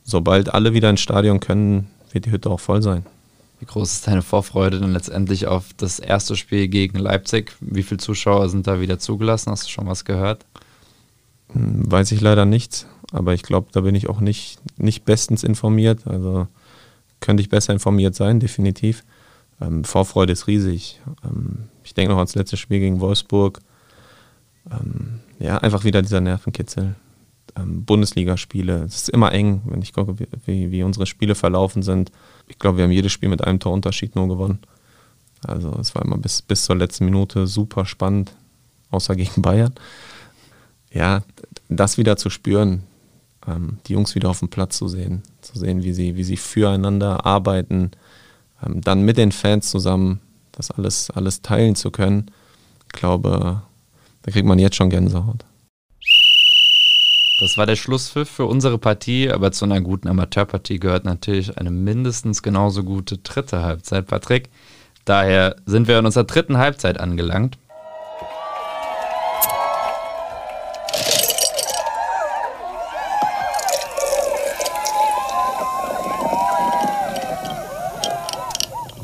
sobald 0.04 0.54
alle 0.54 0.74
wieder 0.74 0.90
ins 0.90 1.02
Stadion 1.02 1.40
können, 1.40 1.88
wird 2.12 2.26
die 2.26 2.32
Hütte 2.32 2.50
auch 2.50 2.60
voll 2.60 2.82
sein. 2.82 3.06
Wie 3.60 3.66
groß 3.66 3.94
ist 3.94 4.08
deine 4.08 4.22
Vorfreude 4.22 4.80
dann 4.80 4.92
letztendlich 4.92 5.48
auf 5.48 5.68
das 5.78 6.00
erste 6.00 6.36
Spiel 6.36 6.68
gegen 6.68 7.00
Leipzig? 7.00 7.54
Wie 7.62 7.84
viele 7.84 8.00
Zuschauer 8.00 8.50
sind 8.50 8.68
da 8.68 8.82
wieder 8.82 9.00
zugelassen? 9.00 9.52
Hast 9.52 9.66
du 9.66 9.70
schon 9.70 9.88
was 9.88 10.04
gehört? 10.04 10.46
Hm, 11.54 11.90
weiß 11.90 12.12
ich 12.12 12.22
leider 12.22 12.46
nicht. 12.46 12.86
Aber 13.12 13.34
ich 13.34 13.44
glaube, 13.44 13.68
da 13.72 13.82
bin 13.82 13.96
ich 13.96 14.10
auch 14.10 14.20
nicht, 14.20 14.60
nicht 14.78 15.06
bestens 15.06 15.44
informiert. 15.44 16.08
Also 16.08 16.48
könnte 17.20 17.42
ich 17.42 17.50
besser 17.50 17.74
informiert 17.74 18.16
sein, 18.16 18.40
definitiv. 18.40 19.04
Ähm, 19.62 19.84
Vorfreude 19.84 20.34
ist 20.34 20.48
riesig. 20.48 21.02
Ähm, 21.24 21.70
ich 21.84 21.94
denke 21.94 22.12
noch 22.12 22.18
ans 22.18 22.36
letzte 22.36 22.58
Spiel 22.58 22.80
gegen 22.80 23.00
Wolfsburg. 23.00 23.60
Ähm, 24.72 25.20
ja, 25.40 25.58
einfach 25.60 25.84
wieder 25.84 26.02
dieser 26.02 26.22
Nervenkitzel. 26.22 26.96
Ähm, 27.56 27.86
Bundesligaspiele. 27.86 28.84
Es 28.84 28.96
ist 28.96 29.10
immer 29.10 29.32
eng, 29.32 29.62
wenn 29.66 29.82
ich 29.82 29.94
gucke, 29.94 30.16
wie, 30.46 30.72
wie 30.72 30.84
unsere 30.84 31.06
Spiele 31.06 31.36
verlaufen 31.36 31.84
sind. 31.84 32.12
Ich 32.48 32.60
glaube, 32.60 32.78
wir 32.78 32.84
haben 32.86 32.92
jedes 32.92 33.12
Spiel 33.12 33.30
mit 33.30 33.44
einem 33.44 33.60
Torunterschied 33.60 34.16
nur 34.16 34.28
gewonnen. 34.28 34.60
Also 35.46 35.72
es 35.80 35.94
war 35.96 36.04
immer 36.04 36.18
bis, 36.18 36.42
bis 36.42 36.66
zur 36.66 36.76
letzten 36.76 37.06
Minute 37.06 37.46
super 37.46 37.86
spannend, 37.86 38.32
außer 38.90 39.16
gegen 39.16 39.42
Bayern 39.42 39.74
ja, 40.96 41.22
das 41.70 41.98
wieder 41.98 42.18
zu 42.18 42.30
spüren, 42.30 42.84
ähm, 43.48 43.78
die 43.88 43.94
Jungs 43.94 44.16
wieder 44.16 44.30
auf 44.30 44.40
dem 44.40 44.50
Platz 44.50 44.78
zu 44.78 44.88
sehen, 44.88 45.24
zu 45.42 45.58
sehen, 45.58 45.84
wie 45.84 45.94
sie, 45.94 46.16
wie 46.16 46.24
sie 46.24 46.38
füreinander 46.38 47.26
arbeiten, 47.26 47.92
ähm, 48.66 48.82
dann 48.82 49.04
mit 49.04 49.18
den 49.18 49.32
Fans 49.32 49.70
zusammen 49.70 50.22
das 50.52 50.72
alles, 50.72 51.10
alles 51.12 51.42
teilen 51.42 51.76
zu 51.76 51.92
können, 51.92 52.32
ich 52.86 53.00
glaube, 53.00 53.62
da 54.22 54.32
kriegt 54.32 54.48
man 54.48 54.60
jetzt 54.60 54.76
schon 54.76 54.90
Gänsehaut. 54.90 55.44
Das 57.40 57.58
war 57.58 57.66
der 57.66 57.76
Schlusspfiff 57.76 58.30
für 58.30 58.46
unsere 58.46 58.78
Partie, 58.78 59.30
aber 59.30 59.52
zu 59.52 59.66
einer 59.66 59.82
guten 59.82 60.08
Amateurpartie 60.08 60.80
gehört 60.80 61.04
natürlich 61.04 61.58
eine 61.58 61.70
mindestens 61.70 62.42
genauso 62.42 62.84
gute 62.84 63.18
dritte 63.18 63.62
Halbzeit, 63.62 64.08
Patrick. 64.08 64.50
Daher 65.04 65.58
sind 65.66 65.90
wir 65.90 66.00
in 66.00 66.06
unserer 66.06 66.24
dritten 66.24 66.58
Halbzeit 66.58 67.00
angelangt. 67.00 67.58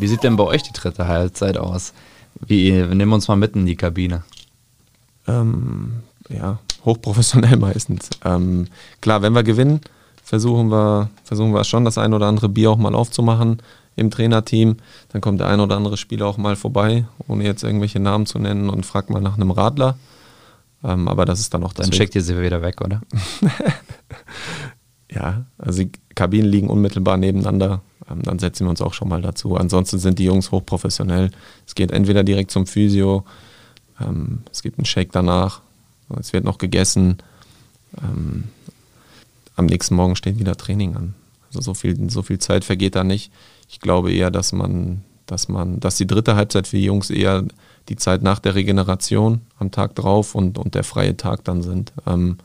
Wie 0.02 0.08
sieht 0.08 0.24
denn 0.24 0.36
bei 0.36 0.44
euch 0.44 0.64
die 0.64 0.74
dritte 0.74 1.08
Halbzeit 1.08 1.60
aus? 1.60 1.94
Wie, 2.44 2.74
wir 2.74 2.96
nehmen 2.96 3.14
uns 3.14 3.28
mal 3.28 3.36
mit 3.36 3.56
in 3.56 3.68
die 3.68 3.76
Kabine. 3.76 4.24
Ähm, 5.28 6.02
ja, 6.28 6.58
hochprofessionell 6.84 7.56
meistens. 7.60 8.10
Ähm, 8.26 8.68
klar, 9.00 9.22
wenn 9.22 9.34
wir 9.34 9.44
gewinnen, 9.44 9.80
versuchen 10.24 10.72
wir, 10.72 11.12
versuchen 11.24 11.54
wir 11.54 11.64
schon, 11.66 11.86
das 11.86 12.00
ein 12.00 12.16
oder 12.16 12.26
andere 12.26 12.50
Bier 12.50 12.72
auch 12.72 12.78
mal 12.78 12.96
aufzumachen 12.96 13.62
im 13.96 14.10
Trainerteam. 14.10 14.78
Dann 15.10 15.22
kommt 15.22 15.40
der 15.40 15.48
ein 15.50 15.60
oder 15.60 15.78
andere 15.78 15.98
Spieler 15.98 16.26
auch 16.26 16.38
mal 16.38 16.56
vorbei, 16.56 17.06
ohne 17.28 17.44
jetzt 17.44 17.64
irgendwelche 17.64 18.00
Namen 18.00 18.26
zu 18.26 18.40
nennen 18.40 18.72
und 18.72 18.88
fragt 18.88 19.12
mal 19.12 19.22
nach 19.22 19.36
einem 19.36 19.52
Radler. 19.52 20.00
Ähm, 20.84 21.08
aber 21.10 21.26
das 21.26 21.40
ist 21.40 21.54
dann 21.54 21.64
auch 21.64 21.74
das. 21.74 21.86
Dann 21.86 21.94
schickt 21.94 22.16
ihr 22.16 22.24
sie 22.24 22.42
wieder 22.42 22.64
weg, 22.64 22.82
oder? 22.82 23.02
ja, 25.14 25.46
also 25.58 25.84
die 25.84 25.92
Kabinen 26.16 26.50
liegen 26.50 26.70
unmittelbar 26.70 27.18
nebeneinander. 27.18 27.82
Ähm, 28.10 28.22
dann 28.24 28.40
setzen 28.40 28.66
wir 28.66 28.70
uns 28.70 28.82
auch 28.82 28.94
schon 28.94 29.10
mal 29.10 29.22
dazu. 29.22 29.56
Ansonsten 29.56 30.00
sind 30.00 30.20
die 30.20 30.26
Jungs 30.26 30.52
hochprofessionell. 30.52 31.32
Es 31.68 31.76
geht 31.76 31.92
entweder 31.92 32.24
direkt 32.24 32.52
zum 32.52 32.66
Physio, 32.66 33.26
ähm, 34.00 34.44
es 34.52 34.62
gibt 34.62 34.78
einen 34.78 34.86
Shake 34.86 35.12
danach, 35.12 35.62
es 36.20 36.34
wird 36.34 36.44
noch 36.44 36.58
gegessen. 36.58 37.18
Ähm, 38.02 38.46
am 39.56 39.66
nächsten 39.66 39.96
Morgen 39.96 40.16
steht 40.16 40.40
wieder 40.40 40.56
Training 40.56 40.96
an. 40.96 41.14
Also 41.48 41.62
so 41.62 41.74
viel, 41.74 42.10
so 42.10 42.22
viel 42.22 42.40
Zeit 42.40 42.64
vergeht 42.64 42.96
da 42.96 43.04
nicht. 43.04 43.32
Ich 43.70 43.80
glaube 43.80 44.12
eher, 44.12 44.32
dass 44.32 44.54
man, 44.54 45.04
dass 45.26 45.50
man, 45.50 45.80
dass 45.80 45.98
die 45.98 46.08
dritte 46.08 46.36
Halbzeit 46.36 46.68
für 46.68 46.78
die 46.78 46.86
Jungs 46.86 47.10
eher 47.10 47.44
die 47.90 47.96
Zeit 47.98 48.22
nach 48.22 48.40
der 48.40 48.56
Regeneration 48.56 49.42
am 49.60 49.72
Tag 49.72 49.96
drauf 49.96 50.36
und, 50.36 50.58
und 50.58 50.76
der 50.76 50.84
freie 50.84 51.18
Tag 51.18 51.44
dann 51.44 51.62
sind, 51.62 51.92
ähm, 52.08 52.38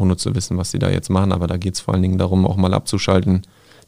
ohne 0.00 0.16
zu 0.16 0.34
wissen, 0.34 0.56
was 0.56 0.70
sie 0.70 0.78
da 0.78 0.90
jetzt 0.90 1.10
machen. 1.10 1.32
Aber 1.32 1.46
da 1.46 1.56
geht 1.56 1.74
es 1.74 1.80
vor 1.80 1.94
allen 1.94 2.02
Dingen 2.02 2.18
darum, 2.18 2.46
auch 2.46 2.56
mal 2.56 2.74
abzuschalten, 2.74 3.42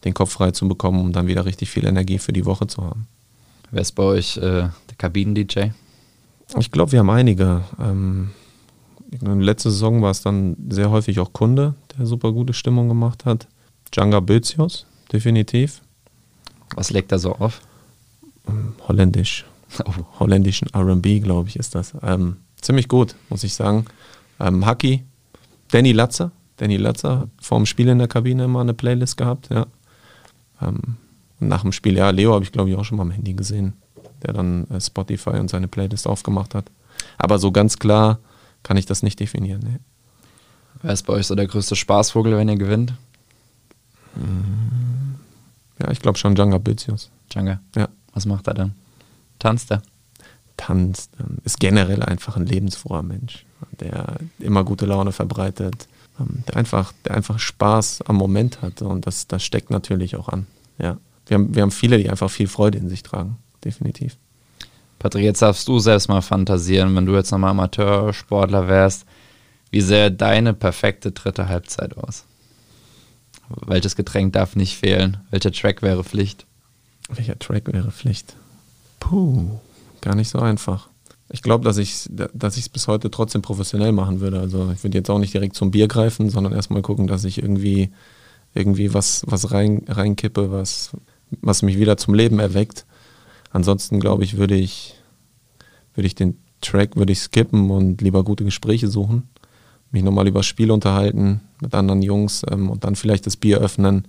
den 0.04 0.14
Kopf 0.14 0.32
frei 0.32 0.50
zu 0.50 0.68
bekommen, 0.68 1.00
um 1.00 1.12
dann 1.12 1.26
wieder 1.26 1.44
richtig 1.44 1.70
viel 1.70 1.86
Energie 1.86 2.18
für 2.18 2.32
die 2.32 2.44
Woche 2.44 2.66
zu 2.66 2.84
haben. 2.84 3.06
Wer 3.70 3.82
ist 3.82 3.92
bei 3.92 4.02
euch 4.02 4.36
äh, 4.36 4.40
der 4.40 4.96
Kabinen-DJ? 4.98 5.70
Ich 6.58 6.70
glaube, 6.70 6.92
wir 6.92 6.98
haben 6.98 7.10
einige. 7.10 7.62
Ähm, 7.80 8.30
letzte 9.20 9.70
Saison 9.70 10.02
war 10.02 10.10
es 10.10 10.22
dann 10.22 10.56
sehr 10.68 10.90
häufig 10.90 11.18
auch 11.20 11.32
Kunde, 11.32 11.74
der 11.96 12.06
super 12.06 12.32
gute 12.32 12.52
Stimmung 12.52 12.88
gemacht 12.88 13.24
hat. 13.24 13.46
Djanga 13.94 14.20
Bözios, 14.20 14.86
definitiv. 15.12 15.80
Was 16.74 16.90
legt 16.90 17.12
er 17.12 17.18
so 17.18 17.34
auf? 17.34 17.60
Ähm, 18.48 18.74
holländisch. 18.86 19.44
Oh. 19.86 20.20
Holländischen 20.20 20.68
RB, 20.76 21.22
glaube 21.22 21.48
ich, 21.48 21.56
ist 21.56 21.74
das. 21.74 21.94
Ähm, 22.02 22.36
ziemlich 22.60 22.88
gut, 22.88 23.16
muss 23.30 23.42
ich 23.42 23.54
sagen. 23.54 23.86
Ähm, 24.38 24.66
Haki, 24.66 25.02
Danny 25.72 25.92
Latzer. 25.92 26.30
Danny 26.56 26.76
Latzer 26.76 27.18
hat 27.20 27.28
vor 27.40 27.58
dem 27.58 27.66
Spiel 27.66 27.88
in 27.88 27.98
der 27.98 28.08
Kabine 28.08 28.44
immer 28.44 28.60
eine 28.60 28.74
Playlist 28.74 29.16
gehabt, 29.16 29.50
ja. 29.50 29.66
Ähm, 30.60 30.96
nach 31.40 31.62
dem 31.62 31.72
Spiel, 31.72 31.96
ja, 31.96 32.10
Leo 32.10 32.32
habe 32.32 32.44
ich, 32.44 32.52
glaube 32.52 32.70
ich, 32.70 32.76
auch 32.76 32.84
schon 32.84 32.96
mal 32.96 33.02
am 33.02 33.10
Handy 33.10 33.34
gesehen 33.34 33.74
der 34.22 34.32
dann 34.32 34.66
äh, 34.70 34.80
Spotify 34.80 35.30
und 35.30 35.48
seine 35.48 35.68
Playlist 35.68 36.06
aufgemacht 36.06 36.54
hat. 36.54 36.70
Aber 37.18 37.38
so 37.38 37.52
ganz 37.52 37.78
klar 37.78 38.18
kann 38.62 38.76
ich 38.76 38.86
das 38.86 39.02
nicht 39.02 39.18
definieren. 39.20 39.60
Nee. 39.64 39.78
Wer 40.82 40.92
ist 40.92 41.02
bei 41.02 41.14
euch 41.14 41.26
so 41.26 41.34
der 41.34 41.46
größte 41.46 41.76
Spaßvogel, 41.76 42.36
wenn 42.36 42.48
ihr 42.48 42.56
gewinnt? 42.56 42.94
Mm. 44.14 45.14
Ja, 45.80 45.90
ich 45.90 46.00
glaube 46.00 46.18
schon 46.18 46.34
Djanga 46.34 46.58
Bizius. 46.58 47.10
Djanga? 47.32 47.60
Ja. 47.74 47.88
Was 48.12 48.26
macht 48.26 48.46
er 48.46 48.54
dann? 48.54 48.74
Tanzt 49.38 49.70
er? 49.70 49.82
Tanzt. 50.64 51.10
Ähm, 51.18 51.38
ist 51.44 51.60
generell 51.60 52.02
einfach 52.02 52.36
ein 52.36 52.46
lebensfroher 52.46 53.02
Mensch, 53.02 53.44
der 53.80 54.16
immer 54.38 54.64
gute 54.64 54.86
Laune 54.86 55.12
verbreitet, 55.12 55.88
ähm, 56.20 56.44
der 56.48 56.56
einfach, 56.56 56.92
der 57.04 57.14
einfach 57.14 57.38
Spaß 57.38 58.02
am 58.02 58.16
Moment 58.16 58.62
hat. 58.62 58.82
Und 58.82 59.06
das, 59.06 59.26
das 59.26 59.44
steckt 59.44 59.70
natürlich 59.70 60.16
auch 60.16 60.28
an. 60.28 60.46
Ja. 60.78 60.98
Wir 61.26 61.36
haben, 61.36 61.54
wir 61.54 61.62
haben 61.62 61.70
viele, 61.70 61.98
die 61.98 62.10
einfach 62.10 62.30
viel 62.30 62.48
Freude 62.48 62.78
in 62.78 62.88
sich 62.88 63.02
tragen 63.02 63.38
definitiv. 63.64 64.16
Patrick, 64.98 65.24
jetzt 65.24 65.42
darfst 65.42 65.66
du 65.66 65.78
selbst 65.78 66.08
mal 66.08 66.20
fantasieren, 66.20 66.94
wenn 66.94 67.06
du 67.06 67.14
jetzt 67.14 67.30
nochmal 67.30 67.50
Amateursportler 67.50 68.68
wärst, 68.68 69.04
wie 69.70 69.80
sähe 69.80 70.12
deine 70.12 70.54
perfekte 70.54 71.12
dritte 71.12 71.48
Halbzeit 71.48 71.96
aus? 71.96 72.24
Welches 73.48 73.96
Getränk 73.96 74.32
darf 74.34 74.54
nicht 74.54 74.76
fehlen? 74.76 75.18
Welcher 75.30 75.52
Track 75.52 75.82
wäre 75.82 76.04
Pflicht? 76.04 76.46
Welcher 77.08 77.38
Track 77.38 77.72
wäre 77.72 77.90
Pflicht? 77.90 78.36
Puh, 79.00 79.60
gar 80.02 80.14
nicht 80.14 80.28
so 80.28 80.38
einfach. 80.38 80.88
Ich 81.30 81.40
glaube, 81.40 81.64
dass 81.64 81.78
ich 81.78 82.08
es 82.10 82.68
bis 82.68 82.88
heute 82.88 83.10
trotzdem 83.10 83.40
professionell 83.40 83.92
machen 83.92 84.20
würde. 84.20 84.38
Also 84.38 84.70
ich 84.70 84.84
würde 84.84 84.98
jetzt 84.98 85.08
auch 85.08 85.18
nicht 85.18 85.32
direkt 85.32 85.56
zum 85.56 85.70
Bier 85.70 85.88
greifen, 85.88 86.28
sondern 86.28 86.52
erstmal 86.52 86.82
gucken, 86.82 87.06
dass 87.06 87.24
ich 87.24 87.38
irgendwie, 87.38 87.90
irgendwie 88.54 88.92
was, 88.92 89.24
was 89.26 89.50
rein, 89.50 89.82
reinkippe, 89.88 90.52
was, 90.52 90.90
was 91.40 91.62
mich 91.62 91.78
wieder 91.78 91.96
zum 91.96 92.12
Leben 92.12 92.38
erweckt. 92.38 92.84
Ansonsten 93.50 93.98
glaube 93.98 94.24
ich, 94.24 94.36
würde 94.36 94.56
ich, 94.56 94.94
würde 95.94 96.06
ich 96.06 96.14
den 96.14 96.36
Track 96.62 96.96
würde 96.96 97.12
ich 97.12 97.18
skippen 97.20 97.70
und 97.70 98.00
lieber 98.00 98.24
gute 98.24 98.44
Gespräche 98.44 98.88
suchen. 98.88 99.28
Mich 99.90 100.02
nochmal 100.02 100.28
über 100.28 100.42
Spiel 100.42 100.70
unterhalten 100.70 101.42
mit 101.60 101.74
anderen 101.74 102.00
Jungs 102.00 102.42
ähm, 102.50 102.70
und 102.70 102.84
dann 102.84 102.96
vielleicht 102.96 103.26
das 103.26 103.36
Bier 103.36 103.58
öffnen. 103.58 104.08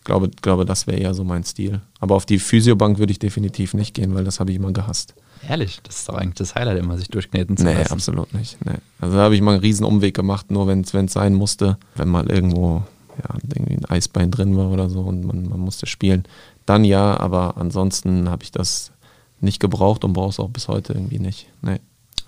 Ich 0.00 0.04
glaube, 0.04 0.30
glaube, 0.42 0.64
das 0.64 0.86
wäre 0.86 0.98
eher 0.98 1.14
so 1.14 1.24
mein 1.24 1.44
Stil. 1.44 1.80
Aber 2.00 2.14
auf 2.16 2.26
die 2.26 2.38
Physiobank 2.38 2.98
würde 2.98 3.12
ich 3.12 3.18
definitiv 3.18 3.74
nicht 3.74 3.94
gehen, 3.94 4.14
weil 4.14 4.24
das 4.24 4.40
habe 4.40 4.50
ich 4.50 4.56
immer 4.56 4.72
gehasst. 4.72 5.14
Ehrlich, 5.48 5.80
das 5.82 6.00
ist 6.00 6.08
doch 6.08 6.14
eigentlich 6.14 6.34
das 6.34 6.54
Highlight, 6.54 6.78
immer 6.78 6.98
sich 6.98 7.08
durchkneten 7.08 7.56
zu 7.56 7.64
nee, 7.64 7.72
lassen. 7.72 7.84
Nee, 7.84 7.92
absolut 7.92 8.34
nicht. 8.34 8.58
Nee. 8.64 8.78
Also 8.98 9.16
da 9.16 9.22
habe 9.22 9.34
ich 9.34 9.40
mal 9.40 9.52
einen 9.52 9.60
riesen 9.60 9.84
Umweg 9.84 10.14
gemacht, 10.14 10.50
nur 10.50 10.66
wenn 10.66 10.80
es 10.80 11.12
sein 11.12 11.34
musste. 11.34 11.78
Wenn 11.94 12.08
mal 12.08 12.30
irgendwo 12.30 12.82
ja, 13.18 13.36
irgendwie 13.54 13.74
ein 13.74 13.84
Eisbein 13.86 14.30
drin 14.30 14.56
war 14.56 14.70
oder 14.70 14.90
so 14.90 15.00
und 15.00 15.24
man, 15.24 15.48
man 15.48 15.60
musste 15.60 15.86
spielen 15.86 16.24
dann 16.70 16.84
ja, 16.84 17.18
aber 17.18 17.56
ansonsten 17.56 18.30
habe 18.30 18.44
ich 18.44 18.52
das 18.52 18.92
nicht 19.40 19.58
gebraucht 19.58 20.04
und 20.04 20.12
brauche 20.12 20.30
es 20.30 20.38
auch 20.38 20.50
bis 20.50 20.68
heute 20.68 20.92
irgendwie 20.92 21.18
nicht. 21.18 21.48
Nee. 21.62 21.80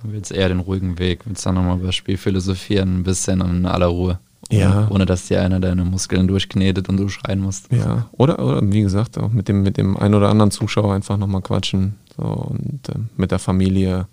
Du 0.02 0.10
willst 0.10 0.32
eher 0.32 0.48
den 0.48 0.58
ruhigen 0.58 0.98
Weg, 0.98 1.20
willst 1.26 1.46
dann 1.46 1.54
nochmal 1.54 1.76
über 1.76 1.86
das 1.86 1.94
Spiel 1.94 2.16
philosophieren, 2.16 2.98
ein 2.98 3.02
bisschen 3.04 3.40
in 3.40 3.66
aller 3.66 3.86
Ruhe. 3.86 4.18
Ja. 4.50 4.88
Ohne 4.90 5.06
dass 5.06 5.28
dir 5.28 5.40
einer 5.40 5.60
deine 5.60 5.84
Muskeln 5.84 6.28
durchknetet 6.28 6.88
und 6.88 6.96
du 6.98 7.08
schreien 7.08 7.40
musst. 7.40 7.72
Ja, 7.72 8.08
oder, 8.12 8.38
oder 8.38 8.60
wie 8.72 8.82
gesagt, 8.82 9.16
auch 9.16 9.30
mit 9.30 9.48
dem, 9.48 9.62
mit 9.62 9.76
dem 9.76 9.96
einen 9.96 10.14
oder 10.14 10.28
anderen 10.28 10.50
Zuschauer 10.50 10.94
einfach 10.94 11.16
nochmal 11.16 11.42
quatschen 11.42 11.96
so, 12.16 12.24
und 12.24 12.88
äh, 12.88 12.98
mit 13.16 13.30
der 13.30 13.38
Familie 13.38 14.06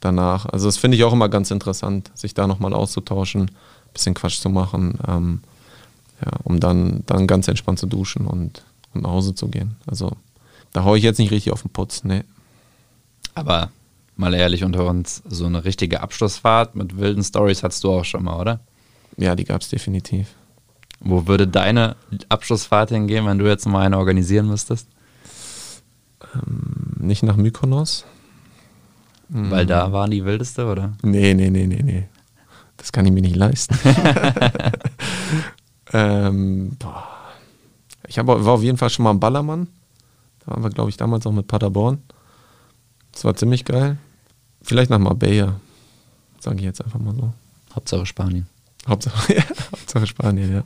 danach. 0.00 0.46
Also 0.46 0.66
das 0.66 0.76
finde 0.76 0.96
ich 0.96 1.04
auch 1.04 1.12
immer 1.12 1.28
ganz 1.28 1.50
interessant, 1.50 2.10
sich 2.14 2.34
da 2.34 2.46
nochmal 2.46 2.74
auszutauschen, 2.74 3.42
ein 3.42 3.92
bisschen 3.92 4.14
Quatsch 4.14 4.40
zu 4.40 4.50
machen, 4.50 4.98
ähm, 5.08 5.40
ja, 6.24 6.30
um 6.44 6.60
dann, 6.60 7.02
dann 7.06 7.26
ganz 7.26 7.48
entspannt 7.48 7.78
zu 7.78 7.86
duschen 7.86 8.26
und 8.26 8.62
und 8.94 9.02
nach 9.02 9.10
Hause 9.10 9.34
zu 9.34 9.48
gehen. 9.48 9.76
Also 9.86 10.12
da 10.72 10.84
haue 10.84 10.98
ich 10.98 11.04
jetzt 11.04 11.18
nicht 11.18 11.30
richtig 11.30 11.52
auf 11.52 11.62
den 11.62 11.70
Putz, 11.70 12.04
nee. 12.04 12.24
Aber 13.34 13.70
mal 14.16 14.34
ehrlich 14.34 14.64
unter 14.64 14.86
uns, 14.86 15.22
so 15.26 15.46
eine 15.46 15.64
richtige 15.64 16.00
Abschlussfahrt 16.00 16.74
mit 16.74 16.98
wilden 16.98 17.24
Stories 17.24 17.62
hattest 17.62 17.84
du 17.84 17.92
auch 17.92 18.04
schon 18.04 18.24
mal, 18.24 18.38
oder? 18.38 18.60
Ja, 19.16 19.34
die 19.34 19.44
gab 19.44 19.60
es 19.60 19.68
definitiv. 19.68 20.28
Wo 21.00 21.26
würde 21.26 21.48
deine 21.48 21.96
Abschlussfahrt 22.28 22.90
hingehen, 22.90 23.26
wenn 23.26 23.38
du 23.38 23.46
jetzt 23.46 23.66
mal 23.66 23.84
eine 23.84 23.98
organisieren 23.98 24.48
müsstest? 24.48 24.88
Ähm, 26.34 26.94
nicht 26.98 27.22
nach 27.22 27.36
Mykonos. 27.36 28.04
Weil 29.34 29.64
da 29.64 29.92
war 29.92 30.08
die 30.08 30.26
wildeste, 30.26 30.66
oder? 30.66 30.92
Nee, 31.02 31.32
nee, 31.32 31.48
nee, 31.48 31.66
nee, 31.66 31.82
nee. 31.82 32.06
Das 32.76 32.92
kann 32.92 33.06
ich 33.06 33.12
mir 33.12 33.22
nicht 33.22 33.36
leisten. 33.36 33.78
ähm. 35.92 36.76
Ich 38.06 38.18
hab, 38.18 38.26
war 38.26 38.46
auf 38.46 38.62
jeden 38.62 38.76
Fall 38.76 38.90
schon 38.90 39.04
mal 39.04 39.10
am 39.10 39.20
Ballermann. 39.20 39.68
Da 40.40 40.52
waren 40.52 40.62
wir, 40.62 40.70
glaube 40.70 40.90
ich, 40.90 40.98
damals 40.98 41.26
auch 41.26 41.32
mit 41.32 41.46
Paderborn. 41.46 42.02
Das 43.12 43.24
war 43.24 43.34
ziemlich 43.34 43.64
geil. 43.64 43.96
Vielleicht 44.60 44.90
nach 44.90 44.98
Marbella, 44.98 45.58
sage 46.40 46.56
ich 46.56 46.64
jetzt 46.64 46.84
einfach 46.84 46.98
mal 46.98 47.14
so. 47.14 47.32
Hauptsache 47.74 48.04
Spanien. 48.04 48.46
Hauptsache, 48.88 49.34
ja, 49.36 49.42
Hauptsache 49.72 50.06
Spanien, 50.06 50.52
ja. 50.52 50.62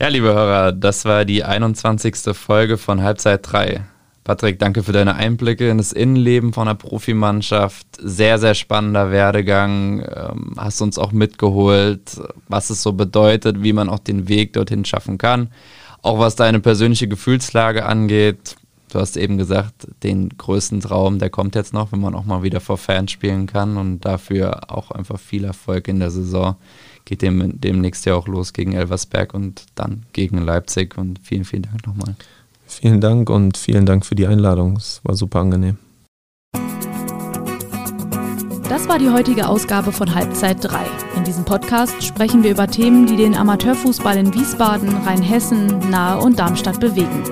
Ja, 0.00 0.08
liebe 0.08 0.28
Hörer, 0.28 0.72
das 0.72 1.04
war 1.04 1.24
die 1.24 1.44
21. 1.44 2.34
Folge 2.34 2.78
von 2.78 3.02
Halbzeit 3.02 3.40
3. 3.50 3.82
Patrick, 4.24 4.58
danke 4.58 4.82
für 4.82 4.92
deine 4.92 5.14
Einblicke 5.14 5.68
in 5.70 5.78
das 5.78 5.92
Innenleben 5.92 6.52
von 6.52 6.68
einer 6.68 6.74
Profimannschaft. 6.74 7.86
Sehr, 7.98 8.38
sehr 8.38 8.54
spannender 8.54 9.10
Werdegang. 9.10 10.00
Ähm, 10.00 10.54
hast 10.56 10.80
uns 10.82 10.98
auch 10.98 11.12
mitgeholt, 11.12 12.20
was 12.46 12.70
es 12.70 12.82
so 12.82 12.92
bedeutet, 12.92 13.62
wie 13.62 13.72
man 13.72 13.88
auch 13.88 13.98
den 13.98 14.28
Weg 14.28 14.52
dorthin 14.52 14.84
schaffen 14.84 15.18
kann. 15.18 15.48
Auch 16.02 16.18
was 16.18 16.36
deine 16.36 16.60
persönliche 16.60 17.08
Gefühlslage 17.08 17.84
angeht. 17.84 18.56
Du 18.90 18.98
hast 18.98 19.16
eben 19.16 19.38
gesagt, 19.38 19.86
den 20.02 20.30
größten 20.30 20.80
Traum, 20.80 21.20
der 21.20 21.30
kommt 21.30 21.54
jetzt 21.54 21.72
noch, 21.72 21.92
wenn 21.92 22.00
man 22.00 22.16
auch 22.16 22.24
mal 22.24 22.42
wieder 22.42 22.60
vor 22.60 22.76
Fans 22.76 23.12
spielen 23.12 23.46
kann 23.46 23.76
und 23.76 24.04
dafür 24.04 24.68
auch 24.72 24.90
einfach 24.90 25.18
viel 25.20 25.44
Erfolg 25.44 25.86
in 25.86 26.00
der 26.00 26.10
Saison. 26.10 26.56
Geht 27.04 27.22
dem, 27.22 27.60
demnächst 27.60 28.04
ja 28.04 28.16
auch 28.16 28.26
los 28.26 28.52
gegen 28.52 28.72
Elversberg 28.72 29.32
und 29.32 29.64
dann 29.76 30.06
gegen 30.12 30.38
Leipzig 30.38 30.98
und 30.98 31.20
vielen, 31.22 31.44
vielen 31.44 31.62
Dank 31.62 31.86
nochmal. 31.86 32.16
Vielen 32.66 33.00
Dank 33.00 33.30
und 33.30 33.56
vielen 33.56 33.86
Dank 33.86 34.04
für 34.04 34.16
die 34.16 34.26
Einladung. 34.26 34.76
Es 34.76 35.00
war 35.04 35.14
super 35.14 35.38
angenehm. 35.40 35.78
Das 38.68 38.88
war 38.88 38.98
die 38.98 39.10
heutige 39.10 39.48
Ausgabe 39.48 39.92
von 39.92 40.14
Halbzeit 40.14 40.58
3. 40.62 40.84
In 41.16 41.24
diesem 41.24 41.44
Podcast 41.44 42.02
sprechen 42.02 42.42
wir 42.42 42.52
über 42.52 42.66
Themen, 42.66 43.06
die 43.06 43.16
den 43.16 43.36
Amateurfußball 43.36 44.16
in 44.16 44.34
Wiesbaden, 44.34 44.88
Rheinhessen, 45.04 45.90
Nahe 45.90 46.20
und 46.20 46.38
Darmstadt 46.38 46.80
bewegen. 46.80 47.24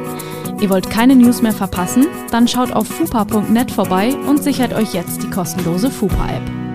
Ihr 0.61 0.71
wollt 0.71 0.91
keine 0.91 1.15
News 1.15 1.41
mehr 1.41 1.53
verpassen? 1.53 2.07
Dann 2.31 2.49
schaut 2.49 2.73
auf 2.73 2.89
fupa.net 2.89 3.71
vorbei 3.71 4.15
und 4.29 4.43
sichert 4.43 4.75
euch 4.75 4.93
jetzt 4.93 5.23
die 5.23 5.31
kostenlose 5.31 5.91
Fupa-App. 5.91 6.68